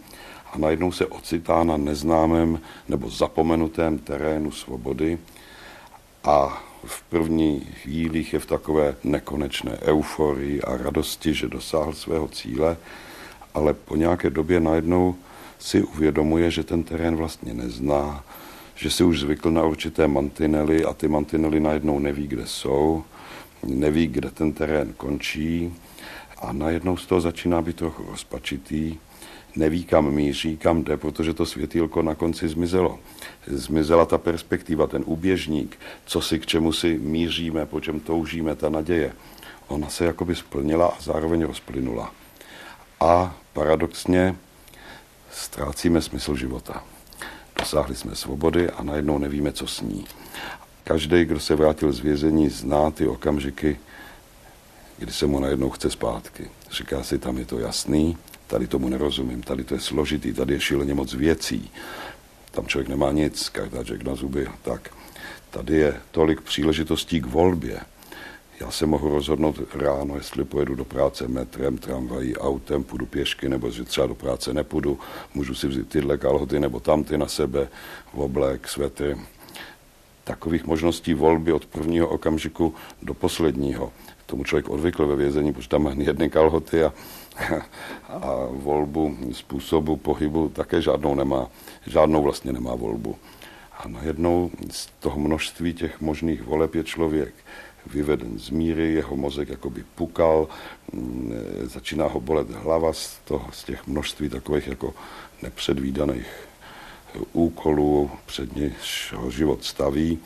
a 0.53 0.59
najednou 0.59 0.93
se 0.93 1.07
ocitá 1.07 1.64
na 1.64 1.77
neznámém 1.77 2.61
nebo 2.89 3.11
zapomenutém 3.11 3.99
terénu 3.99 4.51
svobody 4.51 5.18
a 6.25 6.62
v 6.85 7.03
první 7.03 7.61
chvílích 7.61 8.33
je 8.33 8.39
v 8.39 8.47
takové 8.47 8.95
nekonečné 9.05 9.79
euforii 9.83 10.62
a 10.62 10.77
radosti, 10.77 11.35
že 11.35 11.49
dosáhl 11.49 11.93
svého 11.93 12.29
cíle, 12.29 12.77
ale 13.55 13.75
po 13.75 13.97
nějaké 13.97 14.31
době 14.31 14.61
najednou 14.61 15.14
si 15.61 15.82
uvědomuje, 15.82 16.50
že 16.50 16.64
ten 16.64 16.82
terén 16.82 17.16
vlastně 17.16 17.54
nezná, 17.54 18.24
že 18.74 18.90
si 18.90 19.04
už 19.04 19.20
zvykl 19.20 19.50
na 19.50 19.64
určité 19.64 20.08
mantinely 20.08 20.84
a 20.84 20.92
ty 20.92 21.08
mantinely 21.08 21.61
najednou 21.61 21.98
neví, 21.98 22.26
kde 22.26 22.46
jsou, 22.46 23.04
neví, 23.64 24.06
kde 24.06 24.30
ten 24.30 24.52
terén 24.52 24.92
končí 24.96 25.74
a 26.38 26.52
najednou 26.52 26.96
z 26.96 27.06
toho 27.06 27.20
začíná 27.20 27.62
být 27.62 27.76
trochu 27.76 28.04
rozpačitý, 28.11 28.96
neví, 29.56 29.84
kam 29.84 30.11
míří, 30.11 30.56
kam 30.56 30.84
jde, 30.84 30.96
protože 30.96 31.34
to 31.34 31.46
světýlko 31.46 32.02
na 32.02 32.14
konci 32.14 32.48
zmizelo. 32.48 32.98
Zmizela 33.46 34.04
ta 34.04 34.18
perspektiva, 34.18 34.86
ten 34.86 35.02
úběžník, 35.06 35.78
co 36.04 36.20
si 36.20 36.38
k 36.38 36.46
čemu 36.46 36.72
si 36.72 36.98
míříme, 36.98 37.66
po 37.66 37.80
čem 37.80 38.00
toužíme, 38.00 38.54
ta 38.54 38.68
naděje. 38.68 39.12
Ona 39.68 39.88
se 39.88 40.04
jakoby 40.04 40.34
splnila 40.34 40.86
a 40.86 41.02
zároveň 41.02 41.42
rozplynula. 41.42 42.12
A 43.00 43.36
paradoxně 43.52 44.36
ztrácíme 45.33 46.03
smysl 46.03 46.37
života. 46.37 46.85
Dosáhli 47.59 47.97
jsme 47.97 48.16
svobody 48.16 48.70
a 48.70 48.83
najednou 48.83 49.18
nevíme, 49.18 49.53
co 49.53 49.66
s 49.66 49.81
ní. 49.81 50.05
Každý, 50.85 51.24
kdo 51.24 51.41
se 51.41 51.55
vrátil 51.55 51.93
z 51.93 52.01
vězení, 52.01 52.49
zná 52.49 52.91
ty 52.91 53.07
okamžiky, 53.09 53.81
kdy 54.99 55.12
se 55.12 55.26
mu 55.26 55.41
najednou 55.41 55.70
chce 55.70 55.91
zpátky. 55.91 56.51
Říká 56.70 57.03
si, 57.03 57.18
tam 57.18 57.39
je 57.39 57.45
to 57.45 57.59
jasný, 57.59 58.16
tady 58.47 58.66
tomu 58.66 58.89
nerozumím, 58.89 59.43
tady 59.43 59.64
to 59.64 59.74
je 59.74 59.81
složitý, 59.81 60.33
tady 60.33 60.55
je 60.55 60.61
šíleně 60.61 60.95
moc 60.95 61.14
věcí. 61.14 61.70
Tam 62.51 62.66
člověk 62.66 62.89
nemá 62.89 63.12
nic, 63.12 63.49
kartáček 63.49 64.03
na 64.03 64.14
zuby, 64.14 64.49
tak. 64.62 64.91
Tady 65.51 65.76
je 65.76 66.01
tolik 66.11 66.41
příležitostí 66.41 67.20
k 67.20 67.26
volbě. 67.26 67.81
Já 68.61 68.70
se 68.70 68.86
mohu 68.86 69.08
rozhodnout 69.08 69.61
ráno, 69.74 70.16
jestli 70.16 70.44
pojedu 70.44 70.74
do 70.74 70.84
práce 70.84 71.28
metrem, 71.28 71.78
tramvají, 71.78 72.36
autem, 72.36 72.84
půjdu 72.84 73.06
pěšky, 73.06 73.48
nebo 73.48 73.70
že 73.70 73.84
třeba 73.84 74.06
do 74.06 74.14
práce 74.14 74.54
nepůjdu. 74.54 74.98
Můžu 75.34 75.54
si 75.54 75.68
vzít 75.68 75.88
tyhle 75.88 76.18
kalhoty 76.18 76.61
nebo 76.61 76.80
tamty 76.80 77.18
na 77.18 77.28
sebe, 77.28 77.68
oblek, 78.12 78.68
svetry. 78.68 79.16
Takových 80.24 80.64
možností 80.64 81.14
volby 81.14 81.52
od 81.52 81.66
prvního 81.66 82.08
okamžiku 82.08 82.74
do 83.02 83.14
posledního. 83.14 83.92
Tomu 84.26 84.44
člověk 84.44 84.68
odvykl 84.68 85.06
ve 85.06 85.16
vězení, 85.16 85.52
protože 85.52 85.68
tam 85.68 85.82
má 85.82 85.90
jedny 85.96 86.30
kalhoty 86.30 86.84
a, 86.84 86.92
a 88.08 88.46
volbu 88.50 89.16
způsobu 89.32 89.96
pohybu 89.96 90.48
také 90.48 90.82
žádnou 90.82 91.14
nemá. 91.14 91.48
Žádnou 91.86 92.22
vlastně 92.22 92.52
nemá 92.52 92.74
volbu. 92.74 93.16
A 93.78 93.88
najednou 93.88 94.50
z 94.70 94.88
toho 95.00 95.20
množství 95.20 95.74
těch 95.74 96.00
možných 96.00 96.42
voleb 96.42 96.74
je 96.74 96.84
člověk 96.84 97.34
vyveden 97.87 98.39
z 98.39 98.51
míry, 98.51 98.93
jeho 98.93 99.16
mozek 99.16 99.49
jakoby 99.49 99.85
pukal, 99.95 100.49
mm, 100.93 101.33
začíná 101.62 102.07
ho 102.07 102.20
bolet 102.20 102.51
hlava 102.51 102.93
z, 102.93 103.18
toho, 103.24 103.49
z 103.53 103.64
těch 103.64 103.87
množství 103.87 104.28
takových 104.28 104.66
jako 104.66 104.95
nepředvídaných 105.43 106.26
úkolů, 107.33 108.11
před 108.26 108.57
něž 108.57 109.14
ho 109.16 109.31
život 109.31 109.64
staví, 109.64 110.18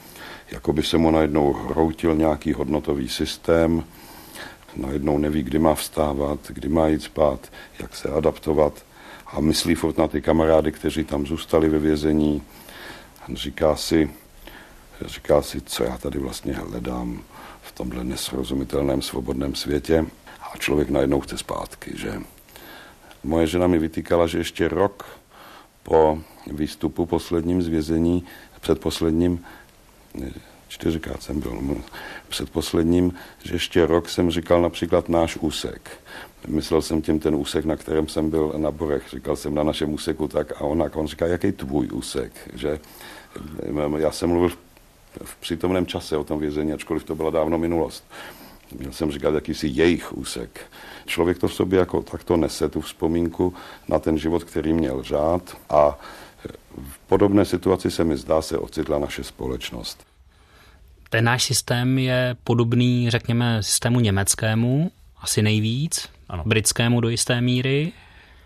jako 0.50 0.72
by 0.72 0.82
se 0.82 0.98
mu 0.98 1.10
najednou 1.10 1.52
hroutil 1.52 2.16
nějaký 2.16 2.52
hodnotový 2.52 3.08
systém, 3.08 3.84
najednou 4.76 5.18
neví, 5.18 5.42
kdy 5.42 5.58
má 5.58 5.74
vstávat, 5.74 6.38
kdy 6.48 6.68
má 6.68 6.88
jít 6.88 7.02
spát, 7.02 7.52
jak 7.78 7.96
se 7.96 8.08
adaptovat. 8.08 8.84
A 9.26 9.40
myslí 9.40 9.74
furt 9.74 9.98
na 9.98 10.08
ty 10.08 10.22
kamarády, 10.22 10.72
kteří 10.72 11.04
tam 11.04 11.26
zůstali 11.26 11.68
ve 11.68 11.78
vězení. 11.78 12.42
Říká 13.34 13.76
si, 13.76 14.10
říká 15.06 15.42
si, 15.42 15.60
co 15.60 15.84
já 15.84 15.98
tady 15.98 16.18
vlastně 16.18 16.52
hledám 16.52 17.22
v 17.64 17.72
tomhle 17.72 18.04
nesrozumitelném 18.04 19.02
svobodném 19.02 19.54
světě. 19.54 20.06
a 20.52 20.56
člověk 20.58 20.90
najednou 20.90 21.20
chce 21.20 21.38
zpátky, 21.38 21.92
že? 21.94 22.22
Moje 23.24 23.46
žena 23.46 23.66
mi 23.66 23.78
vytýkala, 23.78 24.26
že 24.26 24.38
ještě 24.38 24.68
rok 24.68 25.06
po 25.82 26.18
výstupu 26.46 27.06
posledním 27.06 27.62
z 27.62 27.68
vězení, 27.68 28.24
předposledním, 28.60 29.44
čtyřikrát 30.68 31.22
jsem 31.22 31.40
byl, 31.40 31.82
předposledním, 32.28 33.14
že 33.42 33.54
ještě 33.54 33.86
rok 33.86 34.08
jsem 34.08 34.30
říkal 34.30 34.62
například 34.62 35.08
náš 35.08 35.36
úsek. 35.36 35.90
Myslel 36.46 36.82
jsem 36.82 37.02
tím 37.02 37.20
ten 37.20 37.34
úsek, 37.34 37.64
na 37.64 37.76
kterém 37.76 38.08
jsem 38.08 38.30
byl 38.30 38.52
na 38.56 38.70
Borech. 38.70 39.02
Říkal 39.10 39.36
jsem 39.36 39.54
na 39.54 39.62
našem 39.62 39.92
úseku 39.92 40.28
tak 40.28 40.52
a 40.52 40.60
on, 40.60 40.90
on 40.94 41.06
říká, 41.06 41.26
jaký 41.26 41.52
tvůj 41.52 41.88
úsek, 41.92 42.32
že 42.54 42.78
já 43.96 44.12
jsem 44.12 44.28
mluvil 44.28 44.48
v 44.48 44.58
přítomném 45.40 45.86
čase 45.86 46.16
o 46.16 46.24
tom 46.24 46.38
vězení, 46.40 46.72
ačkoliv 46.72 47.04
to 47.04 47.14
byla 47.14 47.30
dávno 47.30 47.58
minulost. 47.58 48.04
Měl 48.78 48.92
jsem 48.92 49.12
říkat 49.12 49.34
jakýsi 49.34 49.68
jejich 49.72 50.12
úsek. 50.12 50.60
Člověk 51.06 51.38
to 51.38 51.48
v 51.48 51.54
sobě 51.54 51.78
jako 51.78 52.02
takto 52.02 52.36
nese, 52.36 52.68
tu 52.68 52.80
vzpomínku 52.80 53.54
na 53.88 53.98
ten 53.98 54.18
život, 54.18 54.44
který 54.44 54.72
měl 54.72 55.02
řád 55.02 55.56
a 55.70 55.98
v 56.78 56.98
podobné 57.06 57.44
situaci 57.44 57.90
se 57.90 58.04
mi 58.04 58.16
zdá 58.16 58.42
se 58.42 58.58
ocitla 58.58 58.98
naše 58.98 59.24
společnost. 59.24 60.04
Ten 61.10 61.24
náš 61.24 61.44
systém 61.44 61.98
je 61.98 62.36
podobný, 62.44 63.10
řekněme, 63.10 63.62
systému 63.62 64.00
německému, 64.00 64.90
asi 65.20 65.42
nejvíc, 65.42 66.08
ano. 66.28 66.42
britskému 66.46 67.00
do 67.00 67.08
jisté 67.08 67.40
míry, 67.40 67.92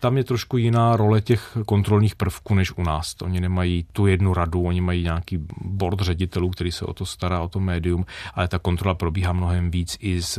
tam 0.00 0.16
je 0.16 0.24
trošku 0.24 0.56
jiná 0.56 0.96
role 0.96 1.20
těch 1.20 1.58
kontrolních 1.66 2.16
prvků 2.16 2.54
než 2.54 2.76
u 2.76 2.82
nás. 2.82 3.16
Oni 3.22 3.40
nemají 3.40 3.86
tu 3.92 4.06
jednu 4.06 4.34
radu, 4.34 4.62
oni 4.62 4.80
mají 4.80 5.02
nějaký 5.02 5.38
board 5.60 6.00
ředitelů, 6.00 6.50
který 6.50 6.72
se 6.72 6.84
o 6.84 6.94
to 6.94 7.06
stará, 7.06 7.40
o 7.40 7.48
to 7.48 7.60
médium, 7.60 8.06
ale 8.34 8.48
ta 8.48 8.58
kontrola 8.58 8.94
probíhá 8.94 9.32
mnohem 9.32 9.70
víc 9.70 9.96
i 10.00 10.22
z, 10.22 10.38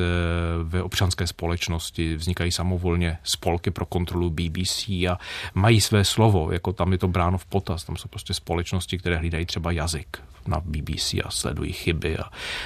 ve 0.64 0.84
občanské 0.84 1.28
společnosti. 1.28 2.16
Vznikají 2.16 2.52
samovolně 2.52 3.18
spolky 3.24 3.72
pro 3.72 3.86
kontrolu 3.86 4.30
BBC 4.30 4.90
a 4.90 5.20
mají 5.54 5.82
své 5.82 6.06
slovo, 6.06 6.52
jako 6.52 6.74
tam 6.74 6.92
je 6.92 6.98
to 6.98 7.08
bráno 7.08 7.38
v 7.38 7.46
potaz. 7.46 7.84
Tam 7.84 7.96
jsou 7.96 8.08
prostě 8.08 8.34
společnosti, 8.34 8.98
které 8.98 9.18
hlídají 9.18 9.46
třeba 9.46 9.72
jazyk 9.72 10.18
na 10.50 10.62
BBC 10.66 11.14
a 11.14 11.30
sledují 11.30 11.74
chyby 11.74 12.18
a 12.18 12.24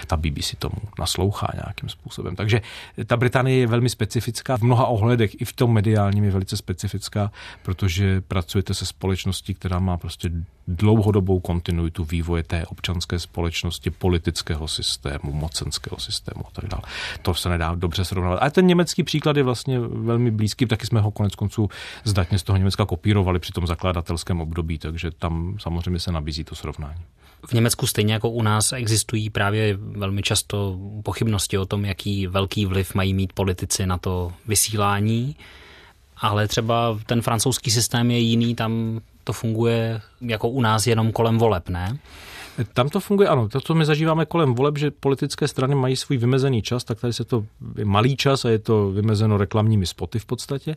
ta 0.07 0.17
BBC 0.17 0.55
tomu 0.59 0.75
naslouchá 0.99 1.47
nějakým 1.53 1.89
způsobem. 1.89 2.35
Takže 2.35 2.61
ta 3.05 3.17
Británie 3.17 3.57
je 3.57 3.67
velmi 3.67 3.89
specifická 3.89 4.57
v 4.57 4.61
mnoha 4.61 4.85
ohledech, 4.85 5.41
i 5.41 5.45
v 5.45 5.53
tom 5.53 5.73
mediálním 5.73 6.23
je 6.23 6.31
velice 6.31 6.57
specifická, 6.57 7.31
protože 7.63 8.21
pracujete 8.21 8.73
se 8.73 8.85
společností, 8.85 9.53
která 9.53 9.79
má 9.79 9.97
prostě 9.97 10.31
dlouhodobou 10.67 11.39
kontinuitu 11.39 12.03
vývoje 12.03 12.43
té 12.43 12.65
občanské 12.65 13.19
společnosti, 13.19 13.89
politického 13.89 14.67
systému, 14.67 15.33
mocenského 15.33 15.99
systému 15.99 16.43
a 16.47 16.51
tak 16.51 16.69
dále. 16.69 16.83
To 17.21 17.33
se 17.33 17.49
nedá 17.49 17.75
dobře 17.75 18.05
srovnávat. 18.05 18.39
A 18.41 18.49
ten 18.49 18.67
německý 18.67 19.03
příklad 19.03 19.37
je 19.37 19.43
vlastně 19.43 19.79
velmi 19.79 20.31
blízký, 20.31 20.65
taky 20.65 20.85
jsme 20.85 21.01
ho 21.01 21.11
konec 21.11 21.35
konců 21.35 21.69
zdatně 22.03 22.39
z 22.39 22.43
toho 22.43 22.57
Německa 22.57 22.85
kopírovali 22.85 23.39
při 23.39 23.51
tom 23.51 23.67
zakladatelském 23.67 24.41
období, 24.41 24.77
takže 24.77 25.11
tam 25.11 25.55
samozřejmě 25.59 25.99
se 25.99 26.11
nabízí 26.11 26.43
to 26.43 26.55
srovnání. 26.55 27.03
V 27.47 27.53
Německu 27.53 27.87
stejně 27.87 28.13
jako 28.13 28.29
u 28.29 28.41
nás 28.41 28.71
existují 28.71 29.29
právě 29.29 29.77
velmi 29.77 30.21
často 30.21 30.79
pochybnosti 31.03 31.57
o 31.57 31.65
tom, 31.65 31.85
jaký 31.85 32.27
velký 32.27 32.65
vliv 32.65 32.95
mají 32.95 33.13
mít 33.13 33.33
politici 33.33 33.85
na 33.85 33.97
to 33.97 34.33
vysílání, 34.47 35.35
ale 36.17 36.47
třeba 36.47 36.99
ten 37.05 37.21
francouzský 37.21 37.71
systém 37.71 38.11
je 38.11 38.19
jiný, 38.19 38.55
tam 38.55 39.01
to 39.23 39.33
funguje 39.33 40.01
jako 40.21 40.49
u 40.49 40.61
nás 40.61 40.87
jenom 40.87 41.11
kolem 41.11 41.37
voleb, 41.37 41.69
ne? 41.69 41.97
Tam 42.73 42.89
to 42.89 42.99
funguje, 42.99 43.29
ano. 43.29 43.49
To, 43.49 43.61
co 43.61 43.75
my 43.75 43.85
zažíváme 43.85 44.25
kolem 44.25 44.53
voleb, 44.53 44.77
že 44.77 44.91
politické 44.91 45.47
strany 45.47 45.75
mají 45.75 45.95
svůj 45.95 46.17
vymezený 46.17 46.61
čas, 46.61 46.83
tak 46.83 46.99
tady 46.99 47.13
se 47.13 47.23
to 47.23 47.45
je 47.77 47.85
malý 47.85 48.17
čas 48.17 48.45
a 48.45 48.49
je 48.49 48.59
to 48.59 48.91
vymezeno 48.91 49.37
reklamními 49.37 49.85
spoty 49.85 50.19
v 50.19 50.25
podstatě. 50.25 50.75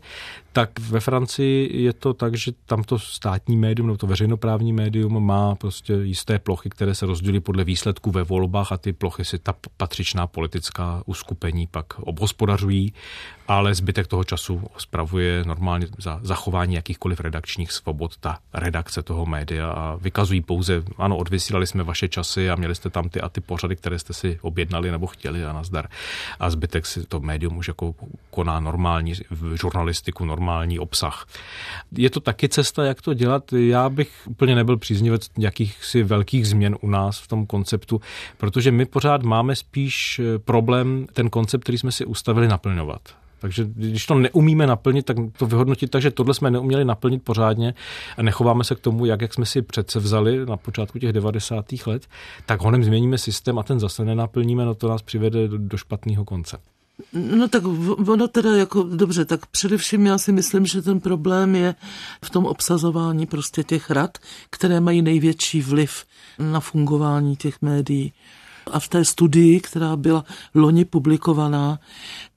Tak 0.52 0.78
ve 0.80 1.00
Francii 1.00 1.82
je 1.82 1.92
to 1.92 2.14
tak, 2.14 2.34
že 2.34 2.52
tam 2.66 2.84
to 2.84 2.98
státní 2.98 3.56
médium, 3.56 3.86
nebo 3.86 3.98
to 3.98 4.06
veřejnoprávní 4.06 4.72
médium 4.72 5.24
má 5.24 5.54
prostě 5.54 5.92
jisté 5.92 6.38
plochy, 6.38 6.70
které 6.70 6.94
se 6.94 7.06
rozdělí 7.06 7.40
podle 7.40 7.64
výsledků 7.64 8.10
ve 8.10 8.22
volbách 8.22 8.72
a 8.72 8.76
ty 8.76 8.92
plochy 8.92 9.24
si 9.24 9.38
ta 9.38 9.54
patřičná 9.76 10.26
politická 10.26 11.02
uskupení 11.06 11.66
pak 11.66 11.98
obhospodařují, 11.98 12.92
ale 13.48 13.74
zbytek 13.74 14.06
toho 14.06 14.24
času 14.24 14.62
spravuje 14.78 15.44
normálně 15.46 15.86
za 15.98 16.20
zachování 16.22 16.74
jakýchkoliv 16.74 17.20
redakčních 17.20 17.72
svobod 17.72 18.16
ta 18.16 18.38
redakce 18.54 19.02
toho 19.02 19.26
média 19.26 19.70
a 19.70 19.96
vykazují 19.96 20.40
pouze, 20.40 20.82
ano, 20.98 21.16
odvysílali 21.16 21.65
jsme 21.66 21.82
vaše 21.82 22.08
časy 22.08 22.50
a 22.50 22.56
měli 22.56 22.74
jste 22.74 22.90
tam 22.90 23.08
ty 23.08 23.20
a 23.20 23.28
ty 23.28 23.40
pořady, 23.40 23.76
které 23.76 23.98
jste 23.98 24.12
si 24.12 24.38
objednali 24.42 24.90
nebo 24.90 25.06
chtěli 25.06 25.44
a 25.44 25.52
nazdar. 25.52 25.88
A 26.40 26.50
zbytek 26.50 26.86
si 26.86 27.06
to 27.06 27.20
médium 27.20 27.56
už 27.56 27.68
jako 27.68 27.94
koná 28.30 28.60
normální 28.60 29.14
žurnalistiku, 29.54 30.24
normální 30.24 30.78
obsah. 30.78 31.26
Je 31.92 32.10
to 32.10 32.20
taky 32.20 32.48
cesta, 32.48 32.84
jak 32.84 33.02
to 33.02 33.14
dělat. 33.14 33.52
Já 33.52 33.88
bych 33.88 34.10
úplně 34.26 34.54
nebyl 34.54 34.76
příznivec 34.76 35.28
jakýchsi 35.38 36.02
velkých 36.02 36.48
změn 36.48 36.76
u 36.80 36.88
nás 36.88 37.20
v 37.20 37.28
tom 37.28 37.46
konceptu, 37.46 38.00
protože 38.36 38.70
my 38.70 38.84
pořád 38.84 39.22
máme 39.22 39.56
spíš 39.56 40.20
problém 40.44 41.06
ten 41.12 41.30
koncept, 41.30 41.62
který 41.62 41.78
jsme 41.78 41.92
si 41.92 42.04
ustavili, 42.04 42.48
naplňovat. 42.48 43.25
Takže 43.46 43.64
když 43.74 44.06
to 44.06 44.14
neumíme 44.14 44.66
naplnit, 44.66 45.06
tak 45.06 45.16
to 45.38 45.46
vyhodnotit 45.46 45.90
tak, 45.90 46.02
že 46.02 46.10
tohle 46.10 46.34
jsme 46.34 46.50
neuměli 46.50 46.84
naplnit 46.84 47.22
pořádně 47.22 47.74
a 48.16 48.22
nechováme 48.22 48.64
se 48.64 48.74
k 48.74 48.80
tomu, 48.80 49.06
jak, 49.06 49.20
jak 49.20 49.34
jsme 49.34 49.46
si 49.46 49.62
přece 49.62 49.98
vzali 49.98 50.46
na 50.46 50.56
počátku 50.56 50.98
těch 50.98 51.12
90. 51.12 51.64
let, 51.86 52.06
tak 52.46 52.60
honem 52.60 52.84
změníme 52.84 53.18
systém 53.18 53.58
a 53.58 53.62
ten 53.62 53.80
zase 53.80 54.04
nenaplníme, 54.04 54.64
no 54.64 54.74
to 54.74 54.88
nás 54.88 55.02
přivede 55.02 55.48
do, 55.48 55.58
do 55.58 55.76
špatného 55.76 56.24
konce. 56.24 56.58
No 57.12 57.48
tak 57.48 57.62
ono 58.08 58.28
teda 58.28 58.56
jako, 58.56 58.82
dobře, 58.82 59.24
tak 59.24 59.46
především 59.46 60.06
já 60.06 60.18
si 60.18 60.32
myslím, 60.32 60.66
že 60.66 60.82
ten 60.82 61.00
problém 61.00 61.54
je 61.54 61.74
v 62.24 62.30
tom 62.30 62.46
obsazování 62.46 63.26
prostě 63.26 63.62
těch 63.62 63.90
rad, 63.90 64.18
které 64.50 64.80
mají 64.80 65.02
největší 65.02 65.62
vliv 65.62 66.04
na 66.38 66.60
fungování 66.60 67.36
těch 67.36 67.62
médií. 67.62 68.12
A 68.70 68.80
v 68.80 68.88
té 68.88 69.04
studii, 69.04 69.60
která 69.60 69.96
byla 69.96 70.24
loni 70.54 70.84
publikovaná, 70.84 71.78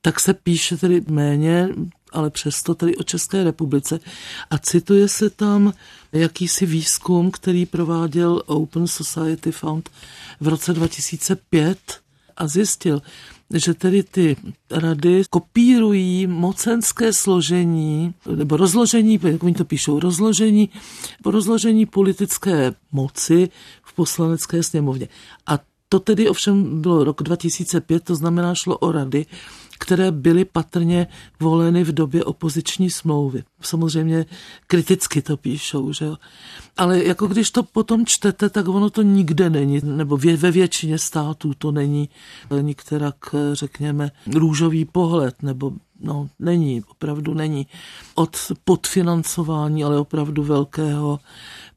tak 0.02 0.20
se 0.20 0.34
píše 0.34 0.78
tedy 0.78 1.02
méně, 1.10 1.70
ale 2.14 2.30
přesto 2.30 2.76
tedy 2.76 2.95
o 2.95 3.04
České 3.04 3.43
republice. 3.43 4.00
A 4.50 4.58
cituje 4.58 5.08
se 5.08 5.30
tam 5.30 5.74
jakýsi 6.12 6.66
výzkum, 6.66 7.32
který 7.32 7.66
prováděl 7.66 8.43
Open 8.45 8.88
Society 8.88 9.52
Fund 9.52 9.89
v 10.39 10.47
roce 10.47 10.74
2005 10.74 11.78
a 12.38 12.47
zjistil, 12.47 13.02
že 13.54 13.74
tedy 13.74 14.04
ty 14.04 14.36
rady 14.72 15.24
kopírují 15.30 16.28
mocenské 16.28 17.14
složení, 17.14 18.14
nebo 18.36 18.58
rozložení, 18.58 19.20
jak 19.24 19.43
oni 19.43 19.54
to 19.54 19.66
píšou, 19.66 20.00
rozložení, 20.00 20.70
rozložení 21.26 21.86
politické 21.86 22.74
moci 22.91 23.50
v 23.84 23.93
poslanecké 23.93 24.64
sněmovně. 24.64 25.08
A 25.47 25.60
to 25.89 26.00
tedy 26.00 26.30
ovšem 26.30 26.82
bylo 26.82 27.04
rok 27.04 27.24
2005, 27.24 28.04
to 28.04 28.16
znamená 28.16 28.56
šlo 28.56 28.78
o 28.78 28.91
rady, 28.91 29.26
které 29.80 30.12
byly 30.12 30.46
patrně 30.46 31.08
voleny 31.40 31.84
v 31.84 31.92
době 31.92 32.24
opoziční 32.24 32.90
smlouvy. 32.90 33.44
Samozřejmě 33.62 34.26
kriticky 34.68 35.22
to 35.22 35.38
píšou, 35.38 35.94
že 35.94 36.06
jo. 36.06 36.18
Ale 36.78 37.04
jako 37.04 37.28
když 37.28 37.52
to 37.52 37.64
potom 37.64 38.06
čtete, 38.06 38.50
tak 38.50 38.68
ono 38.68 38.90
to 38.90 39.02
nikde 39.02 39.50
není, 39.50 39.82
nebo 39.84 40.18
ve 40.18 40.52
většině 40.52 40.98
států 40.98 41.54
to 41.58 41.72
není 41.72 42.10
nikterak, 42.62 43.16
řekněme, 43.54 44.12
růžový 44.34 44.86
pohled, 44.86 45.44
nebo 45.44 45.72
no, 46.02 46.30
není, 46.40 46.84
opravdu 46.92 47.34
není. 47.34 47.68
Od 48.16 48.38
podfinancování, 48.64 49.84
ale 49.84 50.00
opravdu 50.00 50.44
velkého, 50.44 51.20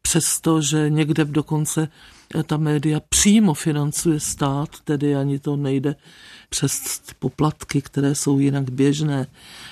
přestože 0.03 0.91
někde 0.91 1.25
dokonce 1.25 1.89
ta 2.47 2.57
média 2.57 3.01
přímo 3.09 3.55
financuje 3.55 4.21
stát, 4.21 4.69
tedy 4.85 5.17
ani 5.17 5.39
to 5.39 5.57
nejde 5.57 5.97
přes 6.49 7.03
poplatky, 7.19 7.83
které 7.83 8.15
jsou 8.15 8.39
jinak 8.39 8.71
běžné. 8.71 9.27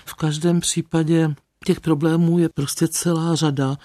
V 0.04 0.14
každém 0.14 0.60
případě 0.60 1.34
těch 1.64 1.80
problémů 1.80 2.38
je 2.38 2.48
prostě 2.48 2.88
celá 2.88 3.34
řada, 3.34 3.76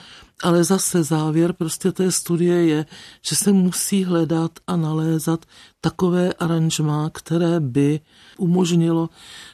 ale 0.44 0.64
zase 0.64 1.04
závěr 1.04 1.54
prostě 1.54 1.92
té 1.92 2.12
studie 2.12 2.66
je, 2.66 2.86
že 3.22 3.36
se 3.36 3.52
musí 3.52 4.04
hledat 4.04 4.52
a 4.68 4.76
nalézat 4.76 5.46
takové 5.82 6.34
aranžma, 6.34 7.10
které 7.14 7.60
by 7.60 8.00
umožnilo 8.38 9.10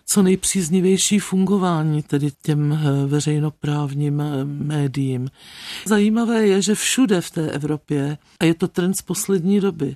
co 0.05 0.21
nejpříznivější 0.21 1.19
fungování 1.19 2.03
tedy 2.03 2.29
těm 2.41 2.73
eh, 2.73 3.07
veřejnoprávním 3.07 4.21
eh, 4.21 4.45
médiím. 4.45 5.29
Zajímavé 5.85 6.47
je, 6.47 6.61
že 6.61 6.75
všude 6.75 7.21
v 7.21 7.31
té 7.31 7.51
Evropě, 7.51 8.17
a 8.39 8.45
je 8.45 8.53
to 8.53 8.67
trend 8.67 8.93
z 8.93 9.01
poslední 9.01 9.59
doby, 9.59 9.95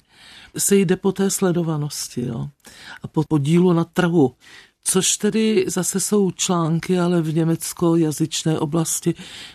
se 0.57 0.75
jde 0.75 0.95
po 0.95 1.11
té 1.11 1.29
sledovanosti 1.29 2.25
jo, 2.25 2.49
a 3.03 3.07
po 3.07 3.23
podílu 3.27 3.73
na 3.73 3.83
trhu. 3.83 4.36
Což 4.88 5.17
tedy 5.17 5.65
zase 5.67 5.99
jsou 5.99 6.31
články, 6.31 6.99
ale 6.99 7.21
v 7.21 7.36
německo-jazyčné 7.36 8.59
oblasti, 8.59 9.13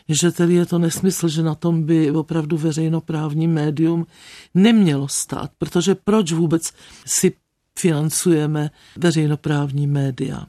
že 0.09 0.31
tedy 0.31 0.55
je 0.55 0.67
to 0.67 0.79
nesmysl, 0.79 1.29
že 1.29 1.43
na 1.43 1.55
tom 1.55 1.83
by 1.83 2.11
opravdu 2.11 2.57
veřejnoprávní 2.59 3.49
médium 3.49 4.07
nemělo 4.55 5.09
stát, 5.09 5.51
protože 5.59 5.95
proč 5.95 6.33
vůbec 6.33 6.73
si 7.07 7.33
financujeme 7.79 8.71
veřejnoprávní 8.97 9.87
média. 9.87 10.47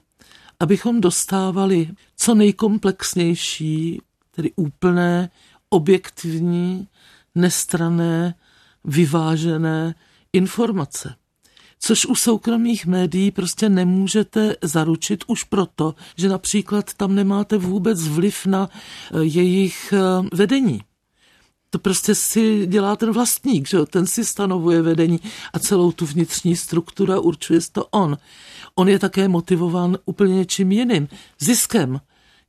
abychom 0.59 1.01
dostávali 1.01 1.89
co 2.15 2.35
nejkomplexnější, 2.35 4.01
tedy 4.31 4.51
úplné, 4.55 5.29
objektivní, 5.69 6.87
nestrané, 7.35 8.35
vyvážené 8.83 9.95
informace. 10.33 11.15
Což 11.83 12.05
u 12.05 12.15
soukromých 12.15 12.85
médií 12.85 13.31
prostě 13.31 13.69
nemůžete 13.69 14.55
zaručit 14.61 15.23
už 15.27 15.43
proto, 15.43 15.95
že 16.17 16.29
například 16.29 16.93
tam 16.93 17.15
nemáte 17.15 17.57
vůbec 17.57 18.07
vliv 18.07 18.45
na 18.45 18.69
eh, 18.69 19.23
jejich 19.23 19.93
eh, 19.93 20.27
vedení. 20.33 20.81
To 21.69 21.79
prostě 21.79 22.15
si 22.15 22.67
dělá 22.67 22.95
ten 22.95 23.11
vlastník, 23.11 23.67
že 23.67 23.77
jo? 23.77 23.85
ten 23.85 24.07
si 24.07 24.25
stanovuje 24.25 24.81
vedení 24.81 25.19
a 25.53 25.59
celou 25.59 25.91
tu 25.91 26.05
vnitřní 26.05 26.55
strukturu 26.55 27.21
určuje 27.21 27.59
to 27.71 27.85
on. 27.85 28.17
On 28.75 28.89
je 28.89 28.99
také 28.99 29.27
motivován 29.27 29.97
úplně 30.05 30.35
něčím 30.35 30.71
jiným, 30.71 31.07
ziskem. 31.39 32.01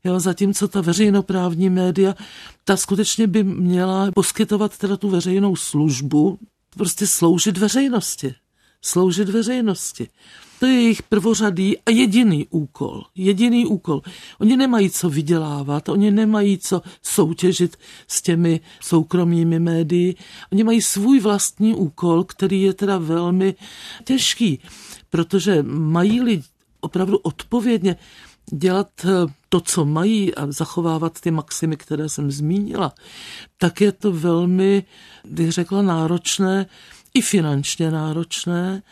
Jo, 0.05 0.21
zatímco 0.21 0.69
ta 0.69 0.81
veřejnoprávní 0.81 1.71
média, 1.71 2.15
ta 2.65 2.77
skutečně 2.77 3.27
by 3.27 3.45
měla 3.45 4.11
poskytovat 4.15 4.79
teda 4.79 4.97
tu 4.97 5.11
veřejnou 5.11 5.57
službu, 5.57 6.39
prostě 6.77 7.07
sloužit 7.07 7.59
veřejnosti. 7.59 8.35
Sloužit 8.83 9.29
veřejnosti. 9.29 10.09
To 10.63 10.67
je 10.67 10.73
jejich 10.73 11.03
prvořadý 11.03 11.79
a 11.79 11.91
jediný 11.91 12.47
úkol. 12.51 13.03
Jediný 13.15 13.67
úkol. 13.67 14.03
Oni 14.39 14.57
nemají 14.57 14.91
co 14.91 15.11
vydělávat, 15.11 15.89
oni 15.89 16.11
nemají 16.11 16.59
co 16.59 16.83
soutěžit 17.03 17.77
s 18.09 18.23
těmi 18.23 18.61
soukromými 18.81 19.61
médii. 19.61 20.15
Oni 20.53 20.65
mají 20.65 20.83
svůj 20.83 21.21
vlastní 21.21 21.75
úkol, 21.75 22.25
který 22.25 22.63
je 22.63 22.75
teda 22.75 22.99
velmi 22.99 23.55
těžký, 24.05 24.59
protože 25.11 25.63
mají-li 25.63 26.43
opravdu 26.81 27.19
odpovědně 27.19 27.97
dělat 28.53 28.91
eh, 29.05 29.09
to, 29.49 29.61
co 29.61 29.85
mají 29.85 30.35
a 30.35 30.53
zachovávat 30.53 31.21
ty 31.21 31.31
maximy, 31.31 31.77
které 31.77 32.09
jsem 32.09 32.31
zmínila, 32.31 32.93
tak 33.59 33.81
je 33.81 33.93
to 33.93 34.13
velmi, 34.13 34.85
bych 35.25 35.53
řekla, 35.53 35.83
náročné, 35.83 36.67
i 37.15 37.21
finančně 37.21 37.91
náročné, 37.91 38.83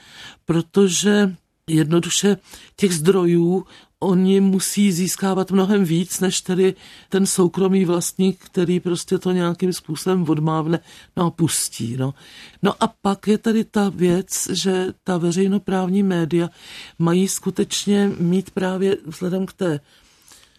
protože 0.44 1.36
jednoduše 1.66 2.36
těch 2.76 2.94
zdrojů 2.94 3.66
oni 4.00 4.40
musí 4.40 4.92
získávat 4.92 5.50
mnohem 5.50 5.84
víc, 5.84 6.20
než 6.20 6.40
tedy 6.40 6.74
ten 7.08 7.26
soukromý 7.26 7.84
vlastník, 7.84 8.38
který 8.44 8.80
prostě 8.80 9.18
to 9.18 9.32
nějakým 9.32 9.72
způsobem 9.72 10.24
odmávne, 10.28 10.80
no 11.16 11.26
a 11.26 11.30
pustí. 11.30 11.96
No. 11.96 12.14
no 12.62 12.74
a 12.80 12.94
pak 13.02 13.28
je 13.28 13.38
tady 13.38 13.64
ta 13.64 13.88
věc, 13.88 14.48
že 14.52 14.86
ta 15.04 15.18
veřejnoprávní 15.18 16.02
média 16.02 16.50
mají 16.98 17.28
skutečně 17.28 18.10
mít 18.18 18.50
právě 18.50 18.96
vzhledem 19.06 19.46
k 19.46 19.52
té 19.52 19.80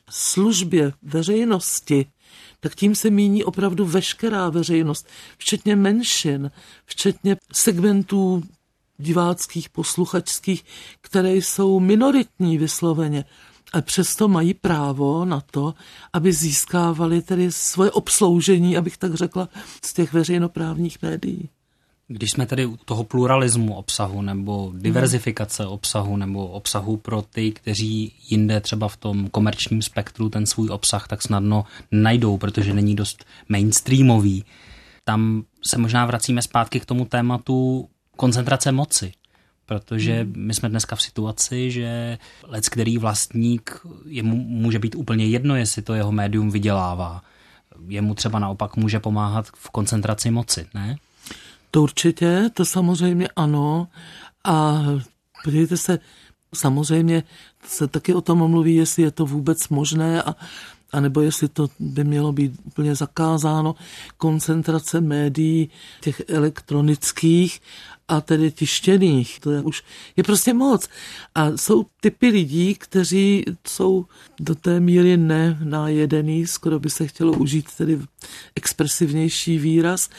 službě 0.10 0.94
veřejnosti, 1.02 2.06
tak 2.64 2.76
tím 2.76 2.96
se 2.96 3.10
míní 3.10 3.44
opravdu 3.44 3.86
veškerá 3.86 4.50
veřejnost, 4.50 5.08
včetně 5.38 5.76
menšin, 5.76 6.52
včetně 6.86 7.38
segmentů 7.54 8.44
diváckých, 8.98 9.70
posluchačských, 9.70 10.66
které 11.02 11.36
jsou 11.36 11.80
minoritní 11.80 12.58
vysloveně. 12.58 13.26
A 13.74 13.82
přesto 13.82 14.28
mají 14.28 14.54
právo 14.54 15.26
na 15.26 15.42
to, 15.52 15.74
aby 16.14 16.34
získávali 16.34 17.22
tedy 17.22 17.52
svoje 17.52 17.92
obsloužení, 17.92 18.78
abych 18.78 18.98
tak 18.98 19.16
řekla, 19.16 19.50
z 19.86 19.94
těch 19.94 20.14
veřejnoprávních 20.14 21.02
médií. 21.02 21.50
Když 22.14 22.32
jsme 22.32 22.46
tedy 22.46 22.66
u 22.66 22.78
toho 22.78 23.04
pluralismu 23.04 23.76
obsahu 23.76 24.22
nebo 24.22 24.74
diverzifikace 24.76 25.66
obsahu 25.66 26.18
nebo 26.18 26.48
obsahu 26.48 26.98
pro 26.98 27.22
ty, 27.22 27.52
kteří 27.52 28.14
jinde 28.30 28.62
třeba 28.62 28.88
v 28.88 28.98
tom 28.98 29.30
komerčním 29.30 29.82
spektru 29.82 30.30
ten 30.30 30.46
svůj 30.46 30.70
obsah 30.70 31.08
tak 31.08 31.22
snadno 31.22 31.66
najdou, 31.92 32.38
protože 32.38 32.74
není 32.74 32.96
dost 32.96 33.26
mainstreamový, 33.50 34.46
tam 35.04 35.44
se 35.66 35.78
možná 35.78 36.06
vracíme 36.06 36.42
zpátky 36.42 36.80
k 36.80 36.86
tomu 36.86 37.06
tématu 37.06 37.90
koncentrace 38.18 38.72
moci. 38.72 39.12
Protože 39.66 40.22
hmm. 40.22 40.34
my 40.38 40.54
jsme 40.54 40.70
dneska 40.70 40.96
v 40.96 41.02
situaci, 41.02 41.72
že 41.72 42.18
lec, 42.44 42.70
který 42.70 42.98
vlastník, 42.98 43.80
jemu 44.06 44.36
může 44.36 44.80
být 44.80 44.96
úplně 44.96 45.26
jedno, 45.26 45.56
jestli 45.56 45.82
to 45.82 45.94
jeho 45.94 46.12
médium 46.12 46.52
vydělává. 46.52 47.22
Jemu 47.88 48.16
třeba 48.16 48.40
naopak 48.40 48.76
může 48.76 49.00
pomáhat 49.00 49.48
v 49.56 49.70
koncentraci 49.70 50.32
moci, 50.32 50.68
ne? 50.74 50.98
To 51.72 51.82
určitě, 51.82 52.50
to 52.54 52.66
samozřejmě 52.66 53.28
ano. 53.36 53.88
A 54.44 54.84
podívejte 55.44 55.78
se, 55.78 56.00
samozřejmě 56.56 57.24
se 57.66 57.88
taky 57.88 58.14
o 58.14 58.22
tom 58.22 58.50
mluví, 58.50 58.76
jestli 58.76 59.04
je 59.04 59.12
to 59.12 59.26
vůbec 59.26 59.70
možné 59.70 60.24
a 60.24 60.36
anebo 60.92 61.22
jestli 61.22 61.48
to 61.48 61.68
by 61.80 62.04
mělo 62.04 62.32
být 62.32 62.60
úplně 62.64 62.96
zakázáno, 62.96 63.76
koncentrace 64.18 65.02
médií, 65.02 65.70
těch 66.02 66.22
elektronických 66.28 67.62
a 68.12 68.22
tedy 68.22 68.52
tištěných. 68.52 69.40
To 69.40 69.52
je 69.52 69.62
už 69.62 69.84
je 70.16 70.24
prostě 70.24 70.54
moc. 70.54 70.88
A 71.36 71.58
jsou 71.58 71.86
typy 72.02 72.28
lidí, 72.28 72.76
kteří 72.76 73.46
jsou 73.68 74.06
do 74.40 74.56
té 74.56 74.80
míry 74.80 75.18
nenajedený, 75.18 76.48
skoro 76.48 76.80
by 76.80 76.90
se 76.90 77.08
chtělo 77.08 77.34
užít 77.34 77.66
tedy 77.78 78.00
expresivnější 78.56 79.58
výraz, 79.58 80.10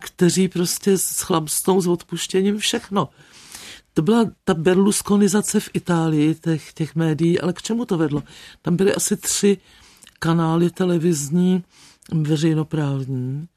kteří 0.00 0.48
prostě 0.48 0.98
s 0.98 1.20
chlapstou 1.20 1.80
s 1.80 1.86
odpuštěním 1.86 2.58
všechno. 2.58 3.08
To 3.94 4.02
byla 4.02 4.24
ta 4.44 4.54
berlusconizace 4.54 5.60
v 5.60 5.70
Itálii 5.72 6.34
těch, 6.34 6.72
těch 6.72 6.94
médií, 6.94 7.40
ale 7.40 7.52
k 7.52 7.62
čemu 7.62 7.84
to 7.84 7.98
vedlo? 7.98 8.22
Tam 8.62 8.76
byly 8.76 8.94
asi 8.94 9.16
tři 9.16 9.58
kanály 10.18 10.70
televizní 10.70 11.64
veřejnoprávní, 12.12 13.48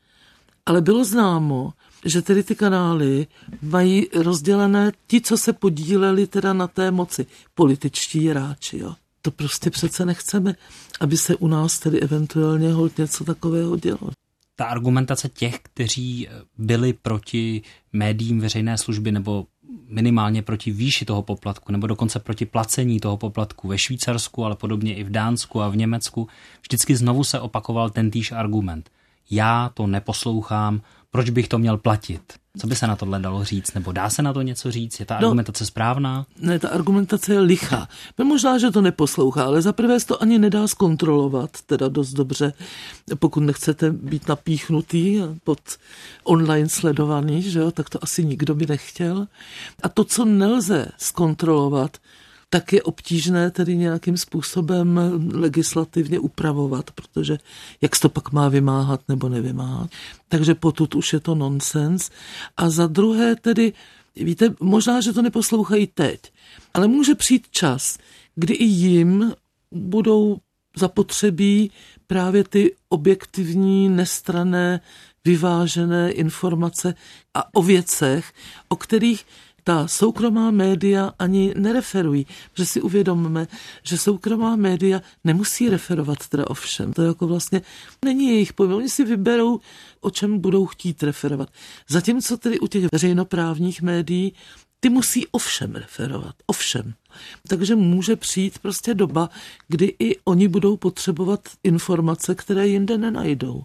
ale 0.66 0.82
bylo 0.82 1.06
známo, 1.06 1.74
že 2.06 2.22
tedy 2.22 2.44
ty 2.44 2.56
kanály 2.56 3.28
mají 3.62 4.08
rozdělené 4.16 4.92
ti, 5.08 5.22
co 5.22 5.38
se 5.38 5.54
podíleli 5.54 6.28
teda 6.28 6.54
na 6.54 6.68
té 6.68 6.92
moci, 6.92 7.26
političtí 7.56 8.28
hráči, 8.28 8.78
jo. 8.78 8.96
To 9.22 9.32
prostě 9.32 9.70
přece 9.70 10.06
nechceme, 10.06 10.56
aby 11.00 11.18
se 11.18 11.36
u 11.36 11.48
nás 11.48 11.80
tedy 11.80 12.00
eventuálně 12.00 12.74
hold 12.74 12.98
něco 12.98 13.24
takového 13.24 13.78
dělo. 13.78 14.10
Ta 14.56 14.66
argumentace 14.66 15.30
těch, 15.30 15.60
kteří 15.64 16.28
byli 16.58 16.94
proti 16.94 17.62
médiím 17.94 18.40
veřejné 18.40 18.78
služby 18.78 19.12
nebo 19.12 19.46
minimálně 19.88 20.42
proti 20.42 20.72
výši 20.72 21.06
toho 21.06 21.22
poplatku, 21.22 21.72
nebo 21.72 21.88
dokonce 21.88 22.20
proti 22.20 22.46
placení 22.46 23.00
toho 23.00 23.18
poplatku 23.18 23.68
ve 23.68 23.78
Švýcarsku, 23.78 24.46
ale 24.46 24.56
podobně 24.56 24.96
i 24.96 25.04
v 25.04 25.10
Dánsku 25.10 25.62
a 25.62 25.70
v 25.70 25.76
Německu, 25.76 26.28
vždycky 26.62 26.96
znovu 26.96 27.24
se 27.24 27.40
opakoval 27.40 27.90
ten 27.90 28.12
týž 28.12 28.32
argument. 28.32 28.90
Já 29.30 29.70
to 29.74 29.88
neposlouchám, 29.88 30.82
proč 31.14 31.30
bych 31.30 31.48
to 31.48 31.58
měl 31.58 31.78
platit? 31.78 32.22
Co 32.58 32.68
by 32.68 32.76
se 32.76 32.88
na 32.88 32.96
tohle 32.96 33.20
dalo 33.20 33.44
říct? 33.44 33.74
Nebo 33.74 33.92
dá 33.92 34.10
se 34.10 34.22
na 34.22 34.34
to 34.34 34.42
něco 34.42 34.72
říct? 34.72 35.00
Je 35.00 35.06
ta 35.06 35.14
no, 35.14 35.28
argumentace 35.28 35.66
správná? 35.66 36.26
Ne, 36.40 36.60
ta 36.60 36.70
argumentace 36.70 37.34
je 37.34 37.40
lichá. 37.40 37.88
No 38.20 38.26
možná, 38.26 38.58
že 38.58 38.72
to 38.72 38.82
neposlouchá, 38.82 39.44
ale 39.44 39.62
zaprvé 39.62 40.00
se 40.00 40.08
to 40.08 40.22
ani 40.22 40.40
nedá 40.40 40.68
zkontrolovat, 40.68 41.50
teda 41.66 41.88
dost 41.88 42.14
dobře, 42.14 42.54
pokud 43.20 43.40
nechcete 43.40 43.92
být 43.92 44.28
napíchnutý 44.28 45.22
pod 45.44 45.60
online 46.24 46.70
sledovaný, 46.70 47.42
že 47.42 47.60
jo, 47.60 47.72
tak 47.72 47.90
to 47.90 48.04
asi 48.04 48.26
nikdo 48.26 48.56
by 48.56 48.66
nechtěl. 48.66 49.28
A 49.84 49.90
to, 49.90 50.04
co 50.04 50.26
nelze 50.26 50.88
zkontrolovat, 50.98 51.98
tak 52.54 52.74
je 52.74 52.84
obtížné 52.84 53.52
tedy 53.52 53.78
nějakým 53.78 54.18
způsobem 54.18 55.00
legislativně 55.34 56.20
upravovat, 56.20 56.92
protože 56.92 57.38
jak 57.82 57.96
se 57.96 58.02
to 58.02 58.10
pak 58.10 58.32
má 58.32 58.50
vymáhat 58.50 59.02
nebo 59.08 59.30
nevymáhat. 59.30 59.90
Takže 60.28 60.56
potud 60.56 60.96
už 60.96 61.14
je 61.14 61.20
to 61.20 61.36
nonsens. 61.36 62.10
A 62.58 62.70
za 62.70 62.88
druhé 62.88 63.36
tedy, 63.36 63.74
víte, 64.16 64.54
možná, 64.60 65.02
že 65.02 65.14
to 65.14 65.22
neposlouchají 65.22 65.88
teď, 65.88 66.32
ale 66.74 66.88
může 66.88 67.16
přijít 67.16 67.48
čas, 67.52 67.98
kdy 68.36 68.54
i 68.54 68.66
jim 68.66 69.34
budou 69.72 70.38
zapotřebí 70.78 71.72
právě 72.08 72.44
ty 72.44 72.76
objektivní, 72.90 73.90
nestrané, 73.90 74.80
vyvážené 75.26 76.12
informace 76.12 76.96
a 77.34 77.56
o 77.56 77.64
věcech, 77.64 78.34
o 78.70 78.76
kterých 78.76 79.26
ta 79.64 79.88
soukromá 79.88 80.52
média 80.52 81.14
ani 81.20 81.54
nereferují, 81.58 82.26
že 82.58 82.66
si 82.66 82.82
uvědomme, 82.82 83.48
že 83.84 83.98
soukromá 83.98 84.56
média 84.56 85.02
nemusí 85.24 85.70
referovat 85.70 86.28
teda 86.28 86.50
o 86.50 86.54
všem. 86.54 86.94
To 86.94 87.02
je 87.02 87.08
jako 87.08 87.28
vlastně 87.28 87.62
není 88.06 88.28
jejich 88.28 88.54
povinnost. 88.54 88.78
Oni 88.78 88.90
si 88.90 89.04
vyberou, 89.04 89.60
o 90.02 90.10
čem 90.10 90.40
budou 90.40 90.66
chtít 90.66 91.04
referovat. 91.04 91.50
Zatímco 91.90 92.38
tedy 92.38 92.60
u 92.60 92.68
těch 92.68 92.86
veřejnoprávních 92.92 93.82
médií 93.82 94.34
ty 94.80 94.90
musí 94.90 95.28
ovšem 95.28 95.76
referovat, 95.76 96.36
ovšem. 96.48 96.94
Takže 97.48 97.76
může 97.76 98.16
přijít 98.16 98.60
prostě 98.60 98.94
doba, 98.94 99.30
kdy 99.68 99.96
i 100.00 100.18
oni 100.26 100.48
budou 100.48 100.78
potřebovat 100.78 101.40
informace, 101.64 102.36
které 102.36 102.68
jinde 102.68 102.98
nenajdou. 102.98 103.64